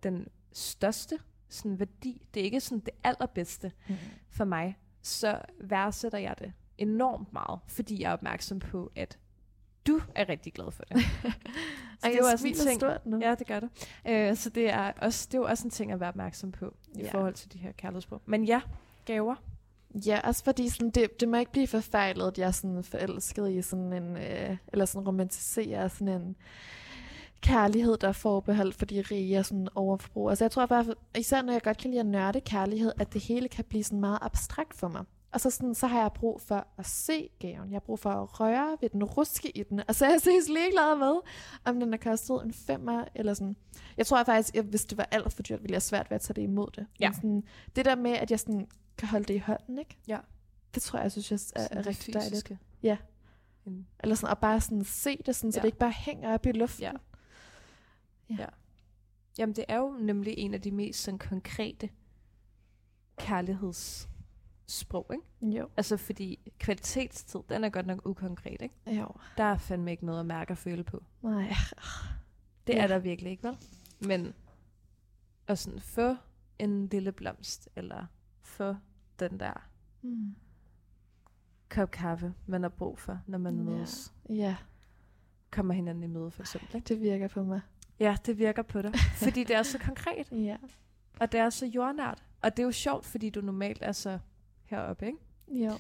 [0.03, 1.17] den største
[1.49, 3.95] sådan værdi, det er ikke sådan det allerbedste Mm.
[4.29, 9.17] for mig, så værdsætter jeg det enormt meget, fordi jeg er opmærksom på, at
[9.87, 11.01] du er rigtig glad for det.
[11.99, 12.79] Så Ej, det er jeg også en ting.
[12.79, 13.19] stort nu.
[13.21, 13.69] Ja, det gør det.
[14.07, 16.73] Øh, så det er, også, det er jo også en ting at være opmærksom på
[16.95, 17.11] i Ja.
[17.11, 18.21] forhold til de her kærlighedssprog.
[18.25, 18.61] Men ja,
[19.05, 19.35] gaver.
[20.05, 23.51] Ja, også fordi sådan, det, det må ikke blive forfejlet, at jeg er sådan forelsket
[23.51, 26.35] i sådan en, øh, eller sådan romantiserer sådan en
[27.41, 30.29] kærlighed, der er forbeholdt for de rige og sådan overforbrug.
[30.29, 30.85] Altså jeg tror bare,
[31.17, 33.99] især når jeg godt kan lide at nørde kærlighed, at det hele kan blive sådan
[33.99, 35.03] meget abstrakt for mig.
[35.31, 37.69] Og så, sådan, så har jeg brug for at se gaven.
[37.71, 39.81] Jeg har brug for at røre ved den, ruske i den.
[39.87, 41.13] Og så er jeg seriøst ligeglad med,
[41.65, 43.55] om den har kostet en femmer eller sådan.
[43.97, 46.21] Jeg tror faktisk, at hvis det var alt for dyrt, ville jeg svært ved at
[46.21, 46.87] tage det imod det.
[46.99, 47.09] Ja.
[47.09, 47.43] Men sådan,
[47.75, 49.97] det der med, at jeg sådan kan holde det i hånden, ikke?
[50.07, 50.19] Ja.
[50.75, 52.31] Det tror jeg, jeg synes, jeg er, Sådan er det rigtig dejligt.
[52.31, 52.59] fysiske.
[52.83, 52.97] Ja.
[53.65, 55.61] En- Eller sådan, og bare sådan se det, sådan, så Ja.
[55.61, 56.83] det ikke bare hænger op i luften.
[56.83, 56.91] Ja.
[58.29, 58.35] Ja.
[58.39, 58.45] Ja.
[59.37, 61.89] Jamen, det er jo nemlig en af de mest sådan, konkrete
[64.69, 65.57] kærlighedssprog, ikke?
[65.59, 65.69] Jo.
[65.77, 68.75] Altså, fordi kvalitetstid, den er godt nok ukonkret, ikke?
[68.87, 69.07] Jo.
[69.37, 71.03] Der er fandme ikke noget at mærke og føle på.
[71.21, 71.53] Nej.
[72.67, 72.83] Det Ja.
[72.83, 73.57] er der virkelig ikke, vel?
[73.99, 74.33] Men
[75.47, 76.15] at sådan få
[76.59, 78.05] en lille blomst, eller
[78.41, 78.75] få
[79.19, 79.69] den der
[80.01, 80.35] Mm.
[81.69, 83.61] kop kaffe, man har brug for, når man Ja.
[83.63, 84.13] mødes.
[84.29, 84.55] Ja,
[85.51, 86.75] Kommer hinanden i møde, for eksempel.
[86.75, 86.87] Ikke?
[86.87, 87.61] det virker på mig.
[87.99, 88.93] Ja, det virker på dig.
[89.15, 90.57] Fordi det er så konkret, Ja.
[91.19, 92.23] og det er så jordnært.
[92.41, 94.19] Og det er jo sjovt, fordi du normalt er så
[94.69, 95.17] heroppe, ikke?
[95.47, 95.71] Jo.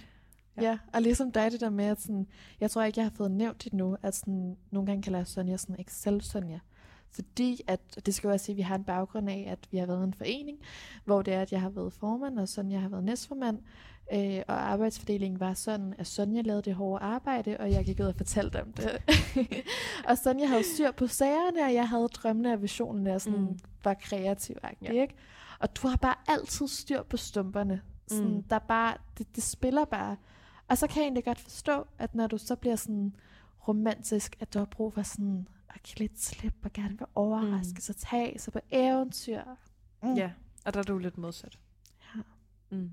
[0.57, 0.63] Ja.
[0.63, 0.77] Ja.
[0.93, 2.27] og ligesom dig det der med, at sådan,
[2.59, 5.27] jeg tror ikke, jeg har fået nævnt det nu, at sådan, nogle gange kalder jeg
[5.27, 6.59] Sonja sådan Excel-Sonja.
[7.11, 9.77] Fordi, at, det skal jo også sige, at vi har en baggrund af, at vi
[9.77, 10.57] har været en forening,
[11.05, 13.59] hvor det er, at jeg har været formand, og Sonja har været næstformand.
[14.13, 18.05] Øh, og arbejdsfordelingen var sådan, at Sonja lavede det hårde arbejde, og jeg gik ud
[18.05, 19.01] og fortalte om det.
[20.09, 23.59] og Sonja havde styr på sagerne, og jeg havde drømmene og visionerne, og sådan Mm.
[23.83, 24.91] var kreativ ja.
[24.91, 25.15] ikke?
[25.59, 27.81] Og du har bare altid styr på stumperne.
[28.09, 28.43] Sådan, Mm.
[28.43, 30.17] der er bare, det, det spiller bare.
[30.67, 33.15] Og så kan jeg egentlig godt forstå, at når du så bliver sådan
[33.67, 37.89] romantisk, at du har brug for sådan at give lidt slip og gerne vil overraskes
[37.89, 37.91] mm.
[37.91, 39.41] og tage sig på eventyr.
[40.03, 40.13] Mm.
[40.13, 40.31] Ja,
[40.65, 41.59] og der er du lidt modsat.
[42.15, 42.21] Ja.
[42.69, 42.91] Mm.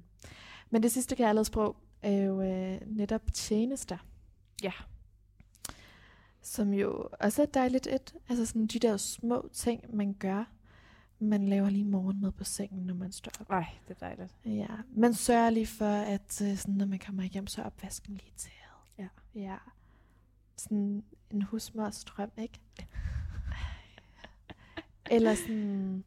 [0.71, 3.99] Men det sidste kærlighedssprog er jo øh, netop tjenester.
[4.63, 4.73] Ja.
[6.43, 8.15] Som jo også er dejligt et.
[8.29, 10.45] Altså sådan de der små ting, man gør.
[11.19, 13.51] Man laver lige morgenmad på sengen, når man står op.
[13.51, 14.35] Ej, det er dejligt.
[14.45, 14.67] Ja,
[14.97, 18.33] man sørger lige for, at øh, sådan, når man kommer hjem, så er opvasken lige
[18.37, 18.53] til.
[18.99, 19.09] Ja.
[19.35, 19.57] Ja.
[20.57, 22.61] Sådan en husmors drøm, ikke?
[25.11, 26.05] Eller sådan...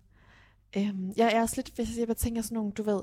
[0.77, 3.01] Øhm, jeg er også lidt, hvis jeg bare tænker sådan nogle, du ved,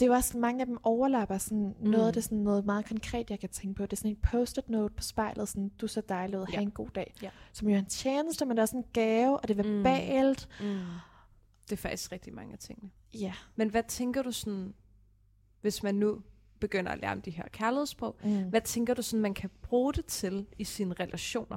[0.00, 1.90] det er jo også mange af dem overlapper sådan mm.
[1.90, 3.82] noget af det sådan noget meget konkret, jeg kan tænke på.
[3.82, 6.54] Det er sådan en post-it note på spejlet, sådan, du er så dejlig ud, Ja.
[6.54, 7.14] have en god dag.
[7.22, 7.30] Ja.
[7.52, 10.48] Som jo er en tjeneste, men det er også en gave, og det er verbalt.
[10.60, 10.66] Mm.
[11.64, 12.90] Det er faktisk rigtig mange af tingene.
[13.14, 13.32] Ja.
[13.56, 14.74] Men hvad tænker du sådan,
[15.60, 16.22] hvis man nu
[16.60, 18.42] begynder at lære om de her kærlighedssprog, Mm.
[18.48, 21.56] hvad tænker du sådan, man kan bruge det til i sine relationer?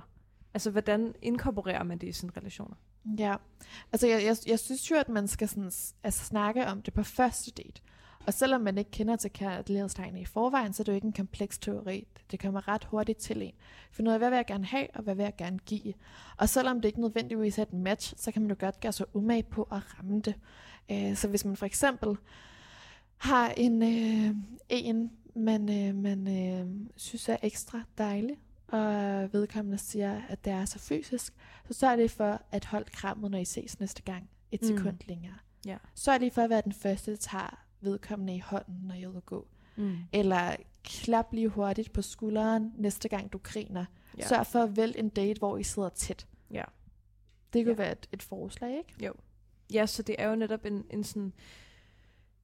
[0.53, 2.75] Altså, hvordan inkorporerer man det i sine relationer?
[3.19, 3.35] Ja,
[3.91, 5.71] altså jeg, jeg, jeg synes jo, at man skal sådan,
[6.03, 7.81] altså, snakke om det på første date.
[8.27, 11.13] Og selvom man ikke kender til kærlighedstegnene i forvejen, så er det jo ikke en
[11.13, 12.07] kompleks teori.
[12.31, 13.51] Det kommer ret hurtigt til en.
[13.91, 15.93] Finde ud af, hvad vil jeg gerne have, og hvad vil jeg gerne give.
[16.37, 19.05] Og selvom det ikke nødvendigvis er et match, så kan man jo godt gøre sig
[19.15, 20.35] umage på at ramme det.
[20.91, 22.17] Øh, så hvis man for eksempel
[23.17, 24.35] har en, øh,
[24.69, 28.37] en man, øh, man øh, synes er ekstra dejlig,
[28.67, 28.83] og
[29.33, 31.33] vedkommende siger, at det er så fysisk,
[31.67, 34.29] så sørg lige for at holde krammet, når I ses næste gang.
[34.51, 34.67] Et Mm.
[34.67, 35.33] sekund længere.
[35.65, 35.77] Ja.
[35.95, 39.07] Sørg lige for at være den første, der tager vedkommende i hånden, når I er
[39.07, 39.47] ude at gå.
[39.75, 39.95] Mm.
[40.13, 43.85] Eller klap lige hurtigt på skulderen, næste gang du griner.
[44.17, 44.27] Ja.
[44.27, 46.27] Sørg for at vælge en date, hvor I sidder tæt.
[46.51, 46.63] Ja.
[47.53, 47.77] Det kunne Ja.
[47.77, 48.93] være et, et forslag, ikke?
[49.73, 51.33] Ja, så det er jo netop en, en sådan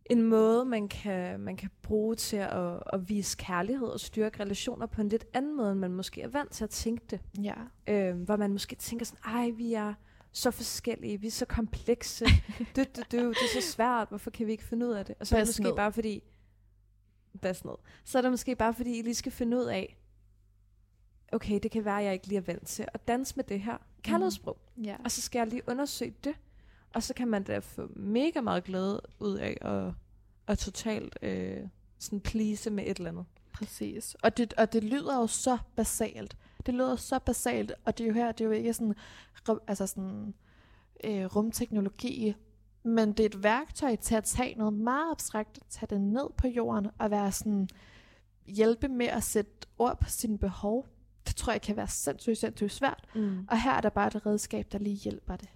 [0.06, 4.86] en måde, man kan, man kan bruge til at, at vise kærlighed og styrke relationer
[4.86, 7.20] på en lidt anden måde, end man måske er vant til at tænke det.
[7.44, 7.54] Ja.
[7.88, 9.94] Øh, hvor man måske tænker sådan, ej, vi er
[10.32, 12.26] så forskellige, vi er så komplekse,
[12.76, 15.16] du, du, du, det er så svært, hvorfor kan vi ikke finde ud af det?
[15.20, 15.76] Og så er det måske ned.
[15.76, 16.24] bare fordi,
[17.42, 17.74] bas ned.
[18.04, 19.98] Så er det måske bare fordi, I lige skal finde ud af,
[21.32, 23.78] okay, det kan være, jeg ikke lige er vant til at danse med det her
[24.04, 24.58] kærlighedssprog.
[24.84, 24.96] Ja.
[25.04, 26.36] Og så skal jeg lige undersøge det.
[26.94, 29.94] Og så kan man da få mega meget glæde ud af at,
[30.48, 31.58] at totalt øh,
[32.00, 33.26] sådan please med et eller andet.
[33.54, 34.16] Præcis.
[34.24, 36.38] Og det, og det lyder jo så basalt.
[36.66, 38.96] Det lyder så basalt, og det er jo her, det er jo ikke sådan,
[39.68, 40.34] altså sådan
[41.04, 42.36] øh, rumteknologi,
[42.84, 46.48] men det er et værktøj til at tage noget meget abstrakt, tage det ned på
[46.48, 47.70] jorden og være sådan,
[48.46, 50.88] hjælpe med at sætte ord på sine behov.
[51.28, 53.06] Det tror jeg kan være sindssygt, sindssygt svært.
[53.16, 53.46] Mm.
[53.50, 55.50] Og her er der bare et redskab, der lige hjælper det.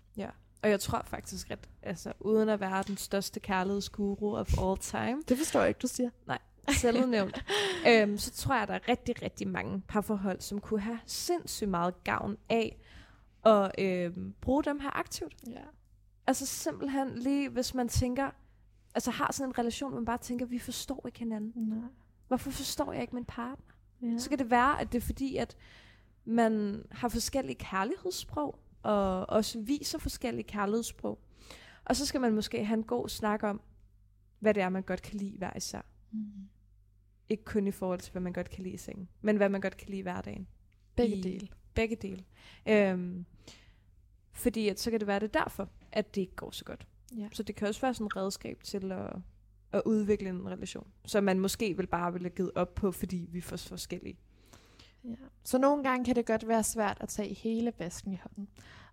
[0.64, 5.22] Og jeg tror faktisk, at altså, uden at være den største kærlighedsguru of all time,
[5.28, 6.10] Det forstår jeg ikke, du siger.
[6.70, 7.46] Selvudnævnt,
[7.90, 11.70] øhm, så tror jeg, at der er rigtig, rigtig mange parforhold, som kunne have sindssygt
[11.70, 12.78] meget gavn af
[13.46, 15.34] at øhm, bruge dem her aktivt.
[15.48, 15.62] Ja.
[16.28, 18.30] Altså simpelthen lige, hvis man tænker,
[18.96, 21.54] altså har sådan en relation, hvor man bare tænker, vi forstår ikke hinanden.
[21.56, 21.88] Nej.
[22.28, 23.76] Hvorfor forstår jeg ikke min partner?
[24.02, 24.18] Ja.
[24.18, 25.58] Så kan det være, at det er fordi, at
[26.26, 31.20] man har forskellige kærlighedssprog, og også viser forskellige kærlighedssprog.
[31.86, 33.62] Og så skal man måske have en god snak om,
[34.40, 35.82] hvad det er, man godt kan lide hver især.
[36.14, 36.50] Mm.
[37.30, 39.62] Ikke kun i forhold til, hvad man godt kan lide i sengen, men hvad man
[39.62, 40.48] godt kan lide i hverdagen.
[40.96, 41.48] Begge I- dele.
[41.74, 42.24] Begge dele.
[42.66, 43.26] Øhm,
[44.32, 46.88] fordi at, så kan det være, det er derfor, at det ikke går så godt.
[47.18, 47.28] Ja.
[47.32, 49.16] Så det kan også være sådan et redskab til at,
[49.72, 53.28] at udvikle en relation, som man måske vil bare ville have givet op på, fordi
[53.32, 54.18] vi er for forskellige.
[55.04, 55.16] Ja.
[55.44, 58.48] Så nogle gange kan det godt være svært at tage hele vasken i hånden.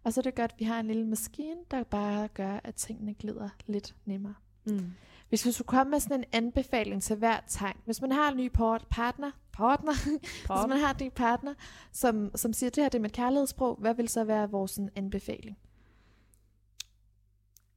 [0.05, 2.75] Og så er det godt, at vi har en lille maskine, der bare gør, at
[2.75, 4.35] tingene glider lidt nemmere.
[4.67, 4.91] Mm.
[5.31, 7.77] Hvis vi skulle komme med sådan en anbefaling til hver tegn.
[7.85, 9.93] Hvis man har en ny port- partner, partner,
[10.59, 11.55] hvis man har en ny partner,
[11.93, 14.91] som, som siger, det her det er mit kærlighedssprog, hvad vil så være vores sådan,
[14.97, 15.59] anbefaling?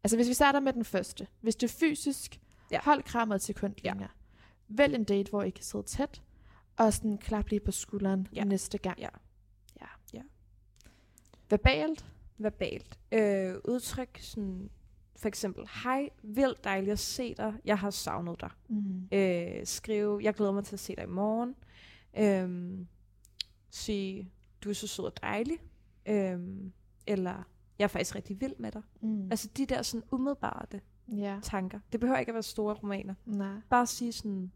[0.03, 1.27] Altså hvis vi starter med den første.
[1.41, 2.39] Hvis det er fysisk,
[2.71, 2.79] Ja.
[2.83, 3.93] hold krammet til kun Ja.
[4.67, 6.21] Vælg en date, hvor I kan sidde tæt,
[6.77, 8.43] og sådan klap lige på skulderen ja.
[8.43, 8.99] næste gang.
[8.99, 9.09] Ja.
[9.81, 9.85] ja.
[10.13, 10.21] Ja.
[11.49, 12.05] Verbalt?
[12.37, 12.99] verbalt.
[13.11, 14.69] Øh, udtryk sådan,
[15.23, 18.49] for eksempel, hej, vildt dejligt at se dig, jeg har savnet dig.
[18.69, 19.07] Mm.
[19.11, 21.55] Øh, skrive, jeg glæder mig til at se dig i morgen.
[22.17, 22.77] Øh,
[23.69, 24.31] sige,
[24.63, 25.57] du er så sød og dejlig.
[26.05, 26.39] Øh,
[27.07, 27.43] eller,
[27.79, 28.81] jeg er faktisk rigtig vild med dig.
[29.01, 29.31] Mm.
[29.31, 30.65] Altså de der sådan umiddelbare
[31.07, 31.39] ja.
[31.43, 31.79] tanker.
[31.91, 33.13] Det behøver ikke at være store romaner.
[33.25, 33.55] Nej.
[33.69, 34.51] Bare sige sådan,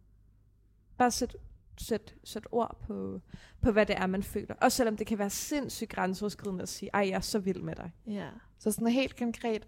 [0.98, 1.36] bare sæt,
[1.78, 3.22] sæt, sæt ord på,
[3.62, 4.56] på, hvad det er, man føler.
[4.62, 7.76] Og selvom det kan være sindssygt grænseoverskridende at sige, ej, jeg er så vild med
[7.76, 7.92] dig.
[8.08, 8.30] Ja.
[8.60, 9.68] Så sådan helt konkret,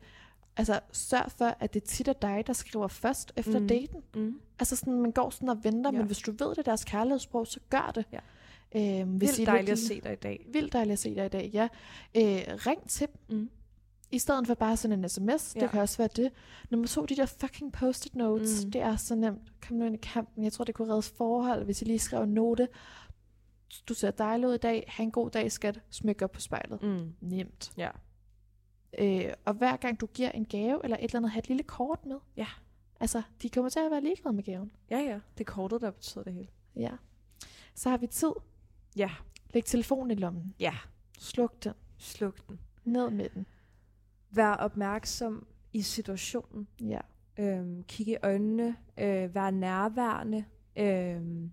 [0.58, 3.68] altså sørg for, at det tit er dig, der skriver først efter Mm.
[3.68, 4.02] daten.
[4.16, 4.40] Mm.
[4.60, 5.98] Altså sådan, man går sådan og venter, Ja.
[5.98, 8.06] men hvis du ved, det er deres kærlighedssprog, så gør det.
[8.12, 8.20] Ja.
[8.76, 10.46] Øhm, hvis Vildt dejligt at se dig i dag.
[10.54, 11.64] Vildt dejligt at se dig i dag, ja.
[12.16, 13.50] Øh, ring til dem, Mm.
[14.12, 15.56] i stedet for bare sådan en sms.
[15.56, 15.60] Ja.
[15.62, 16.32] Det kan også være det.
[16.70, 18.66] Nummer to, de der fucking post-it notes.
[18.66, 18.72] Mm.
[18.72, 19.62] Det er så nemt.
[19.68, 20.44] Kom nu ind i kampen.
[20.44, 22.68] Jeg tror, det kunne reddes forhold, hvis I lige skrev en note.
[23.90, 24.86] Du ser dejlig ud i dag.
[24.88, 25.80] Ha' en god dag, skat.
[25.90, 26.84] Smyk op på spejlet.
[26.84, 27.14] Mm.
[27.22, 27.72] Nemt.
[27.78, 27.90] Ja.
[28.98, 31.64] Øh, og hver gang du giver en gave eller et eller andet, have et lille
[31.64, 32.18] kort med.
[32.38, 32.48] Ja.
[33.00, 34.72] Altså, de kommer til at være ligeglade med gaven.
[34.90, 35.20] Ja, ja.
[35.38, 36.48] Det er kortet, der betyder det hele.
[36.76, 36.92] Ja.
[37.76, 38.32] Så har vi tid.
[38.96, 39.10] Ja.
[39.54, 40.56] Læg telefonen i lommen.
[40.60, 40.74] Ja.
[41.20, 41.74] Sluk den.
[41.98, 42.60] Sluk den.
[42.84, 43.46] Ned med den.
[44.32, 46.68] Vær opmærksom i situationen.
[46.82, 47.00] Ja.
[47.40, 48.76] Øhm, kig i øjnene.
[48.98, 50.46] Øh, vær nærværende.
[50.76, 51.52] Øhm,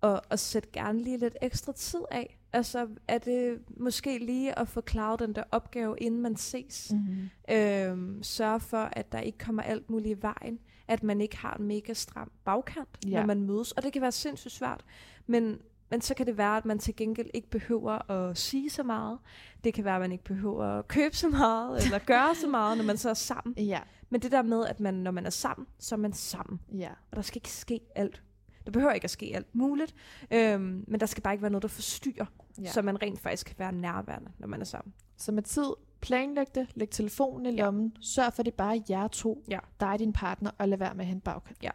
[0.00, 2.38] og, og sæt gerne lige lidt ekstra tid af.
[2.56, 6.92] Altså, er det måske lige at få klaret den der opgave, inden man ses?
[6.92, 7.54] Mm-hmm.
[7.54, 10.58] Øhm, sørg for, at der ikke kommer alt muligt i vejen.
[10.88, 12.88] at man ikke har en mega stram bagkant.
[13.06, 13.18] Ja.
[13.20, 13.72] når man mødes.
[13.72, 14.84] Og det kan være sindssygt svært,
[15.26, 15.58] men,
[15.90, 19.18] men så kan det være, at man til gengæld ikke behøver at sige så meget.
[19.64, 22.78] Det kan være, at man ikke behøver at købe så meget, eller gøre så meget,
[22.78, 23.54] når man så er sammen.
[23.58, 23.80] Ja,
[24.10, 26.60] Men det der med, at man, når man er sammen, så er man sammen.
[26.74, 26.90] ja.
[27.10, 28.22] Og der skal ikke ske alt.
[28.66, 29.94] Der behøver ikke at ske alt muligt,
[30.30, 32.26] øhm, men der skal bare ikke være noget, der forstyrrer,
[32.58, 32.62] ja.
[32.62, 32.72] ja.
[32.72, 34.94] så man rent faktisk kan være nærværende, når man er sammen.
[35.16, 37.64] Så med tid, planlæg det, læg telefonen i Ja.
[37.64, 39.58] lommen, sørg for, at det er bare jer to, Ja.
[39.80, 41.62] dig og din partner, og lad være med at hente bagkant.
[41.62, 41.70] Ja.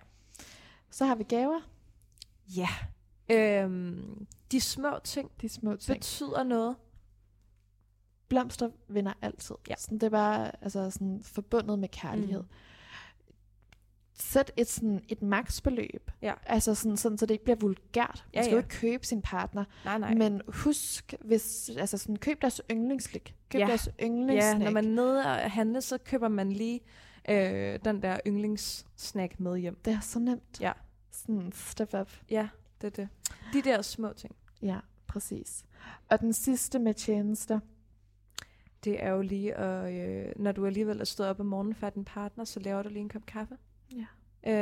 [0.89, 1.59] Så har vi gaver,
[2.57, 2.67] Ja.
[3.31, 5.97] Øhm, de små ting de små ting.
[5.97, 6.75] betyder noget.
[8.27, 9.55] Blomster vinder altid.
[9.69, 9.73] Ja.
[9.77, 12.41] Sådan, det er bare altså, sådan, forbundet med kærlighed.
[12.41, 12.47] Mm.
[14.21, 16.11] Sæt et, sådan, et maksbeløb.
[16.21, 16.33] Ja.
[16.45, 18.25] Altså sådan, sådan, så det ikke bliver vulgært.
[18.25, 18.63] Man Ja, skal jo ja.
[18.63, 19.63] ikke købe sin partner.
[19.85, 20.13] Nej, nej.
[20.13, 23.35] Men husk, hvis, altså sådan, køb deres yndlingsslik.
[23.49, 23.67] Køb Ja.
[23.67, 24.63] deres ja, yndlingssnack.
[24.63, 26.79] når man er nede og handle, så køber man lige
[27.29, 29.77] øh, den der yndlingssnack med hjem.
[29.85, 30.61] Det er så nemt.
[30.61, 30.71] Ja.
[31.11, 32.11] Sådan, step up.
[32.29, 32.49] Ja,
[32.81, 33.09] det er det.
[33.53, 34.35] De der små ting.
[34.61, 34.77] Ja,
[35.07, 35.63] præcis.
[36.09, 37.59] Og den sidste med tjenester.
[38.83, 41.89] Det er jo lige, at, øh, når du alligevel er stået op om morgenen for
[41.89, 43.57] din partner, så laver du lige en kop kaffe.
[43.95, 44.05] Ja.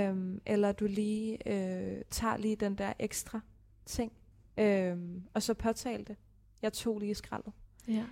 [0.10, 3.40] Øhm, eller du lige øh, tager lige den der ekstra
[3.86, 4.12] ting,
[4.58, 6.16] øhm, og så påtal det.
[6.62, 7.54] Jeg tog lige skraldet.
[7.88, 8.06] Ja.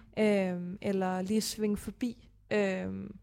[0.54, 2.30] Øhm, eller lige svinge forbi.
[2.52, 3.16] Øhm,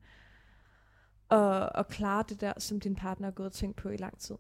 [1.29, 4.19] og, og klare det der, som din partner har gået og tænkt på i lang
[4.19, 4.37] tid.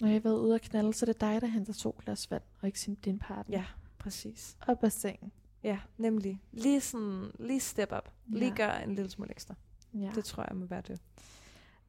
[0.00, 2.30] Når jeg har været ude og knalde, så er det dig, der henter to glas
[2.30, 3.58] vand, og ikke din partner.
[3.58, 3.64] Ja,
[3.98, 4.56] præcis.
[4.66, 5.32] Og bassin.
[5.62, 6.40] Ja, nemlig.
[6.52, 8.10] Lige sådan, lige step up.
[8.26, 8.54] Lige Ja.
[8.56, 9.54] gør en lille smule ekstra.
[9.94, 10.10] Ja.
[10.14, 11.00] Det tror jeg må være det.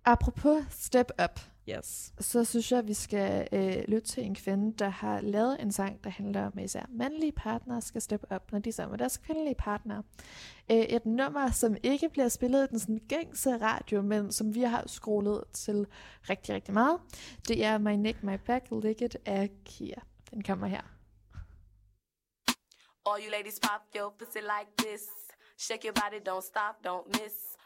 [0.08, 1.40] Apropos step up,
[1.70, 2.14] Yes.
[2.20, 5.72] så synes jeg, at vi skal øh, lytte til en kvinde, der har lavet en
[5.72, 8.92] sang, der handler om, at især mandlige partnere skal steppe op, når de er sammen
[8.92, 10.04] med deres kvindelige partnere.
[10.72, 14.62] Øh, et nummer, som ikke bliver spillet i den sådan gængse radio, men som vi
[14.62, 15.88] har scrollet til
[16.30, 17.00] rigtig, rigtig meget.
[17.48, 20.02] Det er My Neck, My Back, Lick It af Kia.
[20.32, 20.82] Den kommer her.
[23.10, 25.02] All you ladies pop your pussy like this.
[25.58, 27.57] Shake your body, don't stop, don't miss.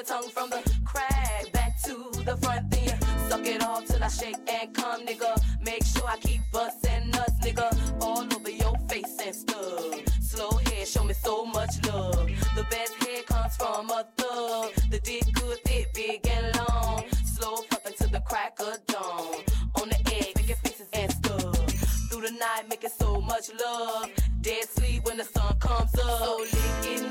[0.00, 2.70] your tongue from the crack back to the front.
[2.70, 2.92] Then you
[3.28, 5.36] suck it all till I shake and come, nigga.
[5.62, 7.68] Make sure I keep busting nuts, nigga.
[8.00, 10.22] All over your face and stuff.
[10.22, 12.30] Slow head, show me so much love.
[12.56, 14.72] The best head comes from a thug.
[14.90, 17.04] The dick good, thick, big and long.
[17.36, 19.34] Slow fucking to the crack of dawn.
[19.82, 21.56] On the edge, making faces and stuff.
[22.08, 24.08] Through the night, making so much love.
[24.40, 26.18] Dead sleep when the sun comes up.
[26.20, 27.09] So lick it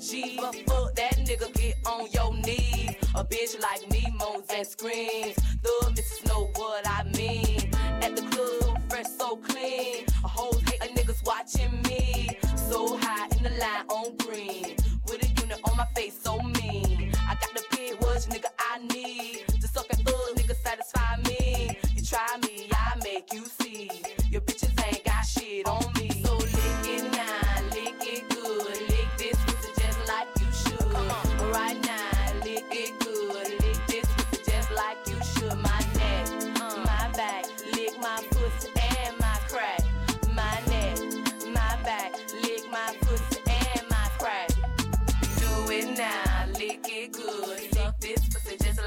[0.00, 2.96] might have G, but fuck that nigga, get on your knees.
[3.14, 5.36] A bitch like me moans and screams.
[5.62, 7.70] The missus know what I mean.
[8.02, 10.04] At the club, fresh, so clean.
[10.24, 12.38] A hoes hate a niggas watching me.
[12.56, 14.76] So high in the line on green.
[15.06, 17.12] With a unit on my face, so mean.
[17.28, 19.44] I got the pig which nigga I need.
[19.60, 21.76] To suck and thug, nigga satisfy me.
[21.96, 22.49] You try me,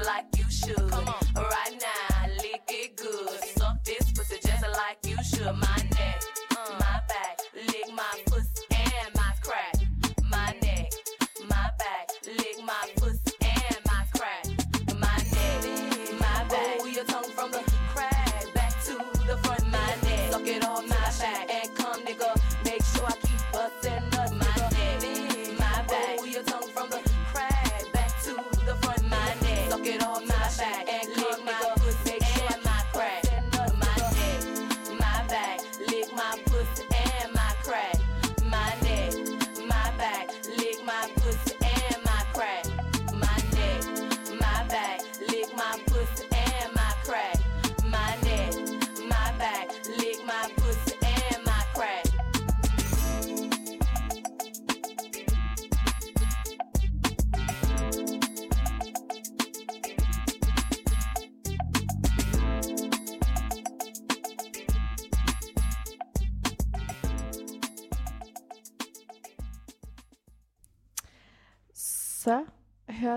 [0.06, 0.76] like you should.
[0.90, 1.24] Come on.
[1.34, 3.28] Right now, lick it good.
[3.56, 5.54] Suck this pussy just like you should.
[5.56, 5.83] My my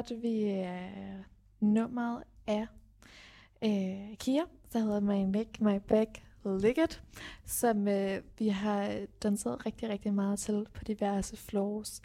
[0.10, 1.24] hørte vi øh,
[1.60, 2.68] nummeret af
[3.64, 4.42] øh, Kia,
[4.74, 7.04] der hedder My Neck, My Back Lick It,
[7.46, 12.02] som øh, vi har øh, danset rigtig, rigtig meget til på diverse floors.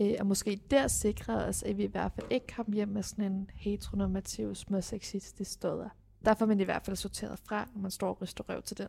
[0.00, 3.02] Øh, og måske der sikrer os, at vi i hvert fald ikke kom hjem med
[3.02, 5.88] sådan en heteronormativ, småsexistisk støder.
[6.24, 8.78] Der får man i hvert fald sorteret fra, når man står og ryster røv til
[8.78, 8.88] den.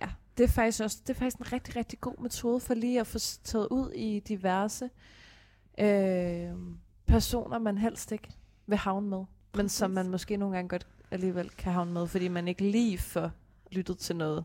[0.00, 0.08] Ja,
[0.38, 3.06] det er faktisk også det er faktisk en rigtig, rigtig god metode for lige at
[3.06, 4.90] få taget ud i diverse
[5.78, 6.54] øh,
[7.06, 8.28] personer, man helst ikke
[8.66, 9.24] vil havne med.
[9.54, 9.94] Men som Præcis.
[9.94, 13.30] man måske nogle gange godt alligevel kan havne med, fordi man ikke lige får
[13.72, 14.44] lyttet til noget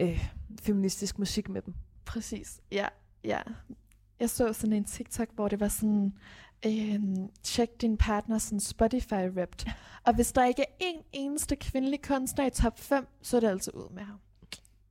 [0.00, 0.28] øh,
[0.60, 1.74] feministisk musik med dem.
[2.04, 2.86] Præcis, ja,
[3.24, 3.40] ja.
[4.20, 6.12] Jeg så sådan en TikTok, hvor det var sådan,
[6.66, 9.72] øhm, tjek din partner sådan Spotify Wrapped.
[10.04, 13.48] Og hvis der ikke er en eneste kvindelig kunstner i top 5, så er det
[13.48, 14.18] altså ud med ham.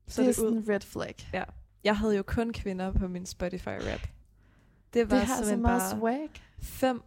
[0.07, 0.45] Så det er det ud.
[0.45, 1.15] sådan en red flag.
[1.83, 4.07] Jeg havde jo kun kvinder på min Spotify rap.
[4.93, 6.29] Det var Det har så simpelthen bare swag.
[6.59, 7.01] fem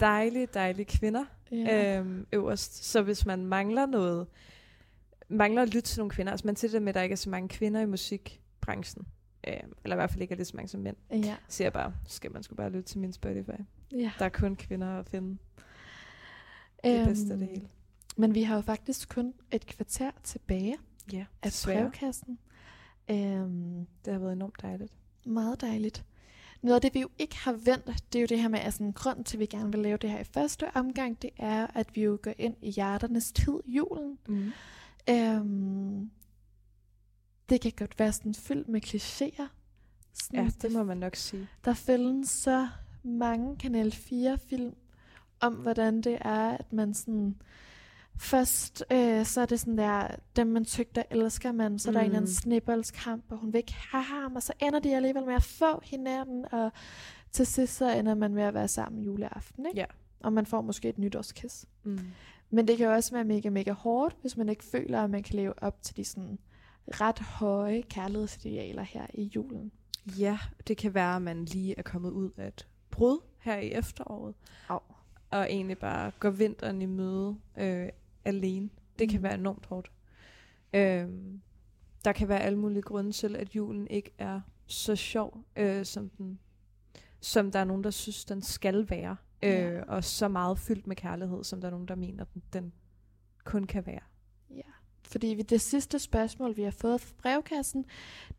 [0.00, 1.98] dejlige, dejlige kvinder Ja.
[1.98, 2.84] øhm, øverst.
[2.84, 4.26] Så hvis man mangler noget,
[5.28, 7.16] mangler at lytte til nogle kvinder, altså man til det med, at der ikke er
[7.16, 9.06] så mange kvinder i musikbranchen,
[9.48, 11.36] øhm, eller i hvert fald ikke er lige så mange som mænd, ja.
[11.48, 13.50] siger jeg bare, skal man sgu bare lytte til min Spotify.
[13.92, 14.12] ja.
[14.18, 15.38] Der er kun kvinder at finde.
[16.84, 17.68] Det er bedste af det Øhm, hele.
[18.16, 20.76] Men vi har jo faktisk kun et kvarter tilbage
[21.12, 22.38] Ja, af brevkassen.
[23.10, 24.92] Øhm, Det har været enormt dejligt.
[25.26, 26.04] Meget dejligt.
[26.62, 28.72] Noget af det, vi jo ikke har vendt, det er jo det her med, at
[28.72, 31.66] sådan, grunden til, at vi gerne vil lave det her i første omgang, det er,
[31.74, 34.18] at vi jo går ind i hjerternes tid, julen.
[34.28, 34.52] Mm.
[35.10, 36.10] Øhm,
[37.48, 39.46] det kan godt være sådan fyldt med klichéer.
[40.14, 41.48] Sådan, Ja, det må man nok sige.
[41.64, 42.68] Der findes så
[43.02, 44.74] mange Kanal 4-film
[45.40, 47.42] om, hvordan det er, at man sådan...
[48.20, 51.92] Først øh, så er det sådan der, dem man tygter, elsker man, så mm.
[51.94, 52.34] der er en eller anden Mm.
[52.34, 55.80] snibboldskamp, og hun vil ikke have ham, og så ender de alligevel med at få
[55.84, 56.72] hinanden, og
[57.32, 59.78] til sidst så ender man med at være sammen juleaften, ikke?
[59.80, 59.84] Ja.
[60.20, 61.64] Og man får måske et nytårskys.
[61.84, 61.98] Mm.
[62.50, 65.22] Men det kan jo også være mega, mega hårdt, hvis man ikke føler, at man
[65.22, 66.38] kan leve op til de sådan
[66.88, 69.72] ret høje kærlighedsidealer her i julen.
[70.18, 70.38] Ja,
[70.68, 74.34] det kan være, at man lige er kommet ud af et brud her i efteråret.
[74.68, 74.78] Au.
[75.30, 77.88] Og egentlig bare går vinteren i møde øh,
[78.30, 78.70] alene.
[78.98, 79.22] Det kan Mm.
[79.22, 79.90] være enormt hårdt.
[80.72, 81.40] Øhm,
[82.04, 86.08] der kan være alle mulige grunde til, at julen ikke er så sjov, øh, som,
[86.08, 86.38] den,
[87.20, 89.16] som der er nogen, der synes, den skal være.
[89.42, 89.82] Øh, Ja.
[89.82, 92.72] Og så meget fyldt med kærlighed, som der er nogen, der mener, den, den
[93.44, 94.00] kun kan være.
[94.50, 94.60] Ja,
[95.08, 97.84] fordi vi- det sidste spørgsmål, vi har fået fra brevkassen,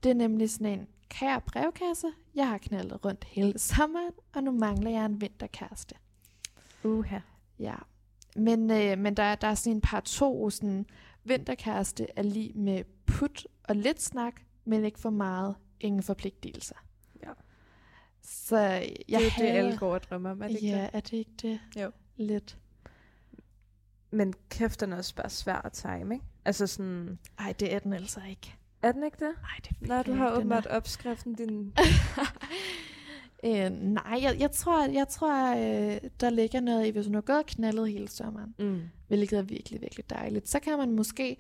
[0.04, 4.52] det er nemlig sådan en, kære brevkasse, jeg har knaldet rundt hele sommeren, og nu
[4.52, 5.96] mangler jeg en vinterkæreste.
[6.84, 7.20] Uha.
[7.60, 7.76] Ja,
[8.36, 10.86] men, øh, men der, er- der er sådan en par to, sådan,
[11.24, 16.76] vinterkæreste er lige med put og lidt snak, men ikke for meget, ingen forpligtelser.
[17.24, 17.32] Ja.
[18.22, 20.68] Så jeg det er jo det, hader- alle går og drømmer om, er det ikke
[20.68, 20.90] ja, det?
[20.94, 21.60] er det ikke det?
[21.82, 21.92] Jo.
[22.18, 22.58] Lidt.
[24.12, 26.26] Men kæft, den er også bare svær at time, ikke?
[26.46, 27.20] Altså sådan...
[27.40, 28.56] Ej, det er den altså ikke.
[28.82, 29.34] Er den ikke det?
[29.42, 31.74] Nej, det Nej, du har er- åbenbart opskriften din...
[33.46, 37.22] øh, nej, jeg, jeg tror, jeg tror øh, der ligger noget i, hvis hun har
[37.22, 38.82] gået og knaldet hele sommeren, Mm.
[39.08, 41.38] hvilket er virkelig, virkelig dejligt, så kan man måske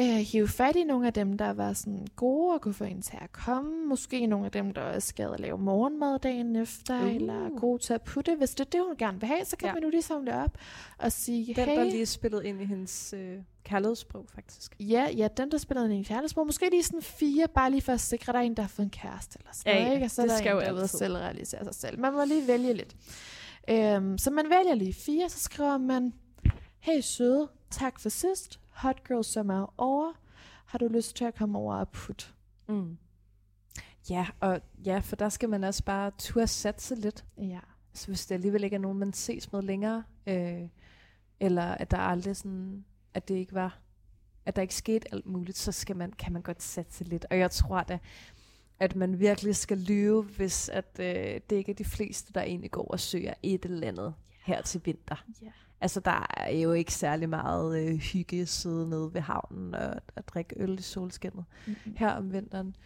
[0.00, 3.02] øh, hive fat i nogle af dem, der var sådan gode og kunne få en
[3.02, 3.86] til at komme.
[3.86, 7.14] Måske nogle af dem, der også gad at lave morgenmad dagen efter, Uh.
[7.14, 8.34] eller gode til at putte.
[8.36, 9.74] Hvis det er det, hun gerne vil have, så kan Ja.
[9.74, 10.58] man nu lige samle op
[10.98, 14.76] og sige, Den, hey, der lige er spillet ind i hendes øh, kærlighedssprog, faktisk.
[14.80, 16.46] Ja, ja, den der spillede en kærlighedsbrug.
[16.46, 18.68] Måske lige sådan fire, bare lige for at sikre, at der er en, der har
[18.68, 20.04] fået en kæreste eller sådan Ja, noget, ikke?
[20.06, 20.98] Og så er det der skal en, jo der er altid.
[20.98, 21.98] selvrealisere sig selv.
[21.98, 22.96] Man må lige vælge lidt.
[23.70, 26.12] Øhm, så man vælger lige fire, så skriver man,
[26.80, 28.60] hey søde, tak for sidst.
[28.74, 30.12] Hot girl summer er over.
[30.66, 32.24] Har du lyst til at komme over og putte?
[32.68, 32.96] Mm.
[34.10, 37.24] Ja, og ja, for der skal man også bare turde satse lidt.
[37.38, 37.60] Ja.
[37.92, 40.68] Så hvis det alligevel ikke er nogen, man ses med længere, øh,
[41.40, 42.84] eller at der aldrig sådan,
[43.14, 43.78] at det ikke var,
[44.46, 47.26] at der ikke skete alt muligt, så skal man, kan man godt satse lidt.
[47.30, 47.98] Og jeg tror da,
[48.80, 52.70] at man virkelig skal lyve, hvis at øh, det ikke er de fleste, der egentlig
[52.70, 54.14] går og søger et eller andet
[54.44, 55.24] her til vinter.
[55.42, 55.50] Ja.
[55.84, 60.28] Altså, der er jo ikke særlig meget øh, hygge sidde nede ved havnen og, og
[60.28, 61.94] drikke øl i solskinnet Mm-hmm.
[61.96, 62.76] her om vinteren.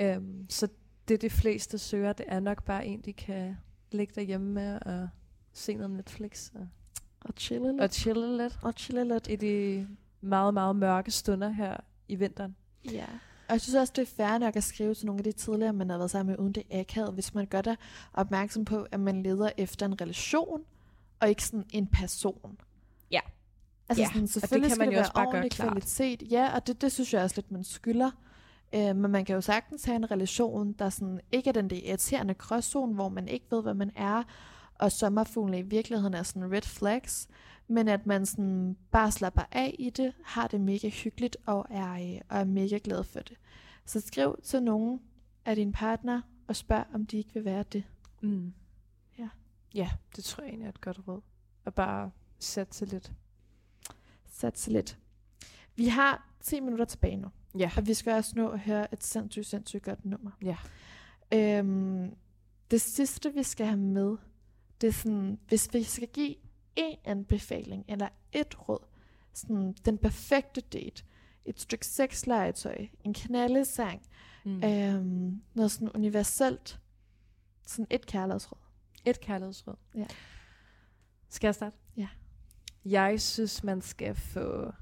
[0.00, 0.68] Øhm, så
[1.08, 3.56] det, de fleste søger, det er nok bare en, de kan
[3.92, 5.08] ligge derhjemme med og
[5.52, 6.68] se noget Netflix og,
[7.20, 7.80] Og chille lidt.
[7.80, 9.28] og chille lidt Og chille lidt.
[9.30, 9.86] i de
[10.20, 11.76] meget, meget mørke stunder her
[12.08, 12.56] i vinteren.
[12.92, 13.04] Ja.
[13.48, 15.72] Og jeg synes også, det er fair nok at skrive til nogle af de tidligere,
[15.72, 17.76] man har været sammen med, uden det akavet, hvis man gør dig
[18.12, 20.60] opmærksom på, at man leder efter en relation,
[21.20, 22.60] og ikke sådan en person.
[23.10, 23.20] Ja.
[23.88, 25.70] Altså Ja, sådan, og det selvfølgelig kan man det jo være også bare gøre klart.
[25.72, 26.22] kvalitet.
[26.30, 28.10] Ja, og det, det synes jeg også lidt, man skylder
[28.74, 31.76] Øh, men man kan jo sagtens have en relation, der sådan ikke er den der
[31.84, 34.22] irriterende gråzone, hvor man ikke ved, hvad man er,
[34.74, 37.28] og sommerfuglene i virkeligheden er sådan red flags,
[37.68, 41.92] men at man sådan bare slapper af i det, har det mega hyggeligt og er,
[41.92, 43.36] øh, og er mega glad for det.
[43.86, 45.00] Så skriv til nogen
[45.44, 47.84] af dine partner og spørg, om de ikke vil være det.
[48.22, 48.52] Mm.
[49.74, 49.90] Ja.
[50.16, 51.20] Det tror jeg egentlig er et godt råd.
[51.64, 53.12] Og bare sig lidt.
[54.26, 54.98] Satse lidt.
[55.76, 57.28] Vi har 10 minutter tilbage nu,
[57.58, 57.70] Ja.
[57.76, 60.30] og vi skal også nå at høre et sindssygt, sindssygt godt nummer.
[60.42, 60.56] Ja.
[61.32, 62.14] Øhm,
[62.70, 64.16] det sidste, vi skal have med,
[64.80, 66.34] det er sådan, hvis vi skal give
[66.76, 68.84] en anbefaling eller et råd,
[69.32, 71.04] sådan den perfekte date,
[71.44, 74.02] et stykke sexlegetøj, en knaldesang,
[74.44, 74.50] Mm.
[74.52, 74.64] mm.
[74.64, 76.80] øhm, noget sådan universelt,
[77.66, 78.58] sådan et kærlighedsråd.
[79.10, 79.74] Et kærlighedsråd.
[79.94, 80.06] Ja.
[81.28, 81.76] Skal jeg starte?
[81.96, 82.08] Ja.
[82.84, 84.72] Jeg synes, man skal få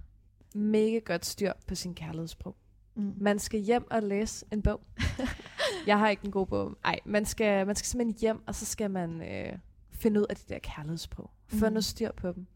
[0.55, 2.57] mega godt styr på sin kærlighedssprog.
[2.95, 3.15] Mm.
[3.21, 4.81] Man skal hjem og læse en bog.
[5.87, 6.79] jeg har ikke en god bog.
[6.85, 9.59] Nej, man skal, man skal simpelthen hjem, og så skal man øh,
[9.93, 11.31] finde ud af det der kærlighedssprog.
[11.47, 11.73] Få Mhm.
[11.73, 12.47] noget styr på dem.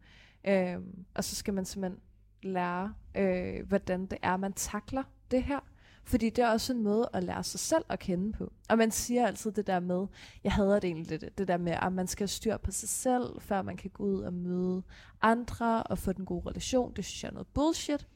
[0.46, 2.00] Øhm, og så skal man simpelthen
[2.42, 5.60] lære, øh, hvordan det er, man takler det her.
[6.04, 8.52] Fordi det er også en måde at lære sig selv at kende på.
[8.68, 10.06] Og man siger altid det der med,
[10.44, 12.88] jeg hader det egentlig lidt, det der med, at man skal have styr på sig
[12.88, 14.82] selv, før man kan gå ud og møde
[15.22, 16.92] andre og få den gode relation.
[16.96, 18.06] Det synes jeg er noget bullshit.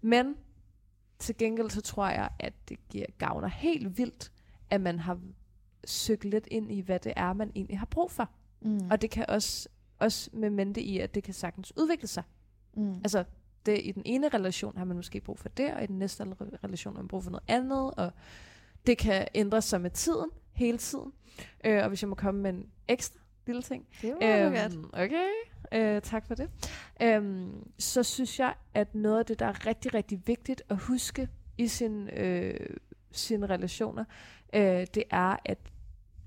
[0.00, 0.36] Men
[1.18, 4.32] til gengæld så tror jeg, at det giver gavner helt vildt,
[4.70, 5.20] at man har
[5.84, 8.30] søgt lidt ind i, hvad det er, man egentlig har brug for.
[8.62, 8.90] Mm.
[8.90, 9.68] Og det kan også,
[9.98, 12.22] også med mente i, at det kan sagtens udvikle sig.
[12.76, 12.96] mm.
[12.96, 13.24] Altså,
[13.66, 16.24] det, i den ene relation har man måske brug for det, og i den næste
[16.24, 18.12] re- relation har man brug for noget andet, og
[18.86, 21.12] det kan ændre sig med tiden, hele tiden.
[21.64, 24.86] Øh, og hvis jeg må komme med en ekstra lille ting, det var øhm, godt.
[24.92, 25.28] Okay,
[25.72, 26.50] øh, tak for det.
[27.02, 31.28] Øhm, så synes jeg, at noget af det, der er rigtig, rigtig vigtigt at huske
[31.58, 32.76] i sin, øh,
[33.10, 34.04] sine relationer,
[34.54, 35.58] øh, det er, at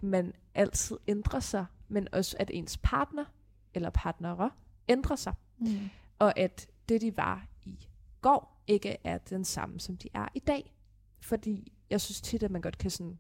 [0.01, 3.25] man altid ændrer sig, men også at ens partner
[3.73, 4.51] eller partnere
[4.89, 5.33] ændrer sig.
[5.57, 5.89] Mm.
[6.19, 7.87] Og at det, de var i
[8.21, 10.73] går, ikke er den samme, som de er i dag.
[11.21, 13.19] Fordi jeg synes tit, at man godt kan sådan,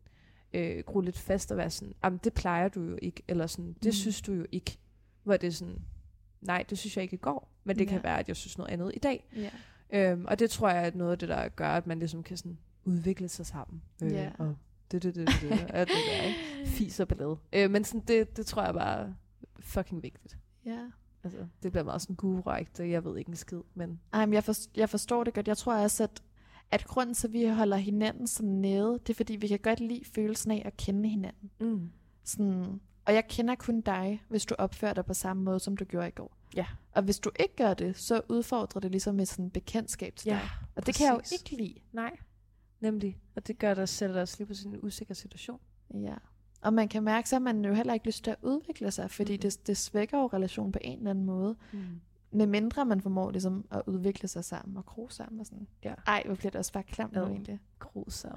[0.53, 3.73] øh, gro lidt fast og være sådan, jamen det plejer du jo ikke, eller sådan,
[3.73, 3.91] det Mm.
[3.91, 4.77] synes du jo ikke.
[5.23, 5.81] Hvor det er sådan,
[6.41, 7.89] nej, det synes jeg ikke i går, men det Ja.
[7.89, 9.27] kan være, at jeg synes noget andet i dag.
[9.35, 9.49] Ja.
[10.11, 12.37] Øhm, og det tror jeg er noget af det, der gør, at man ligesom kan
[12.37, 13.81] sådan udvikle sig sammen.
[14.03, 14.31] Øh, Ja.
[14.37, 14.55] Og
[14.91, 16.39] det, det, det, det, det, alt det der, ikke?
[16.77, 17.37] Fis og ballade.
[17.53, 19.13] Øh, men sådan, det, det tror jeg bare er
[19.59, 20.37] fucking vigtigt.
[20.65, 20.79] ja.
[21.27, 22.41] Altså, det bliver meget sådan guru
[22.79, 25.47] jeg ved ikke en skid, men Ej, men jeg, for, jeg forstår det godt.
[25.47, 26.23] Jeg tror også, at,
[26.71, 29.79] at grunden til, at vi holder hinanden sådan nede, det er, fordi vi kan godt
[29.79, 31.51] lide følelsen af at kende hinanden.
[31.59, 31.91] mm.
[32.23, 35.85] Sådan, og jeg kender kun dig, hvis du opfører dig på samme måde, som du
[35.85, 36.37] gjorde i går.
[36.55, 36.65] Ja.
[36.91, 40.31] Og hvis du ikke gør det, så udfordrer det ligesom med sådan en bekendtskab til
[40.31, 40.49] dig.
[40.75, 41.41] Og det kan jeg jo præcis.
[41.41, 41.75] ikke lide.
[41.91, 42.17] Nej,
[42.79, 43.17] nemlig.
[43.35, 45.59] Og det gør dig selv også lige på sådan en usikker situation.
[45.93, 46.15] Ja.
[46.61, 49.11] Og man kan mærke, så har man jo heller ikke lyst til at udvikle sig,
[49.11, 49.41] fordi Mhm.
[49.41, 51.55] det, det svækker jo relationen på en eller anden måde.
[51.71, 51.79] Mm.
[52.31, 55.67] Med mindre man formår ligesom at udvikle sig sammen og gro sammen og sådan.
[55.83, 55.93] Ja.
[56.07, 57.59] Ej, hvor bliver det også bare klamt nu egentlig.
[57.79, 58.31] Grusom.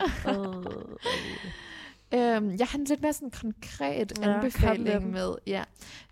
[2.15, 5.35] Øhm, jeg har en lidt mere sådan konkret Ja, anbefaling med.
[5.47, 5.65] Ja.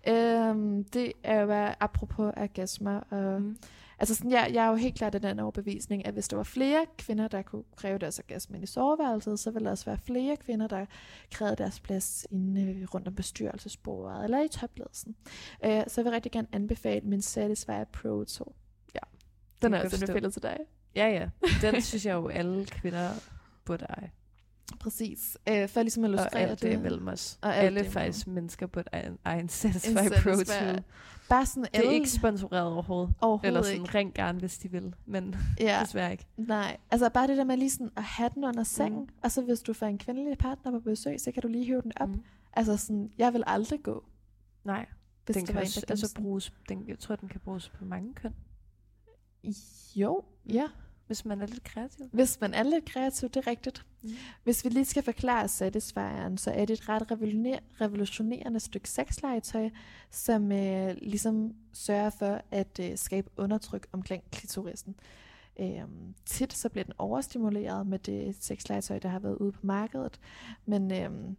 [0.07, 2.99] Øhm, det er jo øh, apropos orgasmer.
[3.09, 3.57] Og, Mm.
[3.99, 6.43] Altså sådan, jeg, jeg er jo helt klart af den overbevisning, at hvis der var
[6.43, 9.97] flere kvinder, der kunne kræve deres orgasme ind i soveværelset, så ville der også være
[9.97, 10.85] flere kvinder, der
[11.31, 15.15] krævede deres plads inde øh, rundt om bestyrelsesbordet eller i topledelsen.
[15.65, 18.55] Øh, så jeg vil rigtig gerne anbefale min Satisfyer Pro 2.
[18.95, 18.99] Ja,
[19.61, 20.57] den er også anbefalet til dig.
[20.95, 21.29] Ja, ja.
[21.71, 23.09] Den synes jeg jo, alle kvinder
[23.65, 24.11] burde eje.
[24.79, 25.37] Præcis.
[25.49, 27.39] Øh, for ligesom at Og illustrere alt det imellem os.
[27.41, 29.93] Og Og alt alle det faktisk mennesker burde eje en, eje en En Satisfy
[30.23, 30.35] Pro 2.
[30.37, 30.79] Satisfyer.
[31.29, 33.13] Bare sådan Det er ikke sponsoreret overhovedet.
[33.21, 33.97] overhovedet Eller sådan ikke.
[33.97, 34.93] ring gerne, hvis de vil.
[35.05, 35.79] Men Ja.
[35.83, 36.25] desværre ikke.
[36.37, 39.05] Nej, altså bare det der med lige sådan at have den under sengen, Mm.
[39.05, 39.13] mm.
[39.23, 41.81] og så hvis du får en kvindelig partner på besøg, så kan du lige hive
[41.81, 42.09] den op.
[42.09, 42.13] Mm.
[42.15, 42.23] Mm.
[42.53, 44.03] Altså sådan, jeg vil aldrig gå,
[44.63, 44.85] Nej,
[45.25, 47.69] hvis den det kan var også, altså altså, bruges, den, jeg tror, den kan bruges
[47.69, 48.33] på mange køn.
[49.95, 50.23] Jo,
[50.53, 50.67] ja.
[51.09, 52.09] Hvis man er lidt kreativ.
[52.11, 53.85] Hvis man er lidt kreativ, det er rigtigt.
[54.01, 54.09] Mm.
[54.43, 59.69] Hvis vi lige skal forklare Satisfyeren, så er det et ret revolutioner- revolutionerende stykke sexlegetøj,
[60.11, 64.95] som øh, ligesom sørger for at øh, skabe undertryk omkring klitorisen.
[65.59, 70.19] Øhm, tit så bliver den overstimuleret med det sexlegetøj, der har været ude på markedet.
[70.65, 71.37] Men øhm,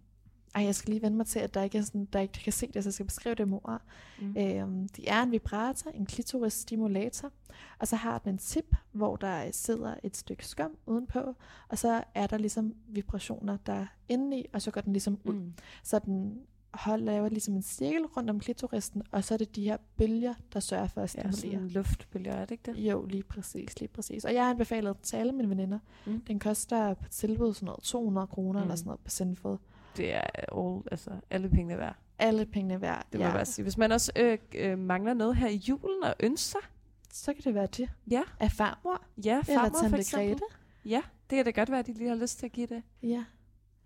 [0.55, 2.52] ej, jeg skal lige vende mig til, at der ikke er sådan, der ikke kan
[2.52, 3.82] se det, så jeg skal beskrive det med ord.
[4.20, 4.36] Mm.
[4.39, 7.32] Øhm, det er en vibrator, en klitoris-stimulator,
[7.78, 11.35] og så har den en tip, hvor der sidder et stykke skum udenpå,
[11.68, 15.35] og så er der ligesom vibrationer der indeni, og så går den ligesom ud.
[15.35, 15.52] Mm.
[15.82, 16.40] Så den
[16.74, 20.35] hold, laver ligesom en cirkel rundt om klitoristen, og så er det de her bølger,
[20.52, 21.60] der sørger for at Ja, stimulere.
[21.60, 22.77] sådan luftbølger, er det ikke det?
[22.78, 24.24] Jo, lige præcis, lige præcis.
[24.24, 25.78] Og jeg har anbefalet den til alle mine veninder.
[26.06, 26.20] Mm.
[26.20, 28.62] Den koster på tilbud sådan noget 200 kroner mm.
[28.62, 29.59] eller sådan noget på Sinful.
[29.97, 30.21] Det er
[30.53, 31.97] all, altså alle pengene værd.
[32.19, 33.07] Alle pengene værd.
[33.12, 33.62] Det må jeg bare sige.
[33.62, 36.59] Hvis man også øh, øh, mangler noget her i julen og ønsker
[37.12, 37.91] Så kan det være det.
[38.11, 40.29] ja, Af farmor, ja, eller farmor for tante eksempel.
[40.29, 40.45] Grete.
[40.85, 42.83] Ja, det kan da godt være, at de lige har lyst til at give det.
[43.03, 43.25] Ja.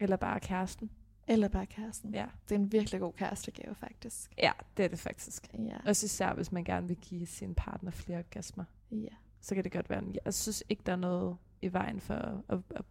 [0.00, 0.90] Eller bare kæresten.
[1.28, 2.14] Eller bare kæresten.
[2.14, 2.26] Ja.
[2.48, 4.30] Det er en virkelig god kærestegave, faktisk.
[4.38, 5.46] ja, det er det faktisk.
[5.58, 5.76] Ja.
[5.86, 8.64] Også især, hvis man gerne vil give sin partner flere orgasmer.
[8.90, 9.08] ja.
[9.40, 10.02] Så kan det godt være.
[10.24, 12.84] Jeg synes ikke, der er noget i vejen for at, at, at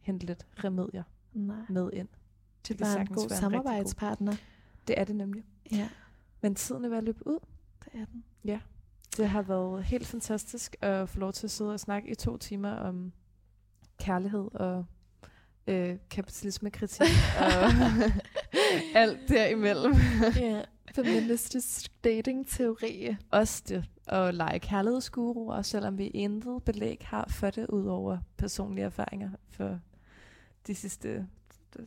[0.00, 1.02] hente lidt remedier
[1.32, 1.56] Nej.
[1.68, 2.08] med ind.
[2.68, 4.36] Det kan var en god rigtig god- samarbejdspartner.
[4.88, 5.44] Det er det nemlig.
[5.72, 5.88] Ja,
[6.40, 7.38] Men tiden er ved at løbe ud.
[7.84, 8.24] det er den.
[9.16, 12.36] Det har været helt fantastisk at få lov til at sidde og snakke i to
[12.36, 13.12] timer om
[13.98, 14.84] kærlighed og
[15.66, 17.06] øh, kapitalismekritik
[17.40, 17.70] og
[19.00, 19.92] alt derimellem.
[20.36, 20.62] ja.
[20.94, 23.16] Feministisk dating-teori.
[23.30, 28.84] Også det at lege kærlighedsguru, selvom vi intet belæg har for det, ud over personlige
[28.84, 29.78] erfaringer for
[30.66, 31.26] de sidste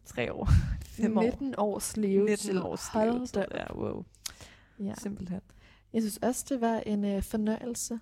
[0.05, 0.49] tre år,
[0.85, 1.21] fem år.
[1.21, 2.53] 19 års levetid.
[2.53, 3.43] 19 års levetid.
[3.51, 4.05] Ja, wow.
[4.79, 4.93] Ja.
[4.95, 5.41] Simpelthen.
[5.93, 7.99] Jeg synes også, det var en øh, fornøjelse.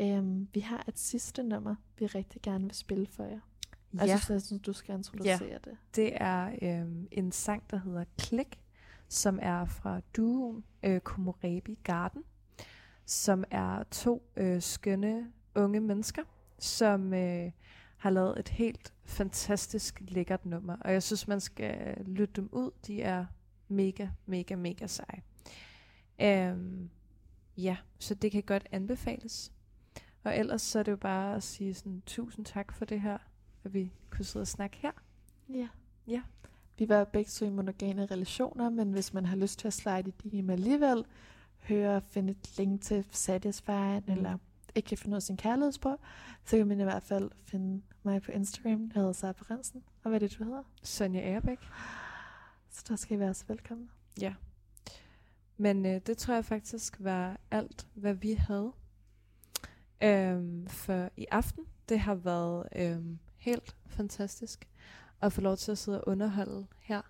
[0.00, 3.30] Um, vi har et sidste nummer, vi rigtig gerne vil spille for jer.
[3.30, 4.04] Ja.
[4.04, 5.58] Ja, Jeg synes, jeg synes, du skal introducere ja.
[5.64, 5.76] det.
[5.96, 8.60] det er øhm, en sang, der hedder Klik,
[9.08, 12.22] som er fra duoen øh, Komorebi Garden,
[13.06, 16.22] som er to øh, skønne unge mennesker,
[16.58, 17.50] som øh,
[18.06, 20.76] har lavet et helt fantastisk lækkert nummer.
[20.80, 22.70] Og jeg synes, man skal lytte dem ud.
[22.86, 23.26] De er
[23.68, 25.22] mega, mega, mega seje.
[26.20, 26.90] Øhm,
[27.56, 29.52] ja, så det kan godt anbefales.
[30.24, 33.18] Og ellers så er det jo bare at sige sådan, tusind tak for det her,
[33.64, 34.92] at vi kunne sidde og snakke her.
[35.48, 35.68] Ja.
[36.06, 36.22] Ja.
[36.78, 40.12] Vi var begge to i monogame relationer, men hvis man har lyst til at slide
[40.24, 41.04] i DM alligevel,
[41.58, 44.12] høre og finde et link til Satisfy, mm.
[44.12, 44.38] eller
[44.76, 46.00] ikke kan finde ud af sin kærlighedsbrug,
[46.44, 48.90] så kan man i hvert fald finde mig på Instagram.
[48.94, 49.82] Jeg hedder Sara Prinsen.
[50.02, 50.62] Og hvad er det, du hedder?
[50.82, 51.58] Sonja Erbæk.
[52.70, 53.88] Så der skal I være så velkomne.
[54.20, 54.34] Ja.
[55.56, 58.72] Men øh, det tror jeg faktisk var alt, hvad vi havde
[60.02, 61.64] øhm, for i aften.
[61.88, 64.68] Det har været øhm, helt fantastisk
[65.20, 67.02] at få lov til at sidde og underholde her.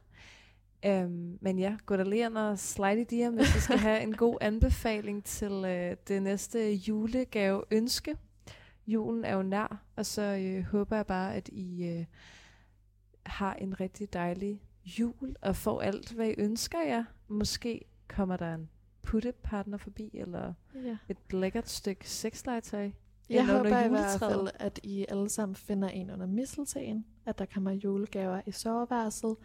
[0.87, 4.01] Øhm, men ja, gå der lige ind og slide i DM, hvis du skal have
[4.01, 8.17] en god anbefaling til øh, det næste julegave ønske.
[8.87, 12.05] Julen er jo nær, og så øh, håber jeg bare, at I øh,
[13.27, 17.05] har en rigtig dejlig jul og får alt, hvad I ønsker jer.
[17.29, 18.69] Måske kommer der en
[19.03, 20.53] puttepartner forbi, eller
[20.85, 20.97] Ja.
[21.09, 22.91] et lækkert stykke sexlegetøj.
[23.31, 27.45] Jeg håber i hvert fald, at I alle sammen finder en under misseltagen, at der
[27.55, 29.37] kommer julegaver i soveværelset,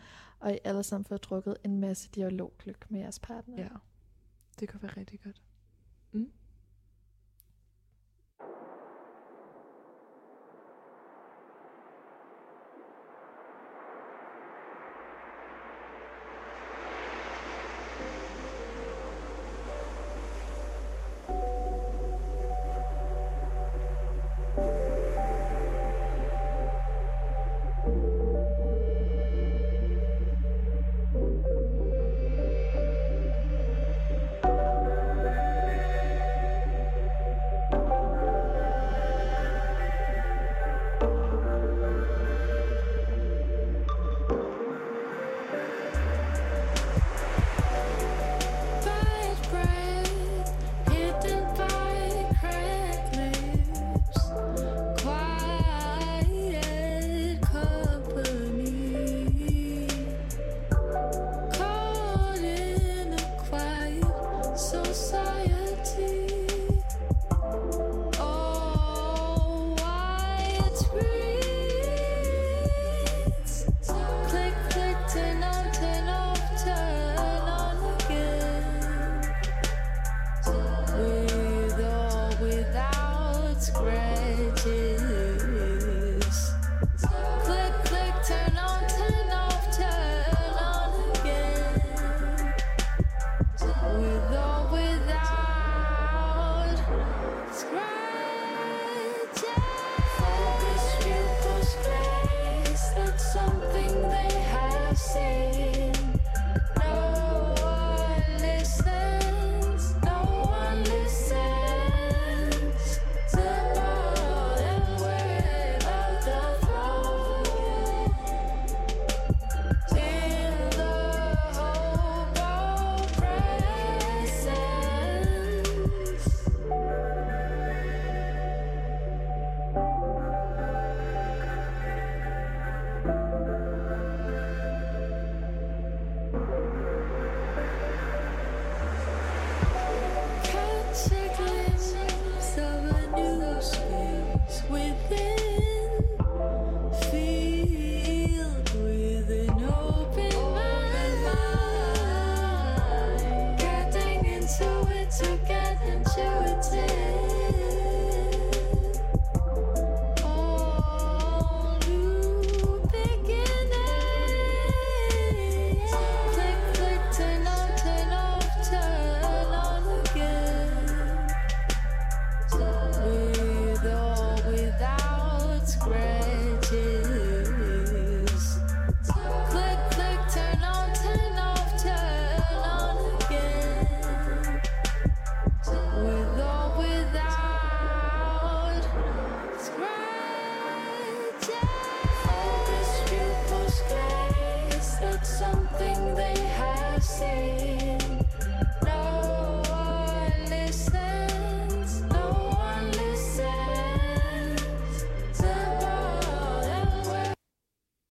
[0.41, 3.57] og I alle sammen får drukket en masse dialoglyk med jeres partner.
[3.57, 3.69] Ja,
[4.59, 5.41] det kunne være rigtig godt.
[6.11, 6.40] Fight